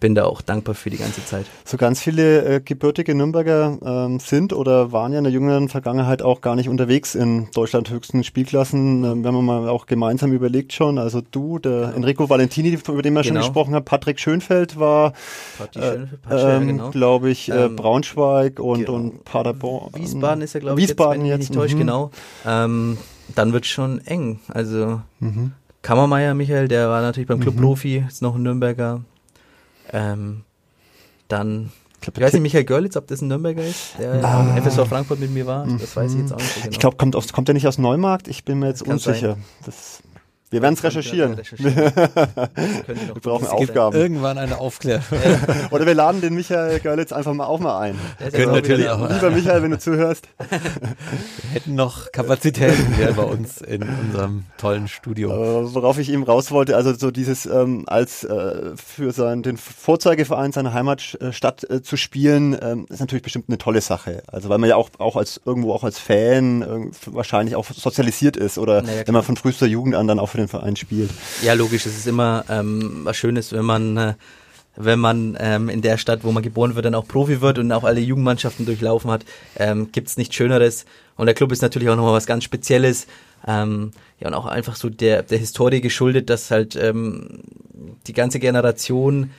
bin 0.00 0.14
da 0.14 0.24
auch 0.24 0.42
dankbar 0.42 0.74
für 0.74 0.90
die 0.90 0.96
ganze 0.96 1.24
Zeit. 1.24 1.46
So 1.64 1.76
ganz 1.76 2.00
viele 2.00 2.44
äh, 2.44 2.60
gebürtige 2.60 3.14
Nürnberger 3.14 3.78
ähm, 3.84 4.20
sind 4.20 4.52
oder 4.52 4.92
waren 4.92 5.12
ja 5.12 5.18
in 5.18 5.24
der 5.24 5.32
jüngeren 5.32 5.68
Vergangenheit 5.68 6.22
auch 6.22 6.40
gar 6.40 6.56
nicht 6.56 6.68
unterwegs 6.68 7.14
in 7.14 7.48
Deutschland 7.54 7.90
höchsten 7.90 8.24
Spielklassen. 8.24 9.04
Ähm, 9.04 9.24
wenn 9.24 9.34
man 9.34 9.44
mal 9.44 9.68
auch 9.68 9.86
gemeinsam 9.86 10.32
überlegt 10.32 10.72
schon, 10.72 10.98
also 10.98 11.20
du, 11.30 11.58
der 11.58 11.72
genau. 11.72 11.96
Enrico 11.96 12.28
Valentini, 12.28 12.68
über 12.68 13.02
den 13.02 13.14
wir 13.14 13.22
genau. 13.22 13.22
schon 13.22 13.36
gesprochen 13.36 13.74
haben, 13.74 13.84
Patrick 13.84 14.20
Schönfeld 14.20 14.78
war, 14.78 15.12
äh, 15.74 16.06
ähm, 16.30 16.66
genau. 16.66 16.90
glaube 16.90 17.30
ich, 17.30 17.50
äh, 17.50 17.66
ähm, 17.66 17.76
Braunschweig 17.76 18.60
und, 18.60 18.80
genau. 18.80 18.94
und 18.94 19.24
Paderborn. 19.24 19.92
Wiesbaden 19.94 20.42
ist 20.42 20.54
ja, 20.54 20.60
glaube 20.60 20.80
ich, 20.80 20.88
Wiesbaden 20.88 21.24
jetzt, 21.24 21.32
wenn 21.32 21.40
ich 21.40 21.48
nicht 21.50 21.58
täusche, 21.58 21.74
mhm. 21.76 21.80
genau. 21.80 22.10
Ähm, 22.44 22.98
dann 23.34 23.52
wird 23.52 23.66
schon 23.66 24.04
eng. 24.06 24.40
Also 24.48 25.00
mhm. 25.20 25.52
Kammermeier 25.82 26.34
Michael, 26.34 26.68
der 26.68 26.88
war 26.88 27.00
natürlich 27.00 27.28
beim 27.28 27.40
Club 27.40 27.56
mhm. 27.56 27.60
Profi, 27.60 28.04
ist 28.06 28.22
noch 28.22 28.34
ein 28.34 28.42
Nürnberger. 28.42 29.02
Ähm, 29.92 30.42
dann, 31.28 31.72
ich, 32.00 32.20
weiß 32.20 32.32
nicht, 32.34 32.42
Michael 32.42 32.64
Görlitz, 32.64 32.96
ob 32.96 33.06
das 33.06 33.20
ein 33.20 33.28
Nürnberger 33.28 33.64
ist, 33.64 33.94
der 33.98 34.24
ah. 34.24 34.56
FSV 34.60 34.86
Frankfurt 34.88 35.20
mit 35.20 35.30
mir 35.30 35.46
war. 35.46 35.66
Das 35.66 35.96
weiß 35.96 36.14
ich 36.14 36.20
jetzt 36.20 36.32
auch 36.32 36.38
nicht 36.38 36.54
genau. 36.54 36.68
Ich 36.70 36.78
glaube, 36.78 36.96
kommt, 36.96 37.32
kommt 37.32 37.48
der 37.48 37.54
nicht 37.54 37.66
aus 37.66 37.78
Neumarkt? 37.78 38.28
Ich 38.28 38.44
bin 38.44 38.58
mir 38.58 38.68
jetzt 38.68 38.82
unsicher. 38.82 39.36
Das 39.64 40.02
wir 40.50 40.62
werden 40.62 40.74
es 40.74 40.84
recherchieren. 40.84 41.34
recherchieren. 41.34 41.74
wir 41.74 43.20
brauchen 43.20 43.48
Aufgaben. 43.48 43.96
Irgendwann 43.96 44.38
eine 44.38 44.58
Aufklärung. 44.58 45.04
Oder 45.72 45.86
wir 45.86 45.94
laden 45.94 46.20
den 46.20 46.34
Michael 46.34 46.78
Görlitz 46.78 47.12
einfach 47.12 47.34
mal 47.34 47.46
auch 47.46 47.58
mal 47.58 47.80
ein. 47.80 47.98
Können 48.32 48.52
natürlich 48.52 48.88
auch. 48.88 49.10
Lieber 49.10 49.30
Michael, 49.30 49.62
wenn 49.62 49.72
du 49.72 49.78
zuhörst. 49.78 50.28
Wir 50.38 51.50
hätten 51.50 51.74
noch 51.74 52.12
Kapazitäten 52.12 52.94
hier 52.94 53.12
bei 53.12 53.24
uns 53.24 53.60
in 53.60 53.82
unserem 53.82 54.44
tollen 54.56 54.86
Studio. 54.86 55.30
Äh, 55.30 55.74
worauf 55.74 55.98
ich 55.98 56.10
eben 56.10 56.22
raus 56.22 56.52
wollte, 56.52 56.76
also 56.76 56.94
so 56.94 57.10
dieses 57.10 57.46
ähm, 57.46 57.82
als 57.88 58.22
äh, 58.22 58.76
für 58.76 59.10
sein, 59.10 59.42
den 59.42 59.56
Vorzeigeverein 59.56 60.52
seiner 60.52 60.72
Heimatstadt 60.72 61.68
äh, 61.68 61.82
zu 61.82 61.96
spielen, 61.96 62.56
ähm, 62.60 62.86
ist 62.88 63.00
natürlich 63.00 63.24
bestimmt 63.24 63.48
eine 63.48 63.58
tolle 63.58 63.80
Sache. 63.80 64.22
Also 64.28 64.48
weil 64.48 64.58
man 64.58 64.70
ja 64.70 64.76
auch, 64.76 64.90
auch 64.98 65.16
als 65.16 65.40
irgendwo 65.44 65.72
auch 65.72 65.82
als 65.82 65.98
Fan 65.98 66.62
äh, 66.62 66.90
wahrscheinlich 67.06 67.56
auch 67.56 67.66
sozialisiert 67.66 68.36
ist 68.36 68.58
oder 68.58 68.82
naja, 68.82 69.02
wenn 69.06 69.14
man 69.14 69.24
von 69.24 69.36
frühester 69.36 69.66
Jugend 69.66 69.96
an 69.96 70.06
dann 70.06 70.20
auch 70.20 70.35
für 70.36 70.42
den 70.42 70.48
Verein 70.48 70.76
spielt. 70.76 71.10
Ja, 71.42 71.54
logisch. 71.54 71.86
Es 71.86 71.96
ist 71.96 72.06
immer 72.06 72.44
ähm, 72.48 73.00
was 73.04 73.16
Schönes, 73.16 73.52
wenn 73.52 73.64
man 73.64 73.96
äh, 73.96 74.14
wenn 74.78 74.98
man 74.98 75.38
ähm, 75.40 75.70
in 75.70 75.80
der 75.80 75.96
Stadt, 75.96 76.22
wo 76.22 76.32
man 76.32 76.42
geboren 76.42 76.74
wird, 76.74 76.84
dann 76.84 76.94
auch 76.94 77.08
Profi 77.08 77.40
wird 77.40 77.58
und 77.58 77.72
auch 77.72 77.84
alle 77.84 78.00
Jugendmannschaften 78.00 78.66
durchlaufen 78.66 79.10
hat, 79.10 79.24
ähm, 79.56 79.90
gibt 79.90 80.08
es 80.08 80.18
nichts 80.18 80.34
Schöneres. 80.34 80.84
Und 81.16 81.24
der 81.24 81.34
Club 81.34 81.50
ist 81.50 81.62
natürlich 81.62 81.88
auch 81.88 81.96
nochmal 81.96 82.12
was 82.12 82.26
ganz 82.26 82.44
Spezielles. 82.44 83.06
Ähm, 83.46 83.92
ja, 84.20 84.28
und 84.28 84.34
auch 84.34 84.44
einfach 84.44 84.76
so 84.76 84.90
der, 84.90 85.22
der 85.22 85.38
Historie 85.38 85.80
geschuldet, 85.80 86.28
dass 86.28 86.50
halt 86.50 86.76
ähm, 86.76 87.40
die 88.06 88.12
ganze 88.12 88.38
Generation, 88.38 89.30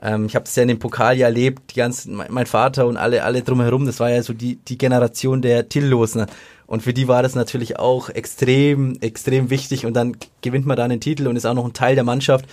ähm, 0.00 0.24
ich 0.26 0.34
habe 0.34 0.46
das 0.46 0.56
ja 0.56 0.62
in 0.62 0.68
dem 0.68 0.78
Pokal 0.78 1.18
ja 1.18 1.26
erlebt, 1.26 1.72
die 1.72 1.78
ganzen, 1.78 2.16
mein 2.30 2.46
Vater 2.46 2.86
und 2.86 2.96
alle, 2.96 3.22
alle 3.22 3.42
drumherum, 3.42 3.84
das 3.84 4.00
war 4.00 4.08
ja 4.08 4.22
so 4.22 4.32
die, 4.32 4.56
die 4.56 4.78
Generation 4.78 5.42
der 5.42 5.68
Titellosen. 5.68 6.24
Und 6.66 6.82
für 6.82 6.92
die 6.92 7.08
war 7.08 7.22
das 7.22 7.34
natürlich 7.34 7.78
auch 7.78 8.08
extrem, 8.08 8.98
extrem 9.00 9.50
wichtig. 9.50 9.86
Und 9.86 9.94
dann 9.94 10.16
gewinnt 10.42 10.66
man 10.66 10.76
da 10.76 10.84
einen 10.84 11.00
Titel 11.00 11.28
und 11.28 11.36
ist 11.36 11.46
auch 11.46 11.54
noch 11.54 11.64
ein 11.64 11.72
Teil 11.72 11.94
der 11.94 12.04
Mannschaft. 12.04 12.46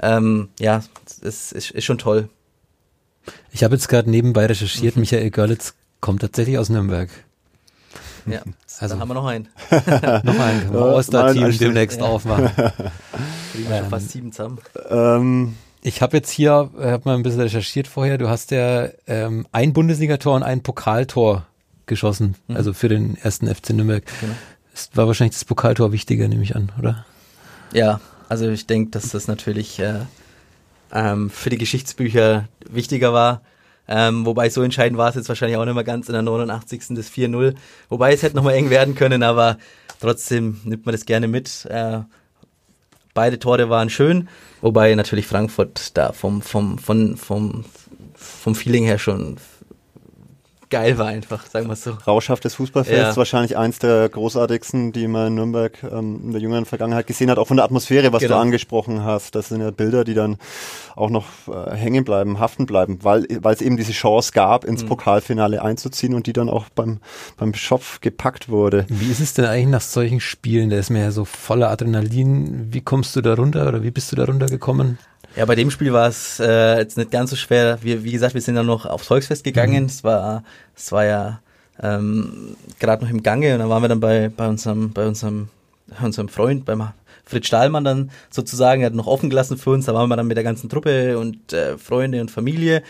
Ähm, 0.00 0.48
ja, 0.58 0.82
es 1.22 1.52
ist, 1.52 1.70
ist 1.70 1.84
schon 1.84 1.98
toll. 1.98 2.28
Ich 3.52 3.64
habe 3.64 3.74
jetzt 3.74 3.88
gerade 3.88 4.10
nebenbei 4.10 4.46
recherchiert, 4.46 4.96
mhm. 4.96 5.00
Michael 5.00 5.30
Görlitz 5.30 5.74
kommt 6.00 6.22
tatsächlich 6.22 6.58
aus 6.58 6.70
Nürnberg. 6.70 7.10
Ja, 8.26 8.40
also 8.80 8.94
da 8.94 9.00
haben 9.00 9.08
wir 9.08 9.14
noch 9.14 9.26
einen. 9.26 9.48
noch 9.70 10.38
einen 10.38 10.60
können 10.60 10.72
wir 10.72 10.84
aus 10.84 11.08
der 11.08 11.32
Team 11.32 11.56
demnächst 11.58 12.00
ja. 12.00 12.06
aufmachen. 12.06 12.50
Kriegen 13.52 13.68
wir 13.68 13.76
ähm, 13.76 13.82
schon 13.82 13.90
fast 13.90 14.10
sieben 14.10 14.32
zusammen. 14.32 14.58
Ähm, 14.88 15.54
ich 15.82 16.02
habe 16.02 16.16
jetzt 16.16 16.30
hier, 16.30 16.70
habe 16.78 17.02
mal 17.04 17.16
ein 17.16 17.22
bisschen 17.22 17.40
recherchiert 17.40 17.88
vorher, 17.88 18.18
du 18.18 18.28
hast 18.28 18.50
ja 18.50 18.88
ähm, 19.06 19.46
ein 19.52 19.72
Bundesligator 19.72 20.36
und 20.36 20.42
ein 20.42 20.62
Pokaltor 20.62 21.46
geschossen, 21.88 22.36
mhm. 22.46 22.56
also 22.56 22.72
für 22.72 22.88
den 22.88 23.16
ersten 23.16 23.52
FC 23.52 23.70
Nürnberg. 23.70 24.04
Genau. 24.20 24.34
Das 24.72 24.90
war 24.94 25.06
wahrscheinlich 25.08 25.34
das 25.34 25.44
Pokaltor 25.44 25.90
wichtiger, 25.92 26.28
nehme 26.28 26.42
ich 26.42 26.54
an, 26.54 26.70
oder? 26.78 27.04
Ja, 27.72 28.00
also 28.28 28.48
ich 28.48 28.66
denke, 28.66 28.90
dass 28.92 29.10
das 29.10 29.26
natürlich 29.26 29.80
äh, 29.80 30.00
ähm, 30.92 31.30
für 31.30 31.50
die 31.50 31.58
Geschichtsbücher 31.58 32.48
wichtiger 32.68 33.12
war. 33.12 33.42
Ähm, 33.88 34.26
wobei 34.26 34.50
so 34.50 34.62
entscheidend 34.62 34.98
war 34.98 35.08
es 35.08 35.14
jetzt 35.14 35.28
wahrscheinlich 35.28 35.56
auch 35.56 35.64
nicht 35.64 35.74
mehr 35.74 35.84
ganz 35.84 36.08
in 36.08 36.12
der 36.12 36.22
89. 36.22 36.88
das 36.90 37.10
4-0. 37.10 37.54
Wobei 37.88 38.12
es 38.12 38.22
hätte 38.22 38.36
nochmal 38.36 38.54
eng 38.54 38.70
werden 38.70 38.94
können, 38.94 39.22
aber 39.22 39.56
trotzdem 40.00 40.60
nimmt 40.64 40.84
man 40.84 40.92
das 40.92 41.06
gerne 41.06 41.26
mit. 41.26 41.64
Äh, 41.66 42.00
beide 43.14 43.38
Tore 43.38 43.70
waren 43.70 43.88
schön, 43.90 44.28
wobei 44.60 44.94
natürlich 44.94 45.26
Frankfurt 45.26 45.96
da 45.96 46.12
vom, 46.12 46.42
vom, 46.42 46.78
vom, 46.78 47.16
vom, 47.16 47.64
vom 48.14 48.54
Feeling 48.54 48.84
her 48.84 48.98
schon 48.98 49.38
geil 50.70 50.98
war 50.98 51.06
einfach, 51.06 51.46
sagen 51.46 51.66
wir 51.66 51.74
es 51.74 51.84
so. 51.84 51.92
Rauschhaftes 52.06 52.54
Fußballfest, 52.54 52.96
ja. 52.96 53.16
wahrscheinlich 53.16 53.56
eins 53.56 53.78
der 53.78 54.08
großartigsten, 54.08 54.92
die 54.92 55.08
man 55.08 55.28
in 55.28 55.34
Nürnberg 55.36 55.82
ähm, 55.82 56.20
in 56.24 56.32
der 56.32 56.40
jüngeren 56.40 56.64
Vergangenheit 56.64 57.06
gesehen 57.06 57.30
hat, 57.30 57.38
auch 57.38 57.48
von 57.48 57.56
der 57.56 57.64
Atmosphäre, 57.64 58.12
was 58.12 58.22
genau. 58.22 58.36
du 58.36 58.40
angesprochen 58.40 59.04
hast. 59.04 59.34
Das 59.34 59.48
sind 59.48 59.60
ja 59.60 59.70
Bilder, 59.70 60.04
die 60.04 60.14
dann 60.14 60.36
auch 60.96 61.10
noch 61.10 61.26
äh, 61.48 61.74
hängen 61.74 62.04
bleiben, 62.04 62.38
haften 62.38 62.66
bleiben, 62.66 62.98
weil 63.02 63.26
weil 63.40 63.54
es 63.54 63.62
eben 63.62 63.76
diese 63.76 63.92
Chance 63.92 64.32
gab, 64.32 64.64
ins 64.64 64.82
mhm. 64.82 64.88
Pokalfinale 64.88 65.62
einzuziehen 65.62 66.14
und 66.14 66.26
die 66.26 66.32
dann 66.32 66.48
auch 66.48 66.66
beim, 66.74 66.98
beim 67.36 67.54
Schopf 67.54 68.00
gepackt 68.00 68.48
wurde. 68.48 68.86
Wie 68.88 69.10
ist 69.10 69.20
es 69.20 69.34
denn 69.34 69.44
eigentlich 69.44 69.68
nach 69.68 69.80
solchen 69.80 70.20
Spielen? 70.20 70.70
Der 70.70 70.80
ist 70.80 70.90
mir 70.90 71.00
ja 71.00 71.10
so 71.10 71.24
voller 71.24 71.70
Adrenalin. 71.70 72.72
Wie 72.72 72.80
kommst 72.80 73.16
du 73.16 73.20
da 73.20 73.34
runter 73.34 73.68
oder 73.68 73.82
wie 73.82 73.90
bist 73.90 74.12
du 74.12 74.16
da 74.16 74.24
runtergekommen? 74.24 74.98
Ja, 75.36 75.44
bei 75.44 75.54
dem 75.54 75.70
Spiel 75.70 75.92
war 75.92 76.08
es 76.08 76.40
äh, 76.40 76.78
jetzt 76.78 76.96
nicht 76.96 77.10
ganz 77.10 77.30
so 77.30 77.36
schwer. 77.36 77.78
Wir, 77.82 78.02
wie 78.02 78.12
gesagt, 78.12 78.34
wir 78.34 78.40
sind 78.40 78.56
dann 78.56 78.66
noch 78.66 78.86
aufs 78.86 79.06
Volksfest 79.06 79.44
gegangen. 79.44 79.84
Mhm. 79.84 79.88
Es 79.88 80.02
war, 80.02 80.42
es 80.74 80.90
war 80.90 81.04
ja 81.04 81.40
ähm, 81.80 82.56
gerade 82.78 83.04
noch 83.04 83.10
im 83.10 83.22
Gange 83.22 83.52
und 83.52 83.60
dann 83.60 83.68
waren 83.68 83.82
wir 83.82 83.88
dann 83.88 84.00
bei, 84.00 84.30
bei 84.34 84.48
unserem, 84.48 84.92
bei 84.92 85.06
unserem, 85.06 85.48
unserem 86.02 86.28
Freund, 86.28 86.64
beim 86.64 86.88
Fritz 87.24 87.46
Stahlmann 87.46 87.84
dann 87.84 88.10
sozusagen, 88.30 88.82
er 88.82 88.86
hat 88.86 88.94
noch 88.94 89.06
offen 89.06 89.30
gelassen 89.30 89.58
für 89.58 89.70
uns. 89.70 89.86
Da 89.86 89.94
waren 89.94 90.08
wir 90.08 90.16
dann 90.16 90.26
mit 90.26 90.36
der 90.36 90.44
ganzen 90.44 90.68
Truppe 90.68 91.18
und 91.18 91.52
äh, 91.52 91.76
Freunde 91.76 92.20
und 92.20 92.30
Familie. 92.30 92.82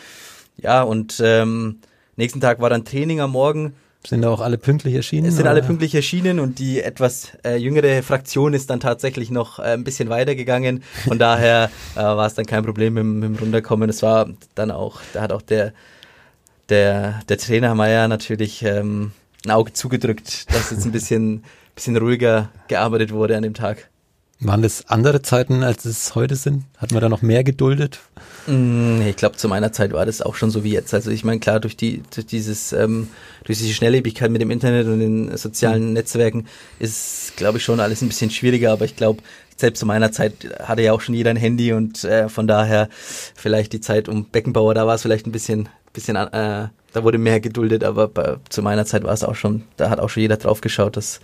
Ja, 0.57 0.83
und 0.83 1.21
ähm, 1.23 1.81
nächsten 2.17 2.41
Tag 2.41 2.61
war 2.61 2.71
dann 2.71 2.85
Training 2.85 3.21
am 3.21 3.33
Morgen 3.33 3.75
sind 4.07 4.23
da 4.23 4.31
auch 4.31 4.41
alle 4.41 4.59
pünktlich 4.59 4.95
erschienen? 4.95 5.27
Es 5.27 5.35
sind 5.35 5.43
oder? 5.43 5.51
alle 5.51 5.63
pünktlich 5.63 5.95
erschienen 5.95 6.39
und 6.39 6.59
die 6.59 6.81
etwas 6.81 7.33
äh, 7.45 7.57
jüngere 7.57 8.03
Fraktion 8.03 8.55
ist 8.55 8.71
dann 8.71 8.81
tatsächlich 8.81 9.31
noch 9.31 9.59
äh, 9.59 9.75
ein 9.75 9.85
bisschen 9.85 10.09
weitergegangen. 10.09 10.83
Von 11.07 11.19
daher 11.19 11.71
äh, 11.97 12.01
war 12.01 12.27
es 12.27 12.35
dann 12.35 12.47
kein 12.47 12.65
Problem 12.65 12.95
mit, 12.95 13.05
mit 13.05 13.25
dem 13.25 13.37
Runterkommen. 13.37 13.91
Es 13.91 14.03
war 14.03 14.29
dann 14.55 14.71
auch, 14.71 15.01
da 15.13 15.23
hat 15.23 15.33
auch 15.33 15.43
der, 15.43 15.73
der, 16.69 17.21
der 17.29 17.39
Trainer 17.39 17.75
Meier 17.75 18.09
natürlich 18.09 18.63
ähm, 18.63 19.13
ein 19.45 19.51
Auge 19.51 19.73
zugedrückt, 19.73 20.53
dass 20.55 20.71
jetzt 20.71 20.85
ein 20.85 20.93
bisschen, 20.93 21.45
bisschen 21.75 21.97
ruhiger 21.97 22.51
gearbeitet 22.69 23.13
wurde 23.13 23.37
an 23.37 23.43
dem 23.43 23.55
Tag. 23.55 23.89
Waren 24.41 24.63
das 24.63 24.87
andere 24.89 25.21
Zeiten, 25.21 25.65
als 25.65 25.85
es 25.85 26.15
heute 26.15 26.37
sind? 26.37 26.63
Hat 26.77 26.93
man 26.93 27.01
da 27.01 27.09
noch 27.09 27.23
mehr 27.23 27.43
geduldet? 27.43 27.99
Mm, 28.47 29.01
ich 29.03 29.17
glaube, 29.17 29.37
zu 29.37 29.49
meiner 29.49 29.73
Zeit 29.73 29.93
war 29.93 30.07
das 30.07 30.23
auch 30.23 30.37
schon 30.37 30.53
so 30.53 30.63
wie 30.63 30.71
jetzt. 30.71 30.95
Also 30.95 31.11
ich 31.11 31.25
meine, 31.25 31.41
klar, 31.41 31.59
durch 31.59 31.77
die, 31.77 32.05
durch 32.15 32.25
dieses, 32.25 32.73
ähm, 32.73 33.09
durch 33.43 33.59
diese 33.59 33.75
Schnelllebigkeit 33.75 34.31
mit 34.31 34.41
dem 34.41 34.53
Internet 34.53 34.87
und 34.87 35.01
den 35.01 35.37
sozialen 35.37 35.89
mhm. 35.89 35.93
Netzwerken 35.95 36.47
ist, 36.79 37.33
glaube 37.37 37.59
ich, 37.59 37.65
schon 37.65 37.81
alles 37.81 38.01
ein 38.01 38.07
bisschen 38.07 38.31
schwieriger. 38.31 38.71
Aber 38.73 38.85
ich 38.85 38.95
glaube, 38.95 39.23
selbst 39.57 39.81
zu 39.81 39.87
meiner 39.87 40.13
Zeit 40.13 40.35
hatte 40.63 40.83
ja 40.83 40.93
auch 40.93 41.01
schon 41.01 41.17
jeder 41.17 41.31
ein 41.31 41.37
Handy 41.37 41.73
und 41.73 42.05
äh, 42.05 42.29
von 42.29 42.47
daher 42.47 42.89
vielleicht 43.35 43.73
die 43.73 43.81
Zeit 43.81 44.09
um 44.09 44.27
Beckenbauer, 44.27 44.75
da 44.75 44.87
war 44.87 44.95
es 44.95 45.03
vielleicht 45.03 45.27
ein 45.27 45.33
bisschen, 45.33 45.69
bisschen, 45.93 46.15
äh, 46.15 46.69
da 46.93 47.03
wurde 47.03 47.19
mehr 47.19 47.41
geduldet. 47.41 47.83
Aber 47.83 48.07
bei, 48.07 48.37
zu 48.51 48.63
meiner 48.63 48.87
Zeit 48.87 49.03
war 49.03 49.15
es 49.15 49.25
auch 49.25 49.35
schon, 49.35 49.65
da 49.77 49.91
hat 49.91 49.99
auch 49.99 50.11
schon 50.11 50.21
jeder 50.21 50.37
drauf 50.37 50.61
geschaut, 50.61 50.97
dass, 50.97 51.19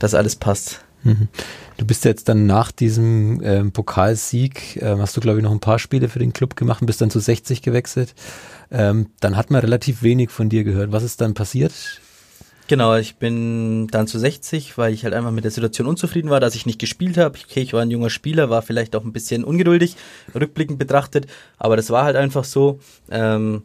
dass 0.00 0.12
alles 0.12 0.34
passt. 0.34 0.80
Mhm. 1.04 1.28
Du 1.76 1.86
bist 1.86 2.04
jetzt 2.04 2.28
dann 2.28 2.46
nach 2.46 2.70
diesem 2.70 3.40
ähm, 3.42 3.72
Pokalsieg, 3.72 4.80
ähm, 4.80 5.00
hast 5.00 5.16
du 5.16 5.20
glaube 5.20 5.38
ich 5.38 5.42
noch 5.44 5.52
ein 5.52 5.60
paar 5.60 5.78
Spiele 5.78 6.08
für 6.08 6.18
den 6.18 6.32
Club 6.32 6.56
gemacht 6.56 6.84
bist 6.86 7.00
dann 7.00 7.10
zu 7.10 7.20
60 7.20 7.62
gewechselt. 7.62 8.14
Ähm, 8.70 9.10
dann 9.20 9.36
hat 9.36 9.50
man 9.50 9.60
relativ 9.60 10.02
wenig 10.02 10.30
von 10.30 10.48
dir 10.48 10.64
gehört. 10.64 10.92
Was 10.92 11.02
ist 11.02 11.20
dann 11.20 11.34
passiert? 11.34 11.72
Genau, 12.68 12.96
ich 12.96 13.16
bin 13.16 13.88
dann 13.88 14.06
zu 14.06 14.18
60, 14.18 14.78
weil 14.78 14.94
ich 14.94 15.04
halt 15.04 15.14
einfach 15.14 15.32
mit 15.32 15.44
der 15.44 15.50
Situation 15.50 15.86
unzufrieden 15.86 16.30
war, 16.30 16.40
dass 16.40 16.54
ich 16.54 16.64
nicht 16.64 16.78
gespielt 16.78 17.18
habe. 17.18 17.38
Okay, 17.38 17.60
ich 17.60 17.72
war 17.72 17.82
ein 17.82 17.90
junger 17.90 18.08
Spieler, 18.08 18.48
war 18.48 18.62
vielleicht 18.62 18.96
auch 18.96 19.04
ein 19.04 19.12
bisschen 19.12 19.44
ungeduldig, 19.44 19.96
rückblickend 20.34 20.78
betrachtet, 20.78 21.26
aber 21.58 21.76
das 21.76 21.90
war 21.90 22.04
halt 22.04 22.16
einfach 22.16 22.44
so. 22.44 22.78
Ähm, 23.10 23.62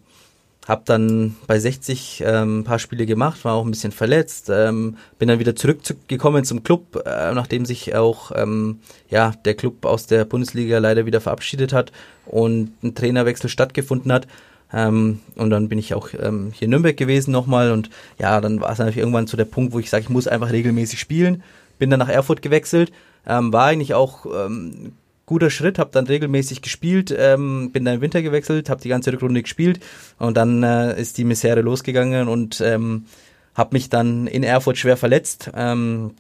hab 0.67 0.85
dann 0.85 1.35
bei 1.47 1.59
60 1.59 2.23
ähm, 2.25 2.59
ein 2.59 2.63
paar 2.65 2.79
Spiele 2.79 3.05
gemacht, 3.05 3.45
war 3.45 3.53
auch 3.53 3.63
ein 3.63 3.71
bisschen 3.71 3.93
verletzt, 3.93 4.49
ähm, 4.49 4.97
bin 5.17 5.29
dann 5.29 5.39
wieder 5.39 5.55
zurückgekommen 5.55 6.43
zum 6.43 6.61
Club, 6.61 7.01
äh, 7.05 7.33
nachdem 7.33 7.65
sich 7.65 7.95
auch 7.95 8.31
ähm, 8.35 8.79
ja 9.09 9.31
der 9.45 9.55
Club 9.55 9.85
aus 9.85 10.07
der 10.07 10.25
Bundesliga 10.25 10.79
leider 10.79 11.05
wieder 11.05 11.21
verabschiedet 11.21 11.71
hat 11.71 11.93
und 12.25 12.71
ein 12.83 12.95
Trainerwechsel 12.95 13.49
stattgefunden 13.49 14.11
hat. 14.11 14.27
Ähm, 14.73 15.21
und 15.35 15.49
dann 15.49 15.69
bin 15.69 15.79
ich 15.79 15.93
auch 15.93 16.09
ähm, 16.19 16.51
hier 16.53 16.65
in 16.65 16.71
Nürnberg 16.71 16.97
gewesen 16.97 17.31
nochmal 17.31 17.71
und 17.71 17.89
ja, 18.19 18.41
dann 18.41 18.59
war 18.59 18.71
es 18.73 18.79
natürlich 18.79 18.97
irgendwann 18.97 19.27
zu 19.27 19.37
der 19.37 19.45
Punkt, 19.45 19.71
wo 19.71 19.79
ich 19.79 19.89
sage, 19.89 20.03
ich 20.03 20.09
muss 20.09 20.27
einfach 20.27 20.51
regelmäßig 20.51 20.99
spielen. 20.99 21.43
Bin 21.79 21.89
dann 21.89 21.99
nach 21.99 22.09
Erfurt 22.09 22.41
gewechselt, 22.41 22.91
ähm, 23.25 23.53
war 23.53 23.67
eigentlich 23.67 23.93
auch 23.93 24.25
ähm, 24.25 24.91
guter 25.27 25.51
Schritt, 25.51 25.77
habe 25.77 25.91
dann 25.91 26.07
regelmäßig 26.07 26.63
gespielt, 26.63 27.13
ähm, 27.15 27.71
bin 27.71 27.85
dann 27.85 27.95
im 27.95 28.01
Winter 28.01 28.23
gewechselt, 28.23 28.69
habe 28.69 28.81
die 28.81 28.89
ganze 28.89 29.13
Rückrunde 29.13 29.43
gespielt 29.43 29.79
und 30.17 30.35
dann 30.35 30.63
äh, 30.63 30.99
ist 30.99 31.19
die 31.19 31.25
Misere 31.25 31.61
losgegangen 31.61 32.27
und 32.29 32.59
ähm, 32.61 33.05
habe 33.53 33.75
mich 33.75 33.89
dann 33.89 34.25
in 34.25 34.43
Erfurt 34.43 34.77
schwer 34.77 34.97
verletzt, 34.97 35.51
ähm, 35.53 36.15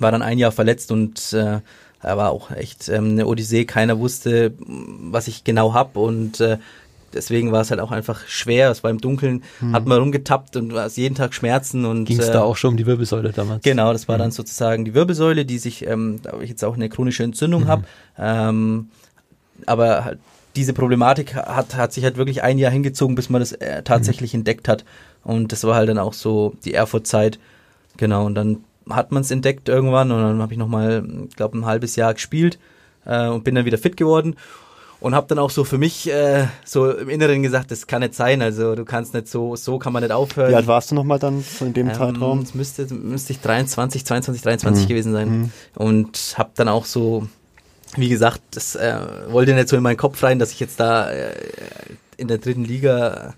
war 0.00 0.10
dann 0.10 0.22
ein 0.22 0.38
Jahr 0.38 0.52
verletzt 0.52 0.90
und 0.90 1.32
äh, 1.34 1.60
war 2.00 2.30
auch 2.30 2.50
echt 2.50 2.88
ähm, 2.88 3.10
eine 3.10 3.26
Odyssee. 3.26 3.64
Keiner 3.64 3.98
wusste, 3.98 4.54
was 4.58 5.28
ich 5.28 5.44
genau 5.44 5.74
hab 5.74 5.96
und 5.96 6.40
äh, 6.40 6.58
deswegen 7.16 7.50
war 7.52 7.62
es 7.62 7.70
halt 7.70 7.80
auch 7.80 7.90
einfach 7.90 8.26
schwer. 8.28 8.70
Es 8.70 8.84
war 8.84 8.90
im 8.90 9.00
Dunkeln, 9.00 9.42
hm. 9.58 9.72
hat 9.74 9.86
man 9.86 9.98
rumgetappt 9.98 10.56
und 10.56 10.72
war 10.72 10.86
es 10.86 10.96
jeden 10.96 11.14
Tag 11.14 11.34
Schmerzen 11.34 11.84
und 11.84 12.04
ging 12.04 12.20
es 12.20 12.28
äh, 12.28 12.32
da 12.32 12.42
auch 12.42 12.56
schon 12.56 12.72
um 12.72 12.76
die 12.76 12.86
Wirbelsäule 12.86 13.32
damals? 13.32 13.64
Genau, 13.64 13.92
das 13.92 14.06
war 14.08 14.16
mhm. 14.16 14.20
dann 14.20 14.30
sozusagen 14.30 14.84
die 14.84 14.94
Wirbelsäule, 14.94 15.44
die 15.44 15.58
sich, 15.58 15.86
ähm, 15.86 16.20
da 16.22 16.38
ich 16.40 16.50
jetzt 16.50 16.64
auch 16.64 16.74
eine 16.74 16.88
chronische 16.88 17.24
Entzündung 17.24 17.64
mhm. 17.64 17.68
habe. 17.68 17.84
Ähm, 18.18 18.88
aber 19.66 20.04
halt 20.04 20.18
diese 20.54 20.72
Problematik 20.72 21.34
hat, 21.34 21.76
hat 21.76 21.92
sich 21.92 22.04
halt 22.04 22.16
wirklich 22.16 22.42
ein 22.42 22.58
Jahr 22.58 22.72
hingezogen, 22.72 23.14
bis 23.14 23.28
man 23.28 23.40
das 23.40 23.52
äh, 23.52 23.82
tatsächlich 23.82 24.32
mhm. 24.32 24.40
entdeckt 24.40 24.68
hat. 24.68 24.84
Und 25.22 25.52
das 25.52 25.64
war 25.64 25.74
halt 25.74 25.88
dann 25.88 25.98
auch 25.98 26.14
so 26.14 26.54
die 26.64 26.74
Erfurt-Zeit. 26.74 27.38
Genau, 27.96 28.26
und 28.26 28.34
dann 28.34 28.64
hat 28.88 29.12
man 29.12 29.22
es 29.22 29.30
entdeckt 29.30 29.68
irgendwann 29.68 30.12
und 30.12 30.20
dann 30.20 30.40
habe 30.40 30.52
ich 30.52 30.58
nochmal, 30.58 31.04
ich 31.28 31.36
glaube, 31.36 31.58
ein 31.58 31.66
halbes 31.66 31.96
Jahr 31.96 32.14
gespielt 32.14 32.58
äh, 33.04 33.26
und 33.26 33.44
bin 33.44 33.54
dann 33.54 33.64
wieder 33.64 33.78
fit 33.78 33.96
geworden 33.96 34.36
und 35.00 35.14
habe 35.14 35.26
dann 35.26 35.38
auch 35.38 35.50
so 35.50 35.64
für 35.64 35.78
mich 35.78 36.10
äh, 36.10 36.46
so 36.64 36.90
im 36.90 37.08
Inneren 37.08 37.42
gesagt, 37.42 37.70
das 37.70 37.86
kann 37.86 38.00
nicht 38.00 38.14
sein, 38.14 38.42
also 38.42 38.74
du 38.74 38.84
kannst 38.84 39.14
nicht 39.14 39.28
so, 39.28 39.56
so 39.56 39.78
kann 39.78 39.92
man 39.92 40.02
nicht 40.02 40.12
aufhören. 40.12 40.50
Wie 40.50 40.54
alt 40.54 40.66
warst 40.66 40.90
du 40.90 40.94
nochmal 40.94 41.18
dann 41.18 41.42
so 41.42 41.64
in 41.64 41.74
dem 41.74 41.88
ähm, 41.88 41.94
Zeitraum? 41.94 42.40
Es 42.40 42.54
müsste, 42.54 42.92
müsste 42.94 43.32
ich 43.32 43.40
23, 43.40 44.04
22, 44.04 44.42
23 44.42 44.84
mhm. 44.84 44.88
gewesen 44.88 45.12
sein 45.12 45.28
mhm. 45.28 45.50
und 45.74 46.34
habe 46.36 46.50
dann 46.54 46.68
auch 46.68 46.84
so, 46.84 47.28
wie 47.96 48.08
gesagt, 48.08 48.40
das 48.52 48.74
äh, 48.74 48.98
wollte 49.28 49.54
nicht 49.54 49.68
so 49.68 49.76
in 49.76 49.82
meinen 49.82 49.96
Kopf 49.96 50.22
rein, 50.22 50.38
dass 50.38 50.52
ich 50.52 50.60
jetzt 50.60 50.80
da 50.80 51.10
äh, 51.10 51.34
in 52.16 52.28
der 52.28 52.38
dritten 52.38 52.64
Liga 52.64 53.34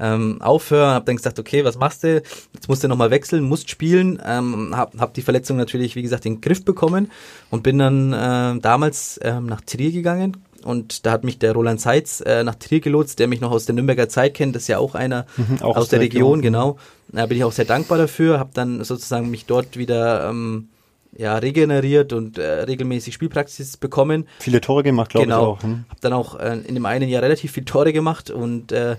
ähm, 0.00 0.40
aufhören, 0.40 0.94
habe 0.94 1.06
dann 1.06 1.16
gesagt, 1.16 1.38
okay, 1.38 1.64
was 1.64 1.76
machst 1.76 2.04
du? 2.04 2.22
Jetzt 2.54 2.68
musst 2.68 2.84
du 2.84 2.88
nochmal 2.88 3.10
wechseln, 3.10 3.42
musst 3.42 3.70
spielen, 3.70 4.20
ähm, 4.24 4.76
hab, 4.76 4.96
hab 4.98 5.14
die 5.14 5.22
Verletzung 5.22 5.56
natürlich, 5.56 5.96
wie 5.96 6.02
gesagt, 6.02 6.26
in 6.26 6.34
den 6.34 6.40
Griff 6.40 6.64
bekommen 6.64 7.10
und 7.50 7.62
bin 7.62 7.78
dann 7.78 8.12
äh, 8.12 8.60
damals 8.60 9.18
ähm, 9.22 9.46
nach 9.46 9.60
Trier 9.62 9.90
gegangen, 9.90 10.36
und 10.64 11.06
da 11.06 11.12
hat 11.12 11.24
mich 11.24 11.38
der 11.38 11.52
Roland 11.52 11.80
Seitz 11.80 12.20
äh, 12.20 12.42
nach 12.42 12.56
Trier 12.56 12.80
gelotst, 12.80 13.18
der 13.18 13.28
mich 13.28 13.40
noch 13.40 13.50
aus 13.50 13.66
der 13.66 13.74
Nürnberger 13.74 14.08
Zeit 14.08 14.34
kennt. 14.34 14.56
Das 14.56 14.62
ist 14.62 14.68
ja 14.68 14.78
auch 14.78 14.94
einer 14.94 15.26
mhm, 15.36 15.62
auch 15.62 15.76
aus 15.76 15.88
der 15.88 16.00
Region, 16.00 16.40
Region, 16.40 16.42
genau. 16.42 16.78
Da 17.08 17.26
bin 17.26 17.36
ich 17.36 17.44
auch 17.44 17.52
sehr 17.52 17.64
dankbar 17.64 17.98
dafür. 17.98 18.38
Habe 18.38 18.50
dann 18.54 18.82
sozusagen 18.84 19.30
mich 19.30 19.46
dort 19.46 19.76
wieder 19.76 20.28
ähm, 20.28 20.68
ja, 21.16 21.36
regeneriert 21.38 22.12
und 22.12 22.38
äh, 22.38 22.62
regelmäßig 22.62 23.14
Spielpraxis 23.14 23.76
bekommen. 23.76 24.26
Viele 24.40 24.60
Tore 24.60 24.82
gemacht, 24.82 25.10
glaube 25.10 25.26
genau. 25.26 25.40
ich 25.40 25.46
auch. 25.46 25.62
Hm? 25.62 25.84
Habe 25.88 26.00
dann 26.00 26.12
auch 26.12 26.38
äh, 26.38 26.58
in 26.66 26.74
dem 26.74 26.86
einen 26.86 27.08
Jahr 27.08 27.22
relativ 27.22 27.52
viele 27.52 27.66
Tore 27.66 27.92
gemacht 27.92 28.30
und 28.30 28.72
äh, 28.72 28.96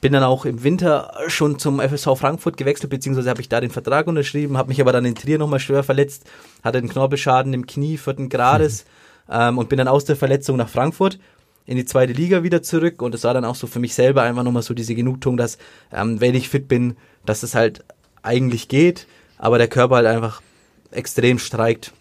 bin 0.00 0.12
dann 0.12 0.24
auch 0.24 0.44
im 0.44 0.64
Winter 0.64 1.12
schon 1.28 1.58
zum 1.58 1.78
FSV 1.78 2.18
Frankfurt 2.18 2.56
gewechselt, 2.56 2.90
beziehungsweise 2.90 3.30
habe 3.30 3.40
ich 3.40 3.48
da 3.48 3.60
den 3.60 3.70
Vertrag 3.70 4.08
unterschrieben, 4.08 4.56
habe 4.56 4.68
mich 4.68 4.80
aber 4.80 4.92
dann 4.92 5.04
in 5.04 5.14
Trier 5.14 5.38
nochmal 5.38 5.60
schwer 5.60 5.84
verletzt, 5.84 6.24
hatte 6.64 6.78
einen 6.78 6.88
Knorpelschaden 6.88 7.54
im 7.54 7.66
Knie 7.66 7.98
vierten 7.98 8.28
Grades. 8.28 8.84
Mhm 8.84 8.88
ähm, 9.30 9.58
und 9.58 9.68
bin 9.68 9.78
dann 9.78 9.88
aus 9.88 10.04
der 10.04 10.16
Verletzung 10.16 10.56
nach 10.56 10.68
Frankfurt 10.68 11.18
in 11.64 11.76
die 11.76 11.84
zweite 11.84 12.12
Liga 12.12 12.42
wieder 12.42 12.62
zurück 12.62 13.02
und 13.02 13.14
es 13.14 13.24
war 13.24 13.34
dann 13.34 13.44
auch 13.44 13.54
so 13.54 13.66
für 13.66 13.78
mich 13.78 13.94
selber 13.94 14.22
einfach 14.22 14.42
nochmal 14.42 14.62
so 14.62 14.74
diese 14.74 14.94
Genugtuung, 14.94 15.36
dass 15.36 15.58
ähm, 15.92 16.20
wenn 16.20 16.34
ich 16.34 16.48
fit 16.48 16.68
bin, 16.68 16.96
dass 17.24 17.42
es 17.42 17.54
halt 17.54 17.84
eigentlich 18.22 18.68
geht, 18.68 19.06
aber 19.38 19.58
der 19.58 19.68
Körper 19.68 19.96
halt 19.96 20.06
einfach 20.06 20.42
extrem 20.90 21.38
streikt. 21.38 21.92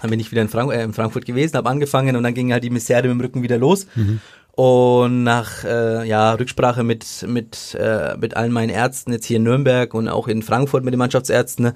Dann 0.00 0.10
bin 0.10 0.20
ich 0.20 0.30
wieder 0.32 0.42
in, 0.42 0.48
Frank 0.48 0.72
äh, 0.72 0.82
in 0.82 0.92
Frankfurt 0.92 1.24
gewesen, 1.24 1.56
habe 1.56 1.70
angefangen 1.70 2.16
und 2.16 2.22
dann 2.22 2.34
ging 2.34 2.52
halt 2.52 2.64
die 2.64 2.70
Misere 2.70 3.02
mit 3.02 3.10
dem 3.10 3.20
Rücken 3.20 3.42
wieder 3.42 3.58
los. 3.58 3.86
Mhm. 3.94 4.20
Und 4.52 5.24
nach 5.24 5.64
äh, 5.64 6.06
ja, 6.06 6.32
Rücksprache 6.34 6.84
mit, 6.84 7.24
mit, 7.28 7.76
äh, 7.78 8.16
mit 8.16 8.36
allen 8.36 8.52
meinen 8.52 8.70
Ärzten, 8.70 9.12
jetzt 9.12 9.26
hier 9.26 9.38
in 9.38 9.42
Nürnberg 9.42 9.92
und 9.94 10.08
auch 10.08 10.28
in 10.28 10.42
Frankfurt 10.42 10.84
mit 10.84 10.94
den 10.94 10.98
Mannschaftsärzten, 10.98 11.72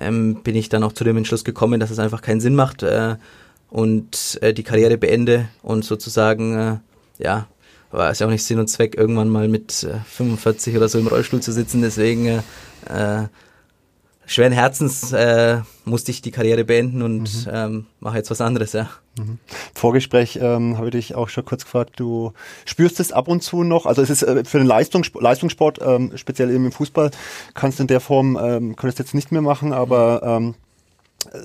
ähm, 0.00 0.42
bin 0.44 0.54
ich 0.54 0.68
dann 0.68 0.84
auch 0.84 0.92
zu 0.92 1.02
dem 1.02 1.16
Entschluss 1.16 1.42
gekommen, 1.42 1.80
dass 1.80 1.90
es 1.90 1.98
einfach 1.98 2.22
keinen 2.22 2.40
Sinn 2.40 2.54
macht, 2.54 2.84
äh, 2.84 3.16
und 3.70 4.38
äh, 4.42 4.52
die 4.52 4.62
Karriere 4.62 4.98
beende 4.98 5.48
und 5.62 5.84
sozusagen, 5.84 6.56
äh, 6.56 6.78
ja, 7.22 7.46
war 7.90 8.10
es 8.10 8.20
ja 8.20 8.26
auch 8.26 8.30
nicht 8.30 8.44
Sinn 8.44 8.58
und 8.58 8.68
Zweck, 8.68 8.96
irgendwann 8.96 9.28
mal 9.28 9.48
mit 9.48 9.82
äh, 9.84 9.98
45 10.06 10.76
oder 10.76 10.88
so 10.88 10.98
im 10.98 11.06
Rollstuhl 11.06 11.40
zu 11.40 11.52
sitzen. 11.52 11.82
Deswegen 11.82 12.26
äh, 12.26 12.42
äh, 12.88 13.28
schweren 14.26 14.52
Herzens 14.52 15.12
äh, 15.12 15.60
musste 15.84 16.12
ich 16.12 16.22
die 16.22 16.30
Karriere 16.30 16.64
beenden 16.64 17.02
und 17.02 17.46
mhm. 17.46 17.52
ähm, 17.52 17.86
mache 17.98 18.16
jetzt 18.16 18.30
was 18.30 18.40
anderes, 18.40 18.72
ja. 18.72 18.88
Mhm. 19.18 19.38
Vorgespräch 19.74 20.38
ähm, 20.40 20.76
habe 20.76 20.86
ich 20.86 20.92
dich 20.92 21.14
auch 21.16 21.28
schon 21.28 21.44
kurz 21.44 21.64
gefragt, 21.64 21.94
du 21.96 22.32
spürst 22.64 23.00
es 23.00 23.10
ab 23.10 23.26
und 23.26 23.42
zu 23.42 23.64
noch, 23.64 23.86
also 23.86 24.02
es 24.02 24.10
ist 24.10 24.22
äh, 24.22 24.44
für 24.44 24.58
den 24.58 24.68
Leistungssport, 24.68 25.22
Leistungssport 25.22 25.80
ähm, 25.82 26.12
speziell 26.14 26.50
eben 26.50 26.66
im 26.66 26.72
Fußball, 26.72 27.10
kannst 27.54 27.80
du 27.80 27.82
in 27.82 27.88
der 27.88 27.98
Form, 27.98 28.38
ähm, 28.40 28.76
könntest 28.76 29.00
jetzt 29.00 29.14
nicht 29.14 29.32
mehr 29.32 29.42
machen, 29.42 29.72
aber 29.72 30.22
ähm, 30.22 30.54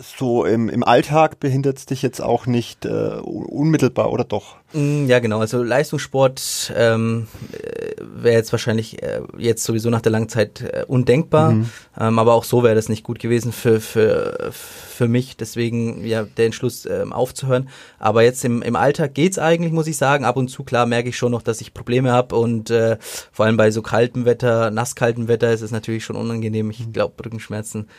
so 0.01 0.45
im, 0.45 0.69
im 0.69 0.83
Alltag 0.83 1.39
behindert 1.39 1.77
es 1.77 1.85
dich 1.85 2.01
jetzt 2.01 2.21
auch 2.21 2.45
nicht 2.45 2.85
äh, 2.85 3.19
unmittelbar 3.19 4.11
oder 4.11 4.23
doch? 4.23 4.55
Mm, 4.73 5.07
ja, 5.07 5.19
genau. 5.19 5.39
Also 5.39 5.63
Leistungssport 5.63 6.73
ähm, 6.75 7.27
äh, 7.51 7.93
wäre 7.99 8.35
jetzt 8.35 8.51
wahrscheinlich 8.51 9.03
äh, 9.03 9.21
jetzt 9.37 9.63
sowieso 9.63 9.89
nach 9.89 10.01
der 10.01 10.11
Langzeit 10.11 10.61
äh, 10.61 10.85
undenkbar. 10.87 11.51
Mhm. 11.51 11.69
Ähm, 11.99 12.19
aber 12.19 12.33
auch 12.33 12.45
so 12.45 12.63
wäre 12.63 12.75
das 12.75 12.89
nicht 12.89 13.03
gut 13.03 13.19
gewesen 13.19 13.51
für, 13.51 13.81
für, 13.81 14.51
für 14.51 15.07
mich. 15.07 15.35
Deswegen 15.35 16.05
ja 16.05 16.23
der 16.23 16.45
Entschluss 16.45 16.85
ähm, 16.85 17.11
aufzuhören. 17.11 17.69
Aber 17.99 18.23
jetzt 18.23 18.45
im, 18.45 18.61
im 18.61 18.77
Alltag 18.77 19.13
geht's 19.13 19.37
eigentlich, 19.37 19.73
muss 19.73 19.87
ich 19.87 19.97
sagen. 19.97 20.23
Ab 20.23 20.37
und 20.37 20.47
zu, 20.47 20.63
klar, 20.63 20.85
merke 20.85 21.09
ich 21.09 21.17
schon 21.17 21.31
noch, 21.31 21.41
dass 21.41 21.59
ich 21.59 21.73
Probleme 21.73 22.11
habe. 22.11 22.35
Und 22.35 22.69
äh, 22.69 22.97
vor 23.31 23.45
allem 23.45 23.57
bei 23.57 23.71
so 23.71 23.81
kaltem 23.81 24.25
Wetter, 24.25 24.71
nasskaltem 24.71 25.27
Wetter 25.27 25.51
ist 25.51 25.61
es 25.61 25.71
natürlich 25.71 26.05
schon 26.05 26.15
unangenehm. 26.15 26.71
Ich 26.71 26.87
mhm. 26.87 26.93
glaube, 26.93 27.25
Rückenschmerzen 27.25 27.89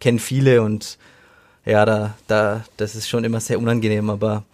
kennen 0.00 0.18
viele 0.18 0.62
und 0.62 0.98
ja, 1.66 1.84
da, 1.84 2.14
da, 2.28 2.64
das 2.76 2.94
ist 2.94 3.08
schon 3.08 3.24
immer 3.24 3.40
sehr 3.40 3.58
unangenehm, 3.58 4.08
aber 4.08 4.44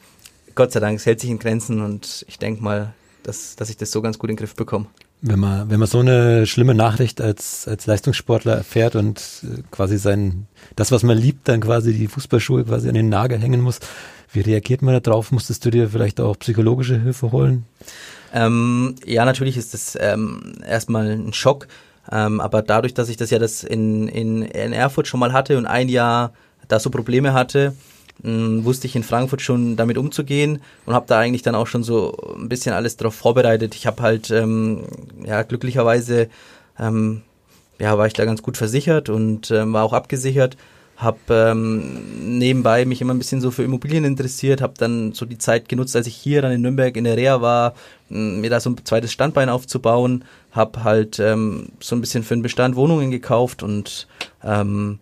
Gott 0.54 0.72
sei 0.72 0.80
Dank, 0.80 0.98
es 0.98 1.06
hält 1.06 1.20
sich 1.20 1.30
in 1.30 1.38
Grenzen 1.38 1.80
und 1.80 2.24
ich 2.26 2.38
denke 2.38 2.62
mal, 2.62 2.94
dass, 3.22 3.54
dass 3.54 3.70
ich 3.70 3.76
das 3.76 3.90
so 3.90 4.02
ganz 4.02 4.18
gut 4.18 4.30
in 4.30 4.36
den 4.36 4.40
Griff 4.40 4.56
bekomme. 4.56 4.86
Wenn 5.20 5.38
man, 5.38 5.70
wenn 5.70 5.78
man 5.78 5.88
so 5.88 6.00
eine 6.00 6.46
schlimme 6.46 6.74
Nachricht 6.74 7.20
als, 7.20 7.68
als 7.68 7.86
Leistungssportler 7.86 8.56
erfährt 8.56 8.96
und 8.96 9.20
äh, 9.44 9.62
quasi 9.70 9.96
sein, 9.96 10.48
das, 10.74 10.90
was 10.90 11.04
man 11.04 11.16
liebt, 11.16 11.46
dann 11.46 11.60
quasi 11.60 11.92
die 11.92 12.08
Fußballschuhe 12.08 12.64
quasi 12.64 12.88
an 12.88 12.94
den 12.94 13.08
Nagel 13.08 13.38
hängen 13.38 13.60
muss, 13.60 13.78
wie 14.32 14.40
reagiert 14.40 14.82
man 14.82 14.94
da 14.94 15.00
drauf? 15.00 15.30
Musstest 15.30 15.64
du 15.64 15.70
dir 15.70 15.90
vielleicht 15.90 16.20
auch 16.20 16.36
psychologische 16.38 17.00
Hilfe 17.00 17.30
holen? 17.30 17.66
Ähm, 18.32 18.96
ja, 19.04 19.24
natürlich 19.24 19.56
ist 19.56 19.74
das 19.74 19.96
ähm, 20.00 20.54
erstmal 20.66 21.10
ein 21.10 21.34
Schock, 21.34 21.68
ähm, 22.10 22.40
aber 22.40 22.62
dadurch, 22.62 22.94
dass 22.94 23.08
ich 23.08 23.16
das 23.16 23.30
ja 23.30 23.38
das 23.38 23.62
in, 23.62 24.08
in, 24.08 24.42
in 24.42 24.72
Erfurt 24.72 25.06
schon 25.06 25.20
mal 25.20 25.32
hatte 25.32 25.56
und 25.58 25.66
ein 25.66 25.88
Jahr 25.88 26.32
da 26.68 26.78
so 26.78 26.90
Probleme 26.90 27.32
hatte, 27.32 27.74
wusste 28.22 28.86
ich 28.86 28.94
in 28.94 29.02
Frankfurt 29.02 29.42
schon 29.42 29.76
damit 29.76 29.98
umzugehen 29.98 30.60
und 30.86 30.94
habe 30.94 31.06
da 31.08 31.18
eigentlich 31.18 31.42
dann 31.42 31.54
auch 31.54 31.66
schon 31.66 31.82
so 31.82 32.16
ein 32.36 32.48
bisschen 32.48 32.72
alles 32.72 32.96
darauf 32.96 33.14
vorbereitet. 33.14 33.74
Ich 33.74 33.86
habe 33.86 34.02
halt, 34.02 34.30
ähm, 34.30 34.84
ja, 35.24 35.42
glücklicherweise, 35.42 36.28
ähm, 36.78 37.22
ja, 37.80 37.98
war 37.98 38.06
ich 38.06 38.12
da 38.12 38.24
ganz 38.24 38.42
gut 38.42 38.56
versichert 38.56 39.08
und 39.08 39.50
ähm, 39.50 39.72
war 39.72 39.82
auch 39.82 39.92
abgesichert. 39.92 40.56
Habe 40.98 41.18
ähm, 41.30 42.38
nebenbei 42.38 42.84
mich 42.84 43.00
immer 43.00 43.12
ein 43.12 43.18
bisschen 43.18 43.40
so 43.40 43.50
für 43.50 43.64
Immobilien 43.64 44.04
interessiert, 44.04 44.60
habe 44.60 44.74
dann 44.76 45.14
so 45.14 45.26
die 45.26 45.38
Zeit 45.38 45.68
genutzt, 45.68 45.96
als 45.96 46.06
ich 46.06 46.14
hier 46.14 46.42
dann 46.42 46.52
in 46.52 46.60
Nürnberg 46.60 46.96
in 46.96 47.04
der 47.04 47.16
Reha 47.16 47.40
war, 47.40 47.74
mir 48.08 48.50
da 48.50 48.60
so 48.60 48.70
ein 48.70 48.76
zweites 48.84 49.10
Standbein 49.10 49.48
aufzubauen, 49.48 50.24
habe 50.52 50.84
halt 50.84 51.18
ähm, 51.18 51.70
so 51.80 51.96
ein 51.96 52.00
bisschen 52.00 52.22
für 52.22 52.34
den 52.34 52.42
Bestand 52.42 52.76
Wohnungen 52.76 53.10
gekauft 53.10 53.64
und 53.64 54.06
ähm, 54.44 55.00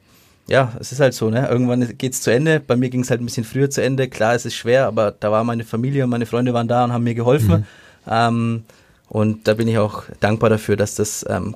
ja, 0.50 0.72
es 0.80 0.90
ist 0.90 0.98
halt 0.98 1.14
so, 1.14 1.30
ne? 1.30 1.48
Irgendwann 1.48 1.96
geht's 1.96 2.22
zu 2.22 2.32
Ende. 2.32 2.58
Bei 2.58 2.74
mir 2.74 2.90
ging 2.90 3.02
es 3.02 3.10
halt 3.10 3.22
ein 3.22 3.24
bisschen 3.24 3.44
früher 3.44 3.70
zu 3.70 3.82
Ende. 3.82 4.08
Klar, 4.08 4.34
es 4.34 4.44
ist 4.44 4.56
schwer, 4.56 4.86
aber 4.86 5.12
da 5.12 5.30
war 5.30 5.44
meine 5.44 5.64
Familie 5.64 6.02
und 6.02 6.10
meine 6.10 6.26
Freunde 6.26 6.52
waren 6.52 6.66
da 6.66 6.84
und 6.84 6.92
haben 6.92 7.04
mir 7.04 7.14
geholfen. 7.14 7.60
Mhm. 7.60 7.64
Ähm, 8.08 8.64
und 9.08 9.46
da 9.46 9.54
bin 9.54 9.68
ich 9.68 9.78
auch 9.78 10.02
dankbar 10.18 10.50
dafür, 10.50 10.76
dass 10.76 10.96
das 10.96 11.24
ähm, 11.28 11.54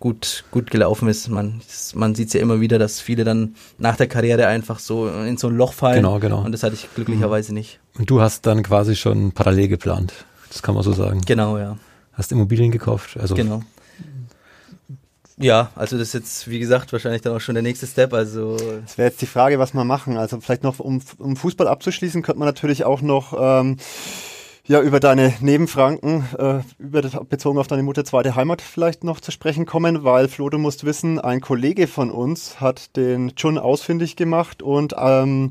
gut, 0.00 0.44
gut 0.50 0.70
gelaufen 0.70 1.08
ist. 1.08 1.30
Man, 1.30 1.62
man 1.94 2.14
sieht 2.14 2.34
ja 2.34 2.40
immer 2.40 2.60
wieder, 2.60 2.78
dass 2.78 3.00
viele 3.00 3.24
dann 3.24 3.54
nach 3.78 3.96
der 3.96 4.06
Karriere 4.06 4.46
einfach 4.48 4.80
so 4.80 5.08
in 5.08 5.38
so 5.38 5.48
ein 5.48 5.56
Loch 5.56 5.72
fallen. 5.72 5.96
Genau, 5.96 6.18
genau. 6.18 6.44
Und 6.44 6.52
das 6.52 6.62
hatte 6.62 6.74
ich 6.74 6.88
glücklicherweise 6.94 7.52
mhm. 7.52 7.58
nicht. 7.58 7.80
Und 7.98 8.10
du 8.10 8.20
hast 8.20 8.44
dann 8.44 8.62
quasi 8.62 8.96
schon 8.96 9.32
parallel 9.32 9.68
geplant. 9.68 10.12
Das 10.50 10.62
kann 10.62 10.74
man 10.74 10.84
so 10.84 10.92
sagen. 10.92 11.22
Genau, 11.24 11.56
ja. 11.56 11.78
Hast 12.12 12.32
Immobilien 12.32 12.70
gekauft. 12.70 13.16
Also 13.18 13.34
genau. 13.34 13.62
Ja, 15.38 15.70
also 15.74 15.98
das 15.98 16.08
ist 16.08 16.14
jetzt, 16.14 16.48
wie 16.48 16.58
gesagt, 16.58 16.92
wahrscheinlich 16.92 17.20
dann 17.20 17.36
auch 17.36 17.40
schon 17.40 17.54
der 17.54 17.62
nächste 17.62 17.86
Step. 17.86 18.14
Also 18.14 18.56
das 18.56 18.96
wäre 18.96 19.08
jetzt 19.08 19.20
die 19.20 19.26
Frage, 19.26 19.58
was 19.58 19.74
wir 19.74 19.84
machen. 19.84 20.16
Also 20.16 20.40
vielleicht 20.40 20.62
noch, 20.62 20.78
um, 20.78 21.02
um 21.18 21.36
Fußball 21.36 21.68
abzuschließen, 21.68 22.22
könnte 22.22 22.38
man 22.38 22.48
natürlich 22.48 22.84
auch 22.84 23.02
noch 23.02 23.34
ähm, 23.38 23.76
ja, 24.64 24.80
über 24.80 24.98
deine 24.98 25.34
Nebenfranken, 25.40 26.24
äh, 26.38 26.60
über 26.78 27.02
bezogen 27.02 27.58
auf 27.58 27.66
deine 27.66 27.82
Mutter 27.82 28.04
zweite 28.04 28.34
Heimat 28.34 28.62
vielleicht 28.62 29.04
noch 29.04 29.20
zu 29.20 29.30
sprechen 29.30 29.66
kommen, 29.66 30.04
weil 30.04 30.28
Flo, 30.28 30.48
du 30.48 30.58
musst 30.58 30.84
wissen, 30.84 31.20
ein 31.20 31.40
Kollege 31.40 31.86
von 31.86 32.10
uns 32.10 32.60
hat 32.60 32.96
den 32.96 33.36
Chun 33.36 33.58
ausfindig 33.58 34.16
gemacht 34.16 34.62
und 34.62 34.94
ähm, 34.98 35.50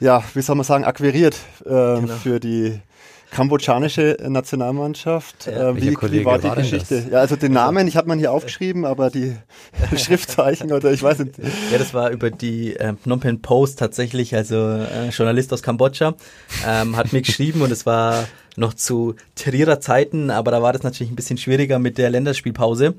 ja, 0.00 0.22
wie 0.34 0.42
soll 0.42 0.56
man 0.56 0.64
sagen, 0.64 0.84
akquiriert 0.84 1.36
äh, 1.64 1.70
genau. 1.70 2.14
für 2.22 2.40
die 2.40 2.80
kambodschanische 3.34 4.16
Nationalmannschaft. 4.28 5.46
Ja, 5.46 5.70
äh, 5.70 5.76
wie, 5.76 5.90
wie, 5.90 6.24
war 6.24 6.38
die 6.38 6.44
war 6.44 6.56
Geschichte? 6.56 7.04
Ja, 7.10 7.18
also 7.18 7.34
den 7.34 7.52
Namen, 7.52 7.88
ich 7.88 7.96
habe 7.96 8.06
man 8.06 8.18
hier 8.18 8.30
aufgeschrieben, 8.30 8.84
aber 8.84 9.10
die 9.10 9.36
Schriftzeichen 9.96 10.72
oder 10.72 10.92
ich 10.92 11.02
weiß 11.02 11.18
nicht. 11.18 11.38
Ja, 11.70 11.78
das 11.78 11.92
war 11.92 12.10
über 12.10 12.30
die 12.30 12.76
äh, 12.76 12.94
Phnom 12.94 13.20
Penh 13.20 13.42
Post 13.42 13.80
tatsächlich, 13.80 14.34
also 14.34 14.56
äh, 14.56 15.08
Journalist 15.10 15.52
aus 15.52 15.62
Kambodscha, 15.62 16.14
ähm, 16.66 16.96
hat 16.96 17.12
mir 17.12 17.22
geschrieben 17.22 17.62
und 17.62 17.72
es 17.72 17.84
war 17.84 18.24
noch 18.56 18.72
zu 18.72 19.16
Trierer 19.34 19.80
Zeiten, 19.80 20.30
aber 20.30 20.52
da 20.52 20.62
war 20.62 20.72
das 20.72 20.84
natürlich 20.84 21.10
ein 21.12 21.16
bisschen 21.16 21.36
schwieriger 21.36 21.80
mit 21.80 21.98
der 21.98 22.10
Länderspielpause. 22.10 22.94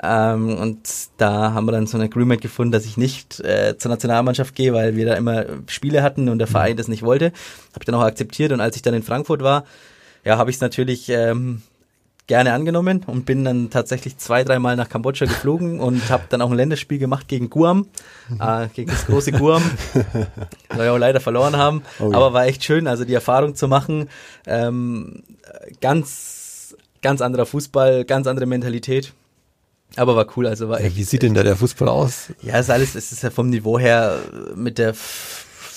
Ähm, 0.00 0.56
und 0.56 0.88
da 1.18 1.52
haben 1.52 1.66
wir 1.66 1.72
dann 1.72 1.86
so 1.86 1.98
ein 1.98 2.02
Agreement 2.02 2.40
gefunden, 2.40 2.72
dass 2.72 2.86
ich 2.86 2.96
nicht 2.96 3.40
äh, 3.40 3.76
zur 3.76 3.90
Nationalmannschaft 3.90 4.54
gehe, 4.54 4.72
weil 4.72 4.96
wir 4.96 5.06
da 5.06 5.14
immer 5.14 5.44
Spiele 5.66 6.02
hatten 6.02 6.28
und 6.28 6.38
der 6.38 6.48
mhm. 6.48 6.52
Verein 6.52 6.76
das 6.76 6.88
nicht 6.88 7.02
wollte. 7.02 7.26
Habe 7.26 7.80
ich 7.80 7.86
dann 7.86 7.94
auch 7.96 8.02
akzeptiert 8.02 8.52
und 8.52 8.60
als 8.60 8.76
ich 8.76 8.82
dann 8.82 8.94
in 8.94 9.02
Frankfurt 9.02 9.42
war, 9.42 9.64
ja, 10.24 10.38
habe 10.38 10.50
ich 10.50 10.56
es 10.56 10.62
natürlich 10.62 11.08
ähm, 11.10 11.62
gerne 12.26 12.54
angenommen 12.54 13.02
und 13.06 13.26
bin 13.26 13.44
dann 13.44 13.68
tatsächlich 13.68 14.16
zwei, 14.16 14.44
dreimal 14.44 14.76
nach 14.76 14.88
Kambodscha 14.88 15.26
geflogen 15.26 15.80
und 15.80 16.08
habe 16.08 16.24
dann 16.30 16.40
auch 16.40 16.50
ein 16.50 16.56
Länderspiel 16.56 16.98
gemacht 16.98 17.28
gegen 17.28 17.50
Guam, 17.50 17.88
mhm. 18.30 18.40
äh, 18.40 18.68
gegen 18.72 18.90
das 18.90 19.06
große 19.06 19.32
Guam, 19.32 19.62
weil 20.70 20.86
wir 20.86 20.92
auch 20.92 20.98
leider 20.98 21.20
verloren 21.20 21.56
haben. 21.56 21.82
Oh, 21.98 22.12
aber 22.12 22.32
war 22.32 22.46
echt 22.46 22.64
schön, 22.64 22.86
also 22.86 23.04
die 23.04 23.14
Erfahrung 23.14 23.54
zu 23.56 23.68
machen. 23.68 24.08
Ähm, 24.46 25.22
ganz, 25.82 26.76
ganz 27.02 27.20
anderer 27.20 27.44
Fußball, 27.44 28.06
ganz 28.06 28.26
andere 28.26 28.46
Mentalität. 28.46 29.12
Aber 29.96 30.16
war 30.16 30.26
cool, 30.36 30.46
also 30.46 30.68
war 30.68 30.80
ja, 30.80 30.94
Wie 30.94 31.04
sieht 31.04 31.22
denn 31.22 31.34
da 31.34 31.42
der 31.42 31.56
Fußball 31.56 31.88
aus? 31.88 32.28
Ja, 32.42 32.58
ist 32.58 32.70
alles, 32.70 32.94
es 32.94 33.12
ist 33.12 33.22
ja 33.22 33.30
vom 33.30 33.50
Niveau 33.50 33.78
her 33.78 34.20
mit 34.54 34.78
der 34.78 34.94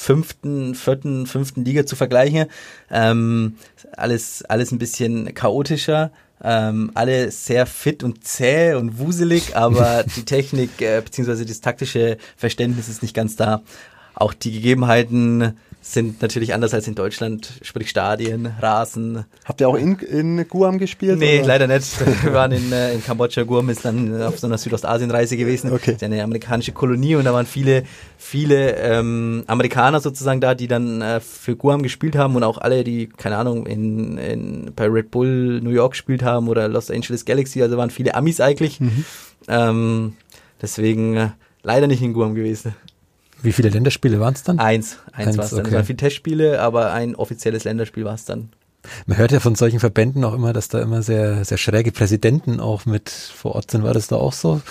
fünften, 0.05 0.75
vierten, 0.75 1.25
fünften 1.25 1.65
Liga 1.65 1.85
zu 1.85 1.95
vergleichen. 1.95 2.45
Ähm, 2.91 3.55
alles, 3.97 4.43
alles 4.43 4.71
ein 4.71 4.77
bisschen 4.77 5.33
chaotischer. 5.33 6.11
Ähm, 6.43 6.91
alle 6.93 7.31
sehr 7.31 7.65
fit 7.65 8.03
und 8.03 8.25
zäh 8.25 8.73
und 8.73 8.99
wuselig, 8.99 9.55
aber 9.55 10.03
die 10.15 10.25
Technik 10.25 10.81
äh, 10.81 11.01
bzw. 11.03 11.45
das 11.45 11.61
taktische 11.61 12.17
Verständnis 12.35 12.89
ist 12.89 13.01
nicht 13.01 13.15
ganz 13.15 13.35
da. 13.35 13.63
Auch 14.13 14.33
die 14.33 14.51
Gegebenheiten 14.51 15.57
sind 15.87 16.19
natürlich 16.23 16.51
anders 16.55 16.73
als 16.73 16.87
in 16.87 16.95
Deutschland, 16.95 17.59
sprich 17.61 17.91
Stadien, 17.91 18.47
Rasen. 18.59 19.25
Habt 19.45 19.61
ihr 19.61 19.69
auch 19.69 19.75
in, 19.75 19.99
in 19.99 20.47
Guam 20.49 20.79
gespielt? 20.79 21.19
Nee, 21.19 21.37
oder? 21.37 21.47
leider 21.47 21.67
nicht. 21.67 22.23
Wir 22.23 22.33
waren 22.33 22.51
in, 22.51 22.71
äh, 22.71 22.95
in 22.95 23.03
Kambodscha. 23.03 23.43
Guam 23.43 23.69
ist 23.69 23.85
dann 23.85 24.19
auf 24.23 24.39
so 24.39 24.47
einer 24.47 24.57
Südostasien-Reise 24.57 25.37
gewesen. 25.37 25.71
Okay. 25.71 25.91
Das 25.91 25.95
ist 25.97 26.03
eine 26.03 26.23
amerikanische 26.23 26.71
Kolonie 26.71 27.15
und 27.15 27.25
da 27.25 27.33
waren 27.33 27.45
viele, 27.45 27.83
viele 28.17 28.77
ähm, 28.77 29.43
Amerikaner 29.45 29.99
sozusagen 29.99 30.41
da, 30.41 30.55
die 30.55 30.67
dann 30.67 31.03
äh, 31.03 31.19
für 31.19 31.55
Guam 31.55 31.83
gespielt 31.83 32.15
haben 32.15 32.35
und 32.35 32.43
auch 32.43 32.57
alle, 32.57 32.83
die, 32.83 33.07
keine 33.07 33.37
Ahnung, 33.37 33.67
in, 33.67 34.17
in, 34.17 34.71
bei 34.75 34.87
Red 34.87 35.11
Bull 35.11 35.61
New 35.61 35.69
York 35.69 35.91
gespielt 35.91 36.23
haben 36.23 36.47
oder 36.47 36.67
Los 36.67 36.89
Angeles 36.89 37.25
Galaxy, 37.25 37.61
also 37.61 37.77
waren 37.77 37.91
viele 37.91 38.15
Amis 38.15 38.41
eigentlich. 38.41 38.79
Mhm. 38.79 39.05
Ähm, 39.47 40.13
deswegen 40.59 41.15
äh, 41.15 41.29
leider 41.61 41.85
nicht 41.85 42.01
in 42.01 42.13
Guam 42.13 42.33
gewesen. 42.33 42.73
Wie 43.45 43.53
viele 43.53 43.69
Länderspiele 43.69 44.19
waren 44.19 44.33
es 44.33 44.43
dann? 44.43 44.59
Eins, 44.59 44.97
eins, 45.11 45.27
eins 45.27 45.37
war 45.37 45.45
es 45.45 45.51
dann. 45.51 45.59
Okay. 45.59 45.69
Es 45.69 45.73
waren 45.75 45.85
viele 45.85 45.97
Testspiele, 45.97 46.61
aber 46.61 46.91
ein 46.91 47.15
offizielles 47.15 47.63
Länderspiel 47.63 48.05
war 48.05 48.15
es 48.15 48.25
dann. 48.25 48.49
Man 49.05 49.17
hört 49.17 49.31
ja 49.31 49.39
von 49.39 49.55
solchen 49.55 49.79
Verbänden 49.79 50.23
auch 50.23 50.33
immer, 50.33 50.53
dass 50.53 50.67
da 50.67 50.81
immer 50.81 51.01
sehr, 51.01 51.43
sehr 51.45 51.57
schräge 51.57 51.91
Präsidenten 51.91 52.59
auch 52.59 52.85
mit 52.85 53.09
vor 53.09 53.55
Ort 53.55 53.71
sind. 53.71 53.83
War 53.83 53.93
das 53.93 54.07
da 54.07 54.17
auch 54.17 54.33
so? 54.33 54.61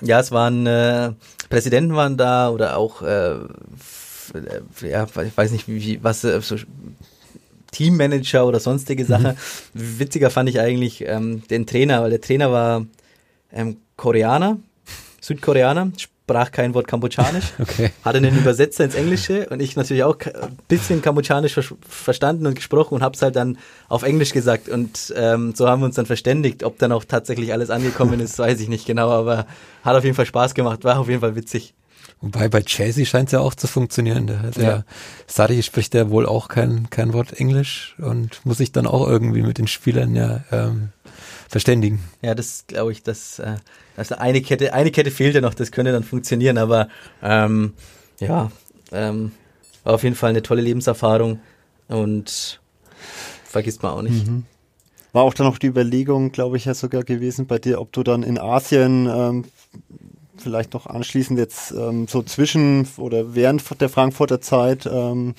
Ja, 0.00 0.20
es 0.20 0.30
waren 0.30 0.66
äh, 0.66 1.12
Präsidenten 1.50 1.94
waren 1.94 2.16
da 2.16 2.50
oder 2.50 2.76
auch 2.76 3.02
äh, 3.02 3.34
ja, 4.82 5.04
ich 5.04 5.36
weiß 5.36 5.50
nicht, 5.50 5.68
wie, 5.68 6.02
was 6.02 6.24
äh, 6.24 6.40
so 6.40 6.56
Teammanager 7.72 8.46
oder 8.46 8.60
sonstige 8.60 9.04
Sachen. 9.04 9.36
Mhm. 9.74 9.98
Witziger 9.98 10.30
fand 10.30 10.48
ich 10.48 10.60
eigentlich 10.60 11.04
ähm, 11.06 11.42
den 11.48 11.66
Trainer, 11.66 12.02
weil 12.02 12.10
der 12.10 12.20
Trainer 12.20 12.50
war 12.50 12.86
ähm, 13.52 13.76
Koreaner, 13.96 14.58
Südkoreaner, 15.20 15.92
sprach 16.30 16.52
kein 16.52 16.74
Wort 16.74 16.86
Kambodschanisch, 16.86 17.46
okay. 17.58 17.90
hatte 18.04 18.18
einen 18.18 18.38
Übersetzer 18.38 18.84
ins 18.84 18.94
Englische 18.94 19.48
und 19.48 19.60
ich 19.60 19.74
natürlich 19.74 20.04
auch 20.04 20.16
ein 20.20 20.56
bisschen 20.68 21.02
Kambodschanisch 21.02 21.54
ver 21.54 21.64
verstanden 21.88 22.46
und 22.46 22.54
gesprochen 22.54 22.94
und 22.94 23.02
habe 23.02 23.16
es 23.16 23.22
halt 23.22 23.34
dann 23.34 23.58
auf 23.88 24.04
Englisch 24.04 24.32
gesagt 24.32 24.68
und 24.68 25.12
ähm, 25.16 25.54
so 25.56 25.68
haben 25.68 25.82
wir 25.82 25.86
uns 25.86 25.96
dann 25.96 26.06
verständigt. 26.06 26.62
Ob 26.62 26.78
dann 26.78 26.92
auch 26.92 27.04
tatsächlich 27.04 27.52
alles 27.52 27.70
angekommen 27.70 28.20
ist, 28.20 28.38
weiß 28.38 28.60
ich 28.60 28.68
nicht 28.68 28.86
genau, 28.86 29.10
aber 29.10 29.46
hat 29.82 29.96
auf 29.96 30.04
jeden 30.04 30.14
Fall 30.14 30.26
Spaß 30.26 30.54
gemacht, 30.54 30.84
war 30.84 31.00
auf 31.00 31.08
jeden 31.08 31.20
Fall 31.20 31.34
witzig. 31.34 31.74
Wobei 32.20 32.48
bei 32.48 32.62
Chelsea 32.62 33.06
scheint 33.06 33.28
es 33.28 33.32
ja 33.32 33.40
auch 33.40 33.54
zu 33.54 33.66
funktionieren. 33.66 34.28
Der, 34.28 34.50
der 34.50 34.64
ja. 34.64 34.84
Sari 35.26 35.62
spricht 35.62 35.94
ja 35.94 36.10
wohl 36.10 36.26
auch 36.26 36.48
kein, 36.48 36.90
kein 36.90 37.12
Wort 37.12 37.40
Englisch 37.40 37.96
und 37.98 38.44
muss 38.44 38.58
sich 38.58 38.70
dann 38.70 38.86
auch 38.86 39.08
irgendwie 39.08 39.42
mit 39.42 39.58
den 39.58 39.66
Spielern 39.66 40.14
ja 40.14 40.44
ähm, 40.52 40.90
verständigen. 41.50 41.98
Ja, 42.22 42.36
das 42.36 42.64
glaube 42.68 42.92
ich, 42.92 43.02
das 43.02 43.40
äh, 43.40 43.56
also 43.96 44.14
eine 44.14 44.40
Kette, 44.40 44.72
eine 44.72 44.92
Kette 44.92 45.10
fehlt 45.10 45.34
ja 45.34 45.40
noch, 45.40 45.52
das 45.52 45.72
könnte 45.72 45.90
dann 45.90 46.04
funktionieren, 46.04 46.58
aber 46.58 46.88
ähm, 47.22 47.74
ja, 48.20 48.52
ähm, 48.92 49.32
war 49.82 49.94
auf 49.94 50.04
jeden 50.04 50.14
Fall 50.14 50.30
eine 50.30 50.42
tolle 50.42 50.62
Lebenserfahrung 50.62 51.40
und 51.88 52.60
vergisst 53.44 53.82
man 53.82 53.92
auch 53.92 54.02
nicht. 54.02 54.28
Mhm. 54.28 54.44
War 55.12 55.24
auch 55.24 55.34
dann 55.34 55.48
noch 55.48 55.58
die 55.58 55.66
Überlegung, 55.66 56.30
glaube 56.30 56.56
ich, 56.56 56.66
ja 56.66 56.74
sogar 56.74 57.02
gewesen 57.02 57.48
bei 57.48 57.58
dir, 57.58 57.80
ob 57.80 57.92
du 57.92 58.04
dann 58.04 58.22
in 58.22 58.38
Asien 58.38 59.08
ähm, 59.12 59.44
vielleicht 60.36 60.72
noch 60.72 60.86
anschließend 60.86 61.36
jetzt 61.36 61.72
ähm, 61.72 62.06
so 62.06 62.22
zwischen 62.22 62.86
oder 62.96 63.34
während 63.34 63.80
der 63.80 63.88
Frankfurter 63.88 64.40
Zeit 64.40 64.86
ähm, 64.86 65.34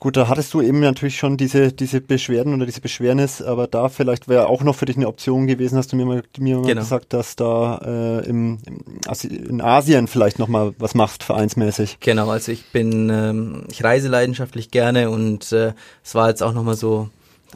Gut, 0.00 0.16
da 0.16 0.28
hattest 0.28 0.54
du 0.54 0.62
eben 0.62 0.80
natürlich 0.80 1.18
schon 1.18 1.36
diese, 1.36 1.74
diese 1.74 2.00
Beschwerden 2.00 2.54
oder 2.54 2.64
diese 2.64 2.80
Beschwernis, 2.80 3.42
aber 3.42 3.66
da 3.66 3.90
vielleicht 3.90 4.28
wäre 4.28 4.48
auch 4.48 4.62
noch 4.62 4.74
für 4.74 4.86
dich 4.86 4.96
eine 4.96 5.06
Option 5.06 5.46
gewesen, 5.46 5.76
hast 5.76 5.92
du 5.92 5.96
mir 5.96 6.06
mal, 6.06 6.22
mir 6.38 6.56
mal 6.56 6.66
genau. 6.66 6.80
gesagt, 6.80 7.12
dass 7.12 7.36
da 7.36 7.76
äh, 7.84 8.26
im, 8.26 8.58
im 8.64 8.80
in 9.28 9.60
Asien 9.60 10.06
vielleicht 10.06 10.38
nochmal 10.38 10.72
was 10.78 10.94
machst, 10.94 11.22
vereinsmäßig. 11.22 11.98
Genau, 12.00 12.30
also 12.30 12.50
ich 12.50 12.72
bin, 12.72 13.10
ähm, 13.10 13.64
ich 13.70 13.84
reise 13.84 14.08
leidenschaftlich 14.08 14.70
gerne 14.70 15.10
und 15.10 15.52
äh, 15.52 15.74
es 16.02 16.14
war 16.14 16.30
jetzt 16.30 16.42
auch 16.42 16.54
nochmal 16.54 16.76
so 16.76 17.10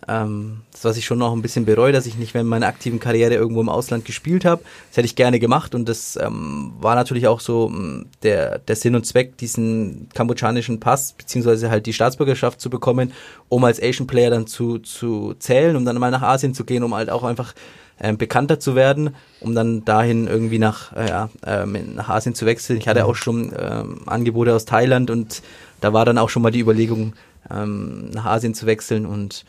ähm, 0.08 0.62
das, 0.72 0.84
was 0.84 0.96
ich 0.96 1.04
schon 1.04 1.18
noch 1.18 1.32
ein 1.32 1.42
bisschen 1.42 1.64
bereue, 1.64 1.92
dass 1.92 2.06
ich 2.06 2.16
nicht 2.16 2.34
während 2.34 2.50
meiner 2.50 2.66
aktiven 2.66 3.00
Karriere 3.00 3.34
irgendwo 3.34 3.60
im 3.60 3.68
Ausland 3.68 4.04
gespielt 4.04 4.44
habe. 4.44 4.62
Das 4.88 4.98
hätte 4.98 5.06
ich 5.06 5.16
gerne 5.16 5.38
gemacht 5.38 5.74
und 5.74 5.88
das 5.88 6.16
ähm, 6.16 6.72
war 6.80 6.94
natürlich 6.94 7.26
auch 7.26 7.40
so 7.40 7.68
mm, 7.68 8.06
der, 8.22 8.58
der 8.58 8.76
Sinn 8.76 8.94
und 8.94 9.06
Zweck, 9.06 9.36
diesen 9.38 10.08
kambodschanischen 10.14 10.80
Pass 10.80 11.12
beziehungsweise 11.12 11.70
halt 11.70 11.86
die 11.86 11.92
Staatsbürgerschaft 11.92 12.60
zu 12.60 12.70
bekommen, 12.70 13.12
um 13.48 13.64
als 13.64 13.80
Asian 13.82 14.06
Player 14.06 14.30
dann 14.30 14.46
zu, 14.46 14.78
zu 14.78 15.34
zählen, 15.38 15.76
um 15.76 15.84
dann 15.84 15.98
mal 15.98 16.10
nach 16.10 16.22
Asien 16.22 16.54
zu 16.54 16.64
gehen, 16.64 16.82
um 16.82 16.94
halt 16.94 17.10
auch 17.10 17.22
einfach 17.22 17.54
ähm, 18.00 18.18
bekannter 18.18 18.58
zu 18.58 18.74
werden, 18.74 19.14
um 19.40 19.54
dann 19.54 19.84
dahin 19.84 20.26
irgendwie 20.26 20.58
nach, 20.58 20.92
äh, 20.94 21.08
ja, 21.08 21.30
ähm, 21.46 21.94
nach 21.94 22.08
Asien 22.08 22.34
zu 22.34 22.46
wechseln. 22.46 22.78
Ich 22.78 22.88
hatte 22.88 23.04
mhm. 23.04 23.06
auch 23.06 23.14
schon 23.14 23.52
ähm, 23.56 24.00
Angebote 24.06 24.54
aus 24.54 24.64
Thailand 24.64 25.10
und 25.10 25.42
da 25.80 25.92
war 25.92 26.04
dann 26.04 26.18
auch 26.18 26.28
schon 26.28 26.42
mal 26.42 26.50
die 26.50 26.60
Überlegung, 26.60 27.12
ähm, 27.50 28.10
nach 28.10 28.24
Asien 28.24 28.54
zu 28.54 28.66
wechseln 28.66 29.06
und 29.06 29.44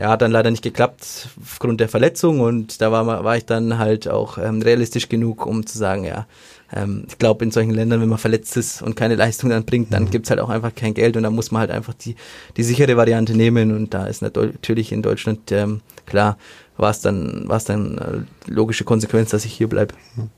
ja, 0.00 0.08
hat 0.08 0.22
dann 0.22 0.32
leider 0.32 0.50
nicht 0.50 0.62
geklappt 0.62 1.28
aufgrund 1.42 1.78
der 1.78 1.90
Verletzung 1.90 2.40
und 2.40 2.80
da 2.80 2.90
war, 2.90 3.06
war 3.06 3.36
ich 3.36 3.44
dann 3.44 3.76
halt 3.76 4.08
auch 4.08 4.38
ähm, 4.38 4.62
realistisch 4.62 5.10
genug, 5.10 5.44
um 5.44 5.66
zu 5.66 5.76
sagen, 5.76 6.04
ja, 6.04 6.26
ähm, 6.72 7.04
ich 7.06 7.18
glaube 7.18 7.44
in 7.44 7.50
solchen 7.50 7.72
Ländern, 7.72 8.00
wenn 8.00 8.08
man 8.08 8.16
verletzt 8.16 8.56
ist 8.56 8.80
und 8.80 8.96
keine 8.96 9.14
Leistung 9.14 9.50
dann 9.50 9.66
bringt, 9.66 9.92
dann 9.92 10.04
mhm. 10.04 10.10
gibt's 10.10 10.30
halt 10.30 10.40
auch 10.40 10.48
einfach 10.48 10.74
kein 10.74 10.94
Geld 10.94 11.18
und 11.18 11.22
dann 11.22 11.34
muss 11.34 11.50
man 11.50 11.60
halt 11.60 11.70
einfach 11.70 11.92
die, 11.92 12.16
die 12.56 12.62
sichere 12.62 12.96
Variante 12.96 13.36
nehmen 13.36 13.76
und 13.76 13.92
da 13.92 14.06
ist 14.06 14.22
natürlich 14.22 14.90
in 14.90 15.02
Deutschland 15.02 15.52
ähm, 15.52 15.82
klar, 16.06 16.38
war 16.78 16.90
es 16.90 17.02
dann, 17.02 17.46
es 17.50 17.64
dann 17.64 17.98
äh, 17.98 18.50
logische 18.50 18.84
Konsequenz, 18.84 19.28
dass 19.30 19.44
ich 19.44 19.52
hier 19.52 19.68
bleibe. 19.68 19.94
Mhm. 20.16 20.30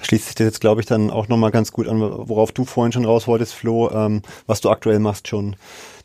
Schließt 0.00 0.28
sich 0.28 0.34
das 0.34 0.46
jetzt, 0.46 0.60
glaube 0.62 0.80
ich, 0.80 0.86
dann 0.86 1.10
auch 1.10 1.28
nochmal 1.28 1.50
ganz 1.50 1.72
gut 1.72 1.88
an, 1.88 2.00
worauf 2.00 2.52
du 2.52 2.64
vorhin 2.64 2.92
schon 2.92 3.04
raus 3.04 3.26
wolltest, 3.26 3.52
Flo, 3.52 3.90
ähm, 3.90 4.22
was 4.46 4.62
du 4.62 4.70
aktuell 4.70 4.98
machst 4.98 5.28
schon. 5.28 5.56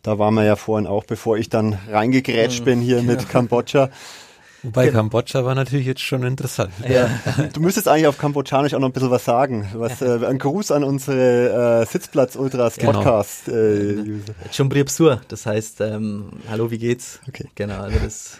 Da 0.05 0.19
waren 0.19 0.35
wir 0.35 0.43
ja 0.43 0.55
vorhin 0.55 0.85
auch, 0.85 1.03
bevor 1.03 1.35
ich 1.35 1.49
dann 1.49 1.79
reingegrätscht 1.89 2.59
mhm. 2.59 2.65
bin 2.65 2.79
hier 2.79 3.01
mit 3.01 3.23
ja. 3.23 3.27
Kambodscha. 3.27 3.89
Wobei 4.61 4.89
Kambodscha 4.89 5.43
war 5.43 5.55
natürlich 5.55 5.87
jetzt 5.87 6.01
schon 6.01 6.21
interessant. 6.21 6.71
Ja. 6.87 7.09
Du 7.53 7.59
müsstest 7.59 7.87
eigentlich 7.87 8.05
auf 8.05 8.19
Kambodschanisch 8.19 8.75
auch 8.75 8.79
noch 8.79 8.89
ein 8.89 8.93
bisschen 8.93 9.09
was 9.09 9.25
sagen. 9.25 9.67
Was, 9.73 10.03
äh, 10.03 10.19
ein 10.27 10.37
Gruß 10.37 10.69
an 10.71 10.83
unsere 10.83 11.81
äh, 11.81 11.85
Sitzplatz-Ultras 11.87 12.75
genau. 12.75 12.91
Podcast. 12.91 13.47
Äh, 13.47 14.19
Chumbriepsur, 14.51 15.21
das 15.27 15.47
heißt, 15.47 15.81
ähm, 15.81 16.33
hallo, 16.51 16.69
wie 16.69 16.77
geht's? 16.77 17.19
Okay. 17.27 17.47
Genau, 17.55 17.81
also 17.81 17.97
das 17.97 18.37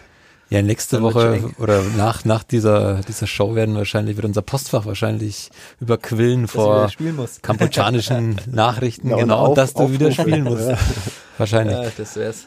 ja, 0.50 0.62
nächste 0.62 1.02
Woche 1.02 1.50
oder 1.58 1.82
nach, 1.96 2.24
nach 2.24 2.42
dieser, 2.42 3.00
dieser 3.02 3.26
Show 3.26 3.54
werden 3.54 3.74
wahrscheinlich, 3.74 4.16
wird 4.16 4.26
unser 4.26 4.42
Postfach 4.42 4.86
wahrscheinlich 4.86 5.50
überquillen 5.80 6.46
vor 6.48 6.90
kambodschanischen 7.42 8.40
Nachrichten, 8.50 9.10
ja, 9.10 9.16
genau, 9.16 9.46
auf, 9.46 9.54
dass 9.54 9.74
du 9.74 9.90
wieder 9.92 10.12
spielen 10.12 10.44
musst. 10.44 10.70
wahrscheinlich. 11.38 11.76
Ja, 11.76 11.90
das 11.96 12.16
wär's. 12.16 12.46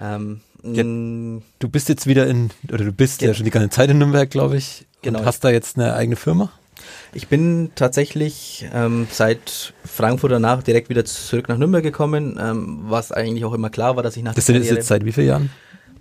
Ähm, 0.00 0.40
Mm, 0.64 1.42
Du 1.58 1.68
bist 1.68 1.88
jetzt 1.88 2.06
wieder 2.06 2.26
in, 2.26 2.50
oder 2.72 2.84
du 2.84 2.92
bist 2.92 3.20
ja 3.22 3.34
schon 3.34 3.44
die 3.44 3.50
ganze 3.50 3.70
Zeit 3.70 3.90
in 3.90 3.98
Nürnberg, 3.98 4.30
glaube 4.30 4.56
ich. 4.56 4.86
Genau. 5.02 5.20
Und 5.20 5.26
hast 5.26 5.44
da 5.44 5.50
jetzt 5.50 5.76
eine 5.76 5.94
eigene 5.94 6.16
Firma? 6.16 6.50
Ich 7.12 7.28
bin 7.28 7.70
tatsächlich 7.74 8.66
ähm, 8.72 9.06
seit 9.10 9.74
Frankfurt 9.84 10.32
danach 10.32 10.62
direkt 10.62 10.88
wieder 10.88 11.04
zurück 11.04 11.48
nach 11.48 11.58
Nürnberg 11.58 11.82
gekommen, 11.82 12.38
ähm, 12.40 12.80
was 12.88 13.12
eigentlich 13.12 13.44
auch 13.44 13.52
immer 13.52 13.70
klar 13.70 13.96
war, 13.96 14.02
dass 14.02 14.16
ich 14.16 14.22
nach 14.22 14.34
Das 14.34 14.46
der 14.46 14.54
sind 14.56 14.64
jetzt 14.64 14.88
seit 14.88 15.04
wie 15.04 15.12
vielen 15.12 15.28
Jahren? 15.28 15.50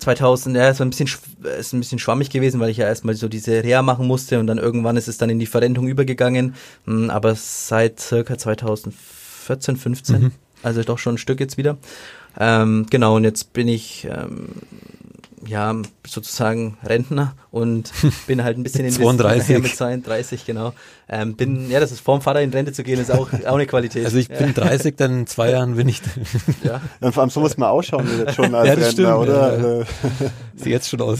2000, 0.03 0.55
ja, 0.57 0.69
es 0.69 0.79
war 0.79 0.85
ein 0.85 0.89
bisschen, 0.89 1.07
schw- 1.07 1.47
ist 1.59 1.73
ein 1.73 1.79
bisschen 1.79 1.99
schwammig 1.99 2.29
gewesen, 2.29 2.59
weil 2.59 2.69
ich 2.69 2.77
ja 2.77 2.85
erstmal 2.85 3.15
so 3.15 3.27
diese 3.27 3.63
Reha 3.63 3.81
machen 3.81 4.05
musste 4.07 4.39
und 4.39 4.47
dann 4.47 4.57
irgendwann 4.57 4.97
ist 4.97 5.07
es 5.07 5.17
dann 5.17 5.29
in 5.29 5.39
die 5.39 5.45
Verrentung 5.45 5.87
übergegangen. 5.87 6.55
Mm, 6.85 7.09
Aber 7.09 7.35
seit 7.35 7.99
circa 7.99 8.37
2014, 8.37 9.77
15, 9.77 10.21
Mhm. 10.21 10.31
also 10.61 10.83
doch 10.83 10.99
schon 10.99 11.15
ein 11.15 11.17
Stück 11.19 11.39
jetzt 11.39 11.57
wieder. 11.57 11.77
Ähm, 12.39 12.85
genau, 12.89 13.15
und 13.15 13.23
jetzt 13.23 13.53
bin 13.53 13.67
ich 13.67 14.07
ähm, 14.09 14.49
ja 15.47 15.75
sozusagen 16.07 16.77
Rentner 16.83 17.35
und 17.51 17.91
bin 18.27 18.43
halt 18.43 18.57
ein 18.57 18.63
bisschen 18.63 18.81
investiert 18.81 19.07
32. 19.07 19.47
nachher 19.49 19.59
mit 19.59 19.75
32, 19.75 20.45
genau. 20.45 20.73
Ähm, 21.09 21.35
bin, 21.35 21.69
ja, 21.69 21.79
das 21.79 21.91
ist 21.91 21.99
vorm 22.01 22.21
Vater 22.21 22.41
in 22.41 22.51
Rente 22.51 22.73
zu 22.73 22.83
gehen, 22.83 22.99
ist 22.99 23.11
auch, 23.11 23.31
auch 23.33 23.55
eine 23.55 23.65
Qualität. 23.65 24.05
Also 24.05 24.17
ich 24.17 24.29
bin 24.29 24.53
30, 24.53 24.95
dann 24.95 25.19
in 25.19 25.27
zwei 25.27 25.51
Jahren 25.51 25.75
bin 25.75 25.89
ich, 25.89 26.01
ja. 26.63 26.81
Ja, 27.01 27.11
vor 27.11 27.21
allem 27.21 27.29
so 27.29 27.39
muss 27.39 27.57
man 27.57 27.69
ausschauen 27.69 28.07
jetzt 28.19 28.35
schon 28.35 28.53
als 28.55 28.67
Ja, 28.67 28.75
das 28.75 28.87
Rentner, 28.87 29.13
stimmt, 29.13 29.29
oder? 29.29 29.57
ja. 29.57 29.81
Äh, 29.81 29.85
sieht 30.55 30.67
jetzt 30.67 30.89
schon 30.89 31.01
aus. 31.01 31.19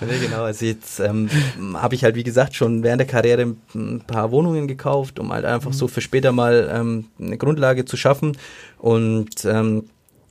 Ja, 0.00 0.06
genau. 0.20 0.42
Also 0.42 0.66
jetzt 0.66 0.98
ähm, 1.00 1.30
habe 1.74 1.94
ich 1.94 2.04
halt, 2.04 2.16
wie 2.16 2.24
gesagt, 2.24 2.54
schon 2.54 2.82
während 2.82 3.00
der 3.00 3.06
Karriere 3.06 3.54
ein 3.74 4.02
paar 4.06 4.30
Wohnungen 4.32 4.66
gekauft, 4.66 5.18
um 5.18 5.32
halt 5.32 5.44
einfach 5.44 5.72
so 5.72 5.88
für 5.88 6.00
später 6.00 6.32
mal 6.32 6.68
ähm, 6.72 7.06
eine 7.20 7.38
Grundlage 7.38 7.84
zu 7.84 7.96
schaffen. 7.96 8.36
Und 8.78 9.44
ähm, 9.44 9.84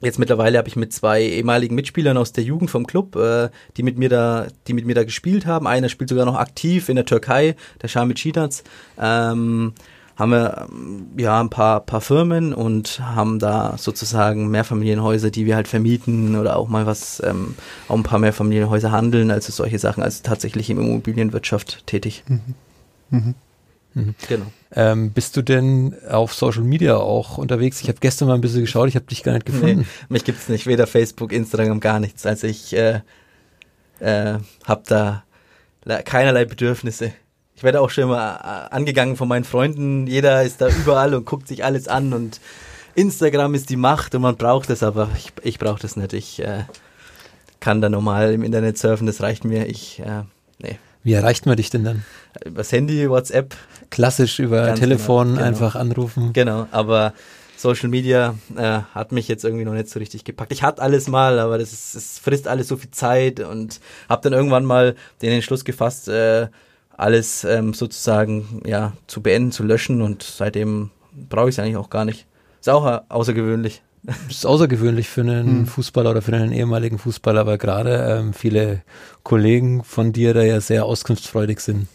jetzt 0.06 0.20
mittlerweile 0.20 0.58
habe 0.58 0.68
ich 0.68 0.76
mit 0.76 0.94
zwei 0.94 1.22
ehemaligen 1.22 1.76
Mitspielern 1.76 2.18
aus 2.18 2.34
der 2.34 2.44
Jugend 2.44 2.72
vom 2.72 2.86
Club, 2.86 3.16
äh, 3.16 3.50
die 3.78 3.84
mit 3.84 3.98
mir 3.98 4.10
da, 4.10 4.48
die 4.68 4.74
mit 4.74 4.86
mir 4.86 4.96
da 4.96 5.04
gespielt 5.04 5.46
haben. 5.46 5.68
Einer 5.68 5.90
spielt 5.90 6.10
sogar 6.10 6.26
noch 6.26 6.38
aktiv 6.38 6.90
in 6.90 6.96
der 6.96 7.06
Türkei, 7.06 7.56
der 7.82 7.88
Şamil 7.88 8.16
Çiğnaz. 8.16 8.64
Ähm, 9.00 9.74
haben 10.16 10.32
wir 10.32 10.68
ähm, 10.70 11.08
ja 11.18 11.40
ein 11.40 11.50
paar, 11.50 11.80
paar 11.80 12.02
Firmen 12.02 12.54
und 12.54 13.00
haben 13.00 13.40
da 13.40 13.76
sozusagen 13.78 14.50
Mehrfamilienhäuser, 14.50 15.32
die 15.32 15.46
wir 15.46 15.56
halt 15.56 15.68
vermieten 15.68 16.36
oder 16.36 16.58
auch 16.58 16.68
mal 16.70 16.86
was, 16.86 17.22
ähm, 17.26 17.56
auch 17.88 17.96
ein 17.96 18.04
paar 18.04 18.20
Mehrfamilienhäuser 18.20 18.92
handeln, 18.92 19.32
also 19.32 19.52
solche 19.52 19.80
Sachen, 19.80 20.04
also 20.04 20.22
tatsächlich 20.24 20.70
im 20.70 20.80
Immobilienwirtschaft 20.80 21.88
tätig. 21.88 22.24
Mhm. 22.28 23.36
Genau. 24.28 24.46
Ähm, 24.76 25.12
bist 25.12 25.38
du 25.38 25.44
denn 25.44 25.96
auf 26.10 26.34
Social 26.34 26.64
Media 26.64 26.98
auch 26.98 27.38
unterwegs? 27.38 27.82
Ich 27.82 27.90
habe 27.90 28.00
gestern 28.02 28.28
mal 28.28 28.34
ein 28.36 28.42
bisschen 28.42 28.62
geschaut, 28.62 28.90
ich 28.90 28.96
habe 28.96 29.06
dich 29.06 29.22
gar 29.22 29.34
nicht 29.34 29.46
gefunden. 29.46 29.82
Nee, 29.82 29.86
mich 30.10 30.24
gibt's 30.24 30.50
nicht, 30.50 30.66
weder 30.66 30.88
Facebook, 30.88 31.32
Instagram, 31.32 31.80
gar 31.80 32.00
nichts. 32.00 32.26
Also 32.26 32.48
ich 32.48 32.76
äh, 32.76 33.02
äh, 34.00 34.40
habe 34.66 34.84
da 34.88 35.24
le- 35.84 36.02
keinerlei 36.04 36.46
Bedürfnisse. 36.46 37.14
Ich 37.56 37.62
werde 37.62 37.82
auch 37.82 37.92
schon 37.92 38.06
immer 38.06 38.40
äh, 38.72 38.74
angegangen 38.76 39.16
von 39.16 39.28
meinen 39.28 39.44
Freunden. 39.44 40.08
Jeder 40.08 40.42
ist 40.42 40.60
da 40.60 40.70
überall 40.70 41.14
und 41.14 41.26
guckt 41.26 41.48
sich 41.48 41.64
alles 41.64 41.88
an 41.88 42.12
und 42.14 42.42
Instagram 42.96 43.54
ist 43.54 43.70
die 43.70 43.76
Macht 43.76 44.16
und 44.16 44.24
man 44.24 44.38
braucht 44.38 44.72
es, 44.72 44.82
aber 44.82 45.10
ich, 45.16 45.34
ich 45.44 45.60
brauche 45.60 45.82
das 45.82 45.96
nicht. 45.96 46.14
Ich 46.14 46.40
äh, 46.40 46.64
kann 47.60 47.80
da 47.80 47.90
normal 47.90 48.34
im 48.34 48.44
Internet 48.44 48.80
surfen, 48.80 49.06
das 49.06 49.22
reicht 49.22 49.46
mir. 49.46 49.68
Ich, 49.68 50.00
äh, 50.00 50.24
nee. 50.58 50.80
Wie 51.04 51.14
erreicht 51.14 51.46
man 51.46 51.58
dich 51.58 51.70
denn 51.70 51.84
dann? 51.84 52.04
Übers 52.46 52.72
Handy, 52.72 53.10
WhatsApp, 53.10 53.56
Klassisch 53.90 54.40
über 54.40 54.66
Ganz 54.66 54.80
Telefon 54.80 55.28
genau, 55.28 55.38
genau. 55.38 55.48
einfach 55.48 55.76
anrufen. 55.76 56.34
Genau, 56.34 56.68
aber 56.72 57.14
Social 57.58 57.90
Media 57.90 58.36
äh, 58.58 58.80
hat 58.94 59.12
mich 59.12 59.28
jetzt 59.28 59.46
irgendwie 59.46 59.66
noch 59.66 59.74
nicht 59.74 59.90
so 59.90 60.00
richtig 60.00 60.24
gepackt. 60.24 60.52
Ich 60.52 60.64
hatte 60.64 60.82
alles 60.82 61.08
mal, 61.08 61.40
aber 61.40 61.58
das 61.58 61.74
ist, 61.74 61.96
es 61.96 62.20
frisst 62.20 62.48
alles 62.48 62.68
so 62.68 62.78
viel 62.78 62.92
Zeit 62.92 63.40
und 63.40 63.80
habe 64.10 64.22
dann 64.24 64.34
irgendwann 64.34 64.66
mal 64.66 64.96
den 65.22 65.32
Entschluss 65.32 65.64
gefasst, 65.64 66.08
äh, 66.08 66.48
alles 66.96 67.44
ähm, 67.44 67.74
sozusagen 67.74 68.62
ja 68.66 68.94
zu 69.08 69.22
beenden, 69.22 69.52
zu 69.52 69.64
löschen 69.64 70.02
und 70.02 70.24
seitdem 70.24 70.90
brauche 71.30 71.50
ich 71.50 71.56
es 71.56 71.60
eigentlich 71.60 71.78
auch 71.78 71.90
gar 71.90 72.06
nicht. 72.06 72.26
Ist 72.60 72.70
auch 72.70 72.86
äh, 72.86 73.00
außergewöhnlich. 73.10 73.82
Das 74.04 74.18
ist 74.30 74.46
außergewöhnlich 74.46 75.08
für 75.08 75.22
einen 75.22 75.66
Fußballer 75.66 76.12
oder 76.12 76.22
für 76.22 76.36
einen 76.36 76.52
ehemaligen 76.52 76.98
Fußballer, 76.98 77.46
weil 77.46 77.58
gerade 77.58 78.20
ähm, 78.20 78.34
viele 78.34 78.82
Kollegen 79.24 79.84
von 79.84 80.12
dir 80.12 80.34
da 80.34 80.44
ja 80.44 80.60
sehr 80.60 80.84
auskunftsfreudig 80.84 81.62
sind. 81.62 81.88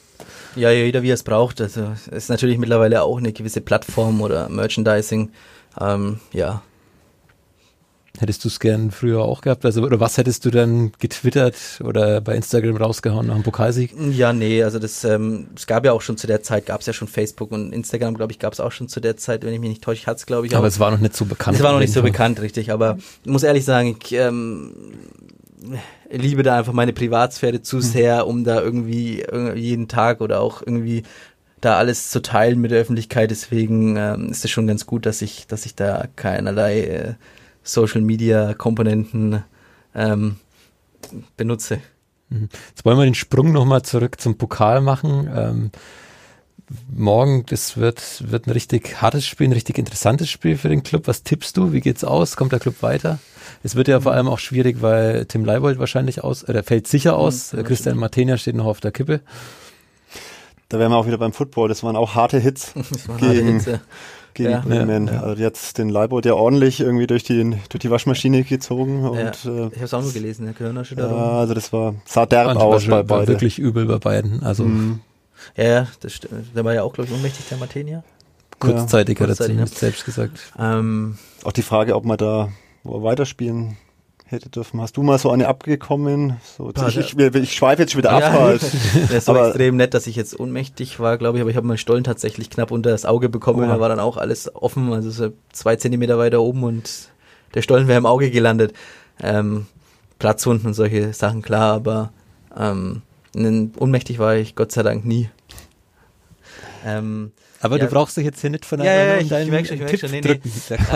Ja, 0.56 0.70
jeder 0.70 1.02
wie 1.02 1.10
er 1.10 1.14
es 1.14 1.22
braucht. 1.22 1.60
Also 1.60 1.92
es 1.94 2.08
ist 2.08 2.30
natürlich 2.30 2.56
mittlerweile 2.56 3.02
auch 3.02 3.18
eine 3.18 3.32
gewisse 3.32 3.60
Plattform 3.60 4.22
oder 4.22 4.48
Merchandising. 4.48 5.30
Ähm, 5.78 6.20
ja, 6.32 6.62
Hättest 8.20 8.44
du 8.44 8.48
es 8.48 8.58
gern 8.58 8.90
früher 8.90 9.22
auch 9.22 9.40
gehabt? 9.42 9.64
Also, 9.64 9.82
oder 9.82 10.00
was 10.00 10.18
hättest 10.18 10.44
du 10.44 10.50
dann 10.50 10.92
getwittert 10.98 11.54
oder 11.84 12.20
bei 12.20 12.34
Instagram 12.34 12.76
rausgehauen 12.76 13.28
nach 13.28 13.34
dem 13.34 13.44
Pokalsieg? 13.44 13.94
Ja, 14.10 14.32
nee, 14.32 14.62
also 14.62 14.78
das, 14.78 15.04
ähm, 15.04 15.48
es 15.54 15.66
gab 15.66 15.84
ja 15.84 15.92
auch 15.92 16.02
schon 16.02 16.16
zu 16.16 16.26
der 16.26 16.42
Zeit, 16.42 16.66
gab 16.66 16.80
es 16.80 16.86
ja 16.86 16.92
schon 16.92 17.06
Facebook 17.08 17.52
und 17.52 17.72
Instagram, 17.72 18.14
glaube 18.14 18.32
ich, 18.32 18.38
gab 18.38 18.52
es 18.52 18.60
auch 18.60 18.72
schon 18.72 18.88
zu 18.88 19.00
der 19.00 19.16
Zeit, 19.16 19.44
wenn 19.44 19.52
ich 19.54 19.60
mich 19.60 19.70
nicht 19.70 19.82
täusche, 19.84 20.06
hat 20.06 20.18
es, 20.18 20.26
glaube 20.26 20.46
ich, 20.46 20.56
Aber 20.56 20.64
auch. 20.64 20.68
es 20.68 20.80
war 20.80 20.90
noch 20.90 20.98
nicht 21.00 21.16
so 21.16 21.24
bekannt. 21.26 21.56
es 21.56 21.62
war 21.62 21.72
noch 21.72 21.78
nicht 21.78 21.92
so 21.92 22.00
Fall. 22.00 22.10
bekannt, 22.10 22.40
richtig, 22.40 22.72
aber 22.72 22.98
ich 23.24 23.30
muss 23.30 23.42
ehrlich 23.44 23.64
sagen, 23.64 23.96
ich 24.02 24.12
ähm, 24.12 24.72
liebe 26.10 26.42
da 26.42 26.58
einfach 26.58 26.72
meine 26.72 26.92
Privatsphäre 26.92 27.62
zu 27.62 27.80
sehr, 27.80 28.26
um 28.26 28.44
da 28.44 28.60
irgendwie, 28.60 29.20
irgendwie 29.20 29.60
jeden 29.60 29.88
Tag 29.88 30.20
oder 30.20 30.40
auch 30.40 30.62
irgendwie 30.62 31.02
da 31.60 31.76
alles 31.76 32.10
zu 32.10 32.22
teilen 32.22 32.60
mit 32.60 32.70
der 32.70 32.80
Öffentlichkeit, 32.80 33.30
deswegen 33.30 33.96
ähm, 33.96 34.28
ist 34.30 34.44
es 34.44 34.50
schon 34.50 34.66
ganz 34.66 34.86
gut, 34.86 35.06
dass 35.06 35.22
ich, 35.22 35.46
dass 35.48 35.66
ich 35.66 35.74
da 35.74 36.04
keinerlei 36.14 36.80
äh, 36.82 37.14
Social 37.68 38.00
Media 38.00 38.54
Komponenten 38.54 39.44
ähm, 39.94 40.36
benutze. 41.36 41.80
Jetzt 42.30 42.84
wollen 42.84 42.98
wir 42.98 43.04
den 43.04 43.14
Sprung 43.14 43.52
nochmal 43.52 43.82
zurück 43.82 44.20
zum 44.20 44.36
Pokal 44.36 44.80
machen. 44.80 45.30
Ähm, 45.34 45.70
morgen, 46.94 47.46
das 47.46 47.78
wird, 47.78 48.30
wird 48.30 48.46
ein 48.46 48.50
richtig 48.50 49.00
hartes 49.00 49.26
Spiel, 49.26 49.48
ein 49.48 49.52
richtig 49.52 49.78
interessantes 49.78 50.28
Spiel 50.28 50.56
für 50.58 50.68
den 50.68 50.82
Club. 50.82 51.06
Was 51.06 51.22
tippst 51.22 51.56
du? 51.56 51.72
Wie 51.72 51.80
geht's 51.80 52.04
aus? 52.04 52.36
Kommt 52.36 52.52
der 52.52 52.60
Club 52.60 52.82
weiter? 52.82 53.18
Es 53.62 53.76
wird 53.76 53.88
ja 53.88 54.00
vor 54.00 54.12
allem 54.12 54.28
auch 54.28 54.38
schwierig, 54.38 54.82
weil 54.82 55.24
Tim 55.24 55.44
Leibold 55.44 55.78
wahrscheinlich 55.78 56.22
aus, 56.22 56.46
oder 56.46 56.62
fällt 56.62 56.86
sicher 56.86 57.16
aus. 57.16 57.52
Mhm, 57.52 57.64
Christian 57.64 57.96
Martenia 57.96 58.36
steht 58.36 58.56
noch 58.56 58.66
auf 58.66 58.80
der 58.80 58.92
Kippe. 58.92 59.20
da 60.68 60.78
wären 60.78 60.92
wir 60.92 60.96
auch 60.96 61.06
wieder 61.06 61.18
beim 61.18 61.32
Football. 61.32 61.68
Das 61.68 61.82
waren 61.82 61.96
auch 61.96 62.14
harte 62.14 62.38
Hits 62.38 62.74
Das 62.90 63.08
war 63.08 63.16
eine 63.16 63.28
harte 63.28 63.42
gegen, 63.42 63.52
Hitze. 63.54 63.80
Gegen 64.34 64.50
Ja. 64.50 64.60
Bremen. 64.60 65.06
Ja, 65.08 65.14
ja. 65.14 65.20
Also 65.22 65.42
jetzt 65.42 65.78
den 65.78 65.88
Leibold 65.88 66.24
ja 66.26 66.34
ordentlich 66.34 66.80
irgendwie 66.80 67.06
durch 67.06 67.24
die, 67.24 67.56
durch 67.68 67.80
die 67.80 67.90
Waschmaschine 67.90 68.44
gezogen. 68.44 69.04
Und 69.08 69.16
Ja, 69.18 69.26
äh, 69.30 69.32
ich 69.32 69.46
habe 69.76 69.84
es 69.84 69.94
auch 69.94 70.02
nur 70.02 70.12
gelesen, 70.12 70.44
der 70.44 70.54
Gehirnerschütterung. 70.54 71.16
ja, 71.16 71.30
also 71.40 71.54
das 71.54 71.72
war, 71.72 71.94
sah 72.04 72.26
derb 72.26 72.54
War, 72.54 72.62
aus 72.62 72.84
bei 72.86 72.90
war 72.92 73.02
beiden. 73.04 73.28
wirklich 73.28 73.58
übel 73.58 73.86
bei 73.86 73.98
beiden. 73.98 74.42
Also 74.42 74.64
Mhm. 74.64 75.00
Ja, 75.56 75.86
das 76.00 76.12
stimmt. 76.14 76.54
Der 76.56 76.64
war 76.64 76.74
ja 76.74 76.82
auch, 76.82 76.92
glaube 76.92 77.08
ich, 77.08 77.14
ohnmächtig, 77.14 77.46
der 77.48 77.58
Matenia. 77.58 78.02
kurzzeitig 78.58 79.16
hat 79.16 79.22
er 79.22 79.26
Kurzzeitig, 79.28 79.52
zumindest 79.54 79.78
selbst 79.78 80.04
gesagt. 80.04 80.52
Ähm, 80.58 81.16
Auch 81.44 81.52
die 81.52 81.62
Frage, 81.62 81.94
ob 81.94 82.04
man 82.04 82.16
da 82.18 82.48
weiterspielen 82.82 83.76
hätte 84.30 84.48
dürfen. 84.50 84.80
Hast 84.80 84.96
du 84.96 85.02
mal 85.02 85.18
so 85.18 85.30
eine 85.30 85.48
abgekommen? 85.48 86.36
So, 86.56 86.70
ich, 86.86 86.98
ich, 86.98 87.16
ich 87.18 87.52
schweife 87.54 87.82
jetzt 87.82 87.92
schon 87.92 87.98
wieder 88.00 88.12
ab. 88.12 88.20
ja, 88.20 88.32
halt. 88.32 88.62
ist 88.62 89.24
so 89.26 89.32
Aber- 89.32 89.48
extrem 89.48 89.76
nett, 89.76 89.94
dass 89.94 90.06
ich 90.06 90.16
jetzt 90.16 90.38
ohnmächtig 90.38 91.00
war, 91.00 91.16
glaube 91.18 91.38
ich, 91.38 91.42
aber 91.42 91.50
ich 91.50 91.56
habe 91.56 91.66
meinen 91.66 91.78
Stollen 91.78 92.04
tatsächlich 92.04 92.50
knapp 92.50 92.70
unter 92.70 92.90
das 92.90 93.04
Auge 93.04 93.28
bekommen. 93.28 93.64
Oha. 93.64 93.74
Da 93.74 93.80
war 93.80 93.88
dann 93.88 94.00
auch 94.00 94.16
alles 94.16 94.54
offen, 94.54 94.92
also 94.92 95.10
so 95.10 95.32
zwei 95.52 95.76
Zentimeter 95.76 96.18
weiter 96.18 96.40
oben 96.42 96.62
und 96.64 97.08
der 97.54 97.62
Stollen 97.62 97.88
wäre 97.88 97.98
im 97.98 98.06
Auge 98.06 98.30
gelandet. 98.30 98.74
Ähm, 99.22 99.66
Platzwunden 100.18 100.66
und 100.66 100.74
solche 100.74 101.12
Sachen, 101.12 101.42
klar, 101.42 101.74
aber 101.74 102.12
ähm, 102.56 103.02
ohnmächtig 103.78 104.18
war 104.18 104.36
ich 104.36 104.54
Gott 104.56 104.72
sei 104.72 104.82
Dank 104.82 105.04
nie. 105.04 105.28
Ähm, 106.84 107.32
Aber 107.60 107.76
Ja. 107.78 107.86
du 107.86 107.90
brauchst 107.90 108.16
dich 108.16 108.24
jetzt 108.24 108.40
hier 108.40 108.50
nicht 108.50 108.64
von 108.64 108.78
Ja, 108.78 108.84
ja, 108.94 109.04
ja, 109.06 109.16
ich- 109.18 109.28
deinen 109.28 109.46
ich 109.46 109.50
merk 109.50 109.66
schon, 109.66 109.74
ich 109.74 109.80
merk 109.80 109.90
Tipp 109.90 110.00
schon, 110.00 110.10
nee, 110.12 110.20
nee. 110.20 110.40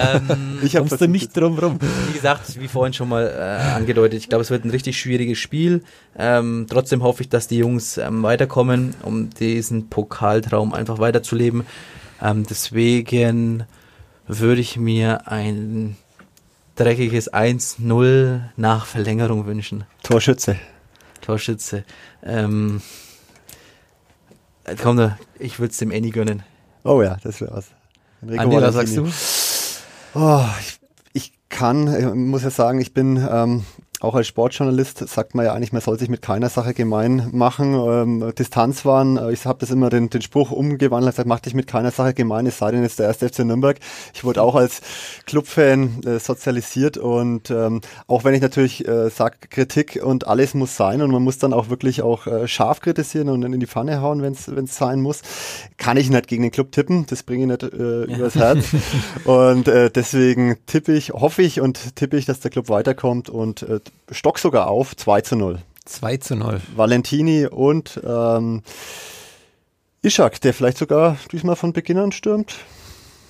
ähm, 0.00 0.58
Ich 0.62 0.74
kommst 0.76 1.00
du 1.00 1.08
nicht 1.08 1.36
drum 1.36 1.58
rum. 1.58 1.78
Wie 2.08 2.12
gesagt, 2.12 2.60
wie 2.60 2.68
vorhin 2.68 2.92
schon 2.92 3.08
mal 3.08 3.26
äh, 3.26 3.72
angedeutet, 3.74 4.18
ich 4.18 4.28
glaube, 4.28 4.42
es 4.42 4.50
wird 4.50 4.64
ein 4.64 4.70
richtig 4.70 4.98
schwieriges 4.98 5.38
Spiel. 5.38 5.82
Ähm, 6.16 6.66
trotzdem 6.70 7.02
hoffe 7.02 7.22
ich, 7.22 7.28
dass 7.28 7.48
die 7.48 7.58
Jungs 7.58 7.98
ähm, 7.98 8.22
weiterkommen, 8.22 8.94
um 9.02 9.30
diesen 9.30 9.88
Pokaltraum 9.88 10.72
einfach 10.72 10.98
weiterzuleben. 10.98 11.64
Ähm, 12.22 12.46
deswegen 12.48 13.64
würde 14.28 14.60
ich 14.60 14.76
mir 14.76 15.26
ein 15.26 15.96
dreckiges 16.76 17.32
1-0 17.32 18.40
nach 18.56 18.86
Verlängerung 18.86 19.46
wünschen. 19.46 19.82
Torschütze. 20.04 20.56
Torschütze. 21.22 21.82
Ähm, 22.22 22.80
äh, 24.64 24.76
komm 24.80 24.96
da, 24.96 25.18
ich 25.40 25.58
würde 25.58 25.72
es 25.72 25.78
dem 25.78 25.90
Annie 25.90 26.12
gönnen. 26.12 26.44
Oh 26.84 27.02
ja, 27.02 27.16
das 27.22 27.40
wäre 27.40 27.52
was. 27.52 27.66
Enrico 28.22 28.42
Andi, 28.42 28.56
was 28.56 28.74
sagst 28.74 28.96
du? 28.96 30.18
Oh, 30.18 30.44
ich, 30.60 30.80
ich 31.12 31.32
kann, 31.48 31.94
ich 31.94 32.14
muss 32.14 32.42
ja 32.42 32.50
sagen, 32.50 32.80
ich 32.80 32.92
bin 32.92 33.16
ähm, 33.30 33.64
auch 34.02 34.14
als 34.16 34.26
Sportjournalist 34.26 35.08
sagt 35.08 35.34
man 35.34 35.46
ja 35.46 35.52
eigentlich, 35.52 35.72
man 35.72 35.80
soll 35.80 35.98
sich 35.98 36.08
mit 36.08 36.22
keiner 36.22 36.48
Sache 36.48 36.74
gemein 36.74 37.28
machen. 37.32 37.74
Ähm, 37.74 38.32
Distanzwahn, 38.36 39.16
äh, 39.16 39.32
ich 39.32 39.46
habe 39.46 39.60
das 39.60 39.70
immer 39.70 39.90
den, 39.90 40.10
den 40.10 40.22
Spruch 40.22 40.50
umgewandelt, 40.50 41.14
sagt, 41.14 41.28
mach 41.28 41.40
dich 41.40 41.54
mit 41.54 41.68
keiner 41.68 41.92
Sache 41.92 42.12
gemein, 42.12 42.46
es 42.46 42.58
sei 42.58 42.72
denn, 42.72 42.82
es 42.82 42.92
ist 42.92 42.98
der 42.98 43.06
erste 43.06 43.28
FC 43.28 43.40
Nürnberg. 43.40 43.78
Ich 44.12 44.24
wurde 44.24 44.42
auch 44.42 44.56
als 44.56 44.80
Clubfan 45.26 46.02
äh, 46.04 46.18
sozialisiert 46.18 46.98
und 46.98 47.50
ähm, 47.50 47.80
auch 48.08 48.24
wenn 48.24 48.34
ich 48.34 48.40
natürlich 48.40 48.86
äh, 48.88 49.08
sage, 49.08 49.36
Kritik 49.48 50.00
und 50.02 50.26
alles 50.26 50.54
muss 50.54 50.76
sein 50.76 51.00
und 51.00 51.12
man 51.12 51.22
muss 51.22 51.38
dann 51.38 51.52
auch 51.52 51.70
wirklich 51.70 52.02
auch 52.02 52.26
äh, 52.26 52.48
scharf 52.48 52.80
kritisieren 52.80 53.28
und 53.28 53.44
in 53.44 53.60
die 53.60 53.66
Pfanne 53.66 54.00
hauen, 54.00 54.20
wenn 54.22 54.32
es 54.32 54.76
sein 54.76 55.00
muss, 55.00 55.22
kann 55.76 55.96
ich 55.96 56.10
nicht 56.10 56.26
gegen 56.26 56.42
den 56.42 56.50
Club 56.50 56.72
tippen, 56.72 57.06
das 57.06 57.22
bringe 57.22 57.54
ich 57.54 57.62
nicht 57.62 57.72
äh, 57.72 58.10
ja. 58.10 58.16
übers 58.16 58.34
Herz. 58.34 58.66
und 59.24 59.68
äh, 59.68 59.90
deswegen 59.90 60.56
tippe 60.66 60.92
ich, 60.92 61.10
hoffe 61.10 61.42
ich 61.42 61.60
und 61.60 61.94
tippe 61.94 62.16
ich, 62.16 62.26
dass 62.26 62.40
der 62.40 62.50
Club 62.50 62.68
weiterkommt 62.68 63.30
und 63.30 63.62
äh, 63.62 63.78
stock 64.10 64.38
sogar 64.38 64.68
auf 64.68 64.96
2 64.96 65.20
zu 65.22 65.36
0. 65.36 65.58
2 65.84 66.16
zu 66.18 66.36
0. 66.36 66.60
Valentini 66.76 67.46
und 67.46 68.00
ähm, 68.04 68.62
Ishak, 70.02 70.40
der 70.40 70.54
vielleicht 70.54 70.78
sogar 70.78 71.16
diesmal 71.30 71.56
von 71.56 71.72
Beginn 71.72 71.98
an 71.98 72.12
stürmt. 72.12 72.54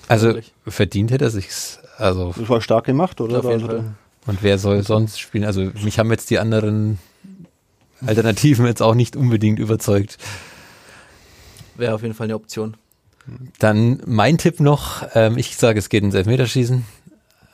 Also 0.07 0.37
verdient 0.67 1.11
hätte 1.11 1.25
er 1.25 1.31
sich's. 1.31 1.79
Also 1.97 2.33
das 2.37 2.49
war 2.49 2.61
stark 2.61 2.85
gemacht, 2.85 3.21
oder? 3.21 3.39
Auf 3.39 3.45
jeden 3.45 3.65
Fall. 3.65 3.95
Und 4.25 4.41
wer 4.41 4.57
soll 4.57 4.83
sonst 4.83 5.19
spielen? 5.19 5.45
Also 5.45 5.71
mich 5.83 5.99
haben 5.99 6.09
jetzt 6.11 6.29
die 6.29 6.39
anderen 6.39 6.99
Alternativen 8.05 8.65
jetzt 8.65 8.81
auch 8.81 8.95
nicht 8.95 9.15
unbedingt 9.15 9.59
überzeugt. 9.59 10.17
Wäre 11.75 11.95
auf 11.95 12.01
jeden 12.01 12.13
Fall 12.13 12.25
eine 12.25 12.35
Option. 12.35 12.77
Dann 13.59 14.01
mein 14.05 14.37
Tipp 14.37 14.59
noch, 14.59 15.07
ähm, 15.13 15.37
ich 15.37 15.55
sage, 15.55 15.79
es 15.79 15.89
geht 15.89 16.03
ins 16.03 16.15
Elfmeterschießen. 16.15 16.85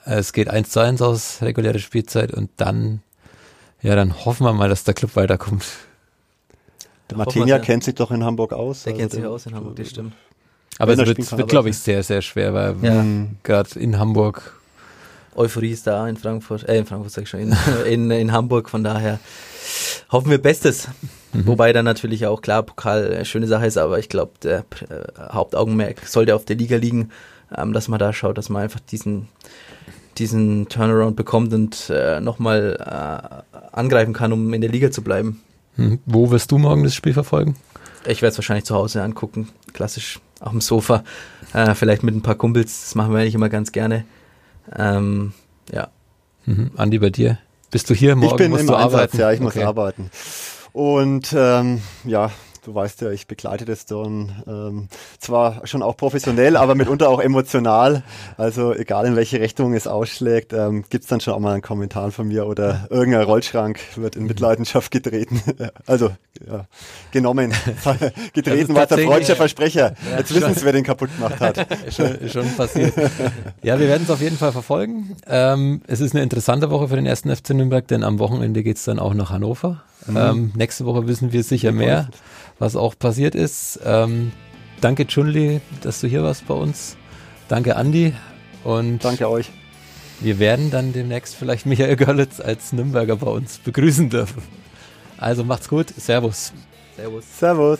Es 0.06 0.34
geht 0.34 0.50
1 0.50 0.70
zu 0.70 0.80
1 0.80 1.02
aus, 1.02 1.42
reguläre 1.42 1.80
Spielzeit 1.80 2.34
und 2.34 2.50
dann, 2.58 3.02
ja, 3.82 3.96
dann 3.96 4.26
hoffen 4.26 4.46
wir 4.46 4.54
mal, 4.54 4.70
dass 4.70 4.84
der 4.84 4.94
Club 4.94 5.16
weiterkommt. 5.16 5.66
Der 7.10 7.18
Martinia 7.18 7.58
ja. 7.58 7.60
kennt 7.60 7.84
sich 7.84 7.96
doch 7.96 8.12
in 8.12 8.24
Hamburg 8.24 8.54
aus. 8.54 8.84
Der 8.84 8.94
also 8.94 9.00
kennt 9.00 9.12
sich 9.12 9.26
aus 9.26 9.46
in 9.46 9.56
Hamburg, 9.56 9.76
das 9.76 9.90
stimmt. 9.90 10.14
Aber 10.78 10.94
es 10.94 11.00
wird, 11.00 11.38
wird 11.38 11.50
glaube 11.50 11.70
ich, 11.70 11.78
sehr, 11.78 12.04
sehr 12.04 12.22
schwer, 12.22 12.54
weil 12.54 12.76
ja. 12.82 13.06
gerade 13.44 13.80
in 13.80 14.00
Hamburg 14.00 14.60
Euphorie 15.36 15.72
ist 15.72 15.88
da 15.88 16.08
in 16.08 16.18
Frankfurt, 16.18 16.68
äh, 16.68 16.78
in 16.78 16.86
Frankfurt 16.86 17.12
sag 17.14 17.24
ich 17.24 17.30
schon, 17.30 17.40
in, 17.40 17.56
in, 17.86 18.12
in 18.12 18.32
Hamburg, 18.32 18.70
von 18.70 18.84
daher 18.84 19.20
hoffen 20.12 20.30
wir 20.30 20.38
Bestes. 20.38 20.88
Mhm. 21.34 21.48
Wobei 21.48 21.74
dann 21.74 21.86
natürlich 21.86 22.26
auch 22.26 22.42
klar 22.42 22.64
Pokal 22.64 23.14
eine 23.14 23.26
schöne 23.26 23.48
Sache 23.48 23.66
ist, 23.66 23.78
aber 23.78 24.00
ich 24.00 24.10
glaube, 24.10 24.34
der 24.44 24.60
äh, 24.60 25.04
Hauptaugenmerk 25.32 26.08
sollte 26.08 26.36
auf 26.36 26.46
der 26.46 26.56
Liga 26.56 26.78
liegen, 26.78 27.12
ähm, 27.56 27.74
dass 27.74 27.88
man 27.88 28.00
da 28.00 28.12
schaut, 28.14 28.38
dass 28.38 28.50
man 28.50 28.64
einfach 28.64 28.80
diesen, 28.80 29.28
diesen 30.20 30.68
Turnaround 30.70 31.16
bekommt 31.16 31.54
und 31.54 31.90
äh, 31.90 32.20
nochmal 32.20 32.78
äh, 32.80 33.58
angreifen 33.72 34.14
kann, 34.14 34.34
um 34.34 34.54
in 34.54 34.62
der 34.62 34.70
Liga 34.70 34.92
zu 34.92 35.02
bleiben. 35.02 35.42
Mhm. 35.78 36.00
Wo 36.06 36.30
wirst 36.32 36.52
du 36.52 36.58
morgen 36.58 36.84
das 36.84 36.94
Spiel 36.94 37.14
verfolgen? 37.14 37.56
Ich 38.06 38.22
werde 38.22 38.32
es 38.32 38.38
wahrscheinlich 38.38 38.66
zu 38.66 38.76
Hause 38.76 39.02
angucken, 39.02 39.50
klassisch 39.74 40.20
auf 40.40 40.52
dem 40.52 40.62
Sofa, 40.62 41.04
äh, 41.54 41.74
vielleicht 41.74 42.04
mit 42.04 42.16
ein 42.16 42.22
paar 42.22 42.36
Kumpels, 42.36 42.82
das 42.82 42.96
machen 42.96 43.14
wir 43.14 43.20
eigentlich 43.20 43.36
immer 43.36 43.50
ganz 43.50 43.72
gerne. 43.72 44.06
Ähm, 44.76 45.34
ja. 45.72 45.90
Mhm. 46.46 46.72
Andi, 46.78 47.00
bei 47.00 47.10
dir? 47.10 47.40
Bist 47.72 47.90
du 47.90 47.94
hier 47.94 48.16
morgen? 48.16 48.32
Ich 48.32 48.38
bin 48.38 48.52
im 48.52 48.58
Einsatz, 48.58 48.76
arbeiten? 48.76 49.18
ja, 49.18 49.32
ich 49.32 49.42
okay. 49.42 49.60
muss 49.60 49.68
arbeiten. 49.68 50.10
Und 50.72 51.34
ähm, 51.36 51.82
ja, 52.04 52.32
du 52.70 52.76
weißt 52.76 53.02
ja, 53.02 53.10
ich 53.10 53.26
begleite 53.26 53.66
das 53.66 53.86
dann 53.86 54.44
ähm, 54.48 54.90
zwar 55.20 55.66
schon 55.66 55.82
auch 55.82 55.98
professionell, 55.98 56.56
aber 56.56 56.76
mitunter 56.76 57.10
auch 57.10 57.20
emotional. 57.20 58.04
Also 58.38 58.74
egal 58.74 59.08
in 59.08 59.16
welche 59.16 59.40
Richtung 59.40 59.74
es 59.74 59.88
ausschlägt, 59.88 60.54
ähm, 60.54 60.86
gibt 60.90 61.12
dann 61.12 61.20
schon 61.20 61.34
auch 61.34 61.40
mal 61.40 61.54
einen 61.54 61.62
Kommentar 61.64 62.12
von 62.12 62.28
mir 62.28 62.46
oder 62.46 62.88
irgendein 62.92 63.24
Rollschrank 63.24 63.80
wird 63.96 64.16
in 64.16 64.26
Mitleidenschaft 64.26 64.92
getreten. 64.92 65.42
also 65.88 66.12
ja, 66.48 66.68
genommen. 67.12 67.54
getreten 68.34 68.76
war 68.76 68.86
der 68.86 69.00
freudscher 69.00 69.36
Versprecher. 69.36 69.96
Ja, 70.10 70.20
Jetzt 70.20 70.34
wissen 70.34 70.54
sie, 70.54 70.64
wer 70.64 70.74
den 70.74 70.84
kaputt 70.84 71.10
gemacht 71.16 71.40
hat. 71.40 71.66
schon, 71.90 72.30
schon 72.30 72.56
passiert. 72.56 72.94
Ja, 73.64 73.80
wir 73.80 73.88
werden 73.88 74.04
es 74.04 74.12
auf 74.12 74.22
jeden 74.22 74.38
Fall 74.38 74.52
verfolgen. 74.52 75.16
Ähm, 75.28 75.82
es 75.88 76.02
ist 76.02 76.14
eine 76.14 76.22
interessante 76.22 76.70
Woche 76.70 76.88
für 76.88 76.96
den 76.96 77.08
ersten 77.08 77.36
FC 77.36 77.50
Nürnberg, 77.52 77.88
denn 77.88 78.04
am 78.04 78.20
Wochenende 78.20 78.62
geht 78.62 78.78
es 78.78 78.84
dann 78.84 79.00
auch 79.00 79.16
nach 79.16 79.32
Hannover. 79.32 79.82
Mhm. 80.06 80.18
Ähm, 80.18 80.52
nächste 80.56 80.86
Woche 80.86 81.08
wissen 81.08 81.34
wir 81.34 81.44
sicher 81.44 81.72
mehr 81.72 82.10
was 82.60 82.76
auch 82.76 82.98
passiert 82.98 83.36
ist. 83.36 83.80
Ähm, 83.84 84.32
danke 84.82 85.08
Chunli, 85.08 85.62
dass 85.82 86.02
du 86.02 86.08
hier 86.08 86.24
warst 86.24 86.48
bei 86.48 86.54
uns. 86.54 86.98
Danke 87.48 87.76
Andi 87.76 88.14
und 88.64 89.04
danke 89.04 89.30
euch. 89.30 89.50
Wir 90.20 90.38
werden 90.38 90.70
dann 90.70 90.92
demnächst 90.92 91.36
vielleicht 91.36 91.66
Michael 91.66 91.96
Görlitz 91.96 92.40
als 92.42 92.74
Nürnberger 92.74 93.16
bei 93.16 93.32
uns 93.32 93.58
begrüßen 93.58 94.10
dürfen. 94.10 94.44
Also 95.18 95.44
macht's 95.44 95.70
gut. 95.70 95.88
Servus. 95.98 96.54
Servus. 96.96 97.24
Servus. 97.40 97.80